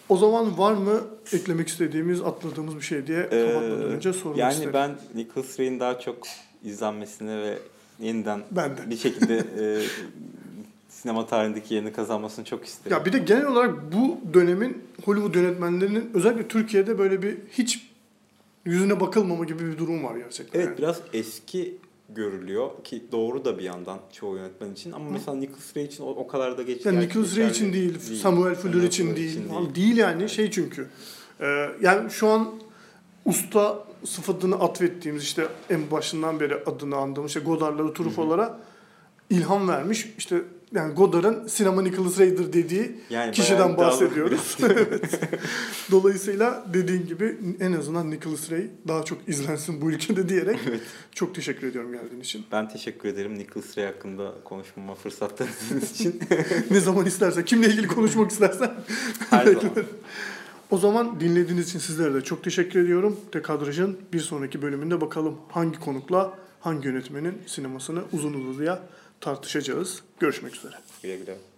o 0.09 0.17
zaman 0.17 0.57
var 0.57 0.73
mı 0.73 1.01
eklemek 1.33 1.67
istediğimiz, 1.67 2.21
atladığımız 2.21 2.75
bir 2.75 2.81
şey 2.81 3.07
diye 3.07 3.19
Ee, 3.31 3.47
kapatmadan 3.53 3.81
önce 3.91 4.13
sormak 4.13 4.37
yani 4.37 4.53
isterim. 4.53 4.73
ben 4.73 4.91
Nicholas 5.15 5.59
Ray'in 5.59 5.79
daha 5.79 5.99
çok 5.99 6.17
izlenmesini 6.63 7.37
ve 7.41 7.57
yeniden 7.99 8.41
Ben 8.51 8.77
de. 8.77 8.89
bir 8.89 8.97
şekilde 8.97 9.37
e, 9.37 9.63
sinema 10.89 11.25
tarihindeki 11.27 11.73
yerini 11.73 11.93
kazanmasını 11.93 12.45
çok 12.45 12.65
isterim. 12.65 12.97
Ya 12.97 13.05
bir 13.05 13.13
de 13.13 13.17
genel 13.19 13.45
olarak 13.45 13.93
bu 13.93 14.17
dönemin 14.33 14.83
Hollywood 15.05 15.35
yönetmenlerinin 15.35 16.11
özellikle 16.13 16.47
Türkiye'de 16.47 16.97
böyle 16.99 17.21
bir 17.21 17.37
hiç 17.51 17.89
yüzüne 18.65 18.99
bakılmama 18.99 19.45
gibi 19.45 19.71
bir 19.71 19.77
durum 19.77 20.03
var 20.03 20.15
gerçekten. 20.17 20.59
Evet 20.59 20.67
yani. 20.69 20.77
biraz 20.77 21.01
eski 21.13 21.77
görülüyor 22.09 22.69
ki 22.83 23.03
doğru 23.11 23.45
da 23.45 23.57
bir 23.57 23.63
yandan 23.63 23.99
çoğu 24.13 24.35
yönetmen 24.35 24.71
için 24.71 24.91
ama 24.91 25.09
mesela 25.09 25.37
Nicholas 25.37 25.77
Ray 25.77 25.83
için 25.85 26.03
o, 26.03 26.07
o 26.07 26.27
kadar 26.27 26.57
da 26.57 26.63
geç. 26.63 26.85
Yani 26.85 26.99
Nicholas 26.99 27.37
Ray 27.37 27.47
için 27.47 27.71
geçerli 27.71 27.93
değil, 27.93 28.19
Samuel 28.21 28.55
Fuller 28.55 28.83
için 28.83 29.03
Fuller 29.03 29.17
değil. 29.17 29.29
için 29.31 29.49
Abi 29.49 29.75
değil 29.75 29.97
yani 29.97 30.29
şey 30.29 30.51
çünkü. 30.51 30.87
e, 31.39 31.45
yani 31.81 32.11
şu 32.11 32.27
an 32.27 32.49
usta 33.25 33.83
sıfatını 34.05 34.55
atfettiğimiz 34.55 35.23
işte 35.23 35.47
en 35.69 35.91
başından 35.91 36.39
beri 36.39 36.55
adını 36.55 36.95
andığımız 36.95 37.29
işte 37.29 37.39
Godard'lara, 37.39 37.93
Truffaut'lara 37.93 38.59
ilham 39.29 39.67
vermiş. 39.67 40.13
İşte 40.17 40.41
yani 40.73 40.93
Godard'ın 40.93 41.47
sinema 41.47 41.81
Nicholas 41.81 42.19
Ray'dir 42.19 42.53
dediği 42.53 42.95
Yani 43.09 43.31
kişiden 43.31 43.77
bahsediyoruz. 43.77 44.57
Evet. 44.63 45.19
Dolayısıyla 45.91 46.65
dediğin 46.73 47.05
gibi 47.05 47.37
en 47.59 47.73
azından 47.73 48.11
Nicholas 48.11 48.51
Ray 48.51 48.67
daha 48.87 49.03
çok 49.03 49.29
izlensin 49.29 49.81
bu 49.81 49.91
ülkede 49.91 50.29
diyerek 50.29 50.59
çok 51.11 51.35
teşekkür 51.35 51.67
ediyorum 51.67 51.91
geldiğin 51.91 52.21
için. 52.21 52.45
Ben 52.51 52.69
teşekkür 52.69 53.09
ederim 53.09 53.37
Nicholas 53.37 53.77
Ray 53.77 53.85
hakkında 53.85 54.33
konuşmama 54.43 54.95
fırsat 54.95 55.37
tanıdığınız 55.37 55.91
için. 55.91 56.19
ne 56.71 56.79
zaman 56.79 57.05
istersen, 57.05 57.45
kimle 57.45 57.67
ilgili 57.67 57.87
konuşmak 57.87 58.31
istersen 58.31 58.71
Her 59.29 59.45
zaman. 59.53 59.69
O 60.71 60.77
zaman 60.77 61.19
dinlediğiniz 61.19 61.69
için 61.69 61.79
sizlere 61.79 62.13
de 62.13 62.21
çok 62.21 62.43
teşekkür 62.43 62.83
ediyorum. 62.83 63.19
Dekadraj'ın 63.33 63.99
bir 64.13 64.19
sonraki 64.19 64.61
bölümünde 64.61 65.01
bakalım 65.01 65.37
hangi 65.49 65.79
konukla 65.79 66.37
hangi 66.59 66.87
yönetmenin 66.87 67.41
sinemasını 67.47 68.03
uzun 68.13 68.33
uzadıya 68.33 68.83
tartışacağız. 69.21 70.01
Görüşmek 70.19 70.55
üzere. 70.55 70.75
Güle 71.03 71.17
güle. 71.17 71.54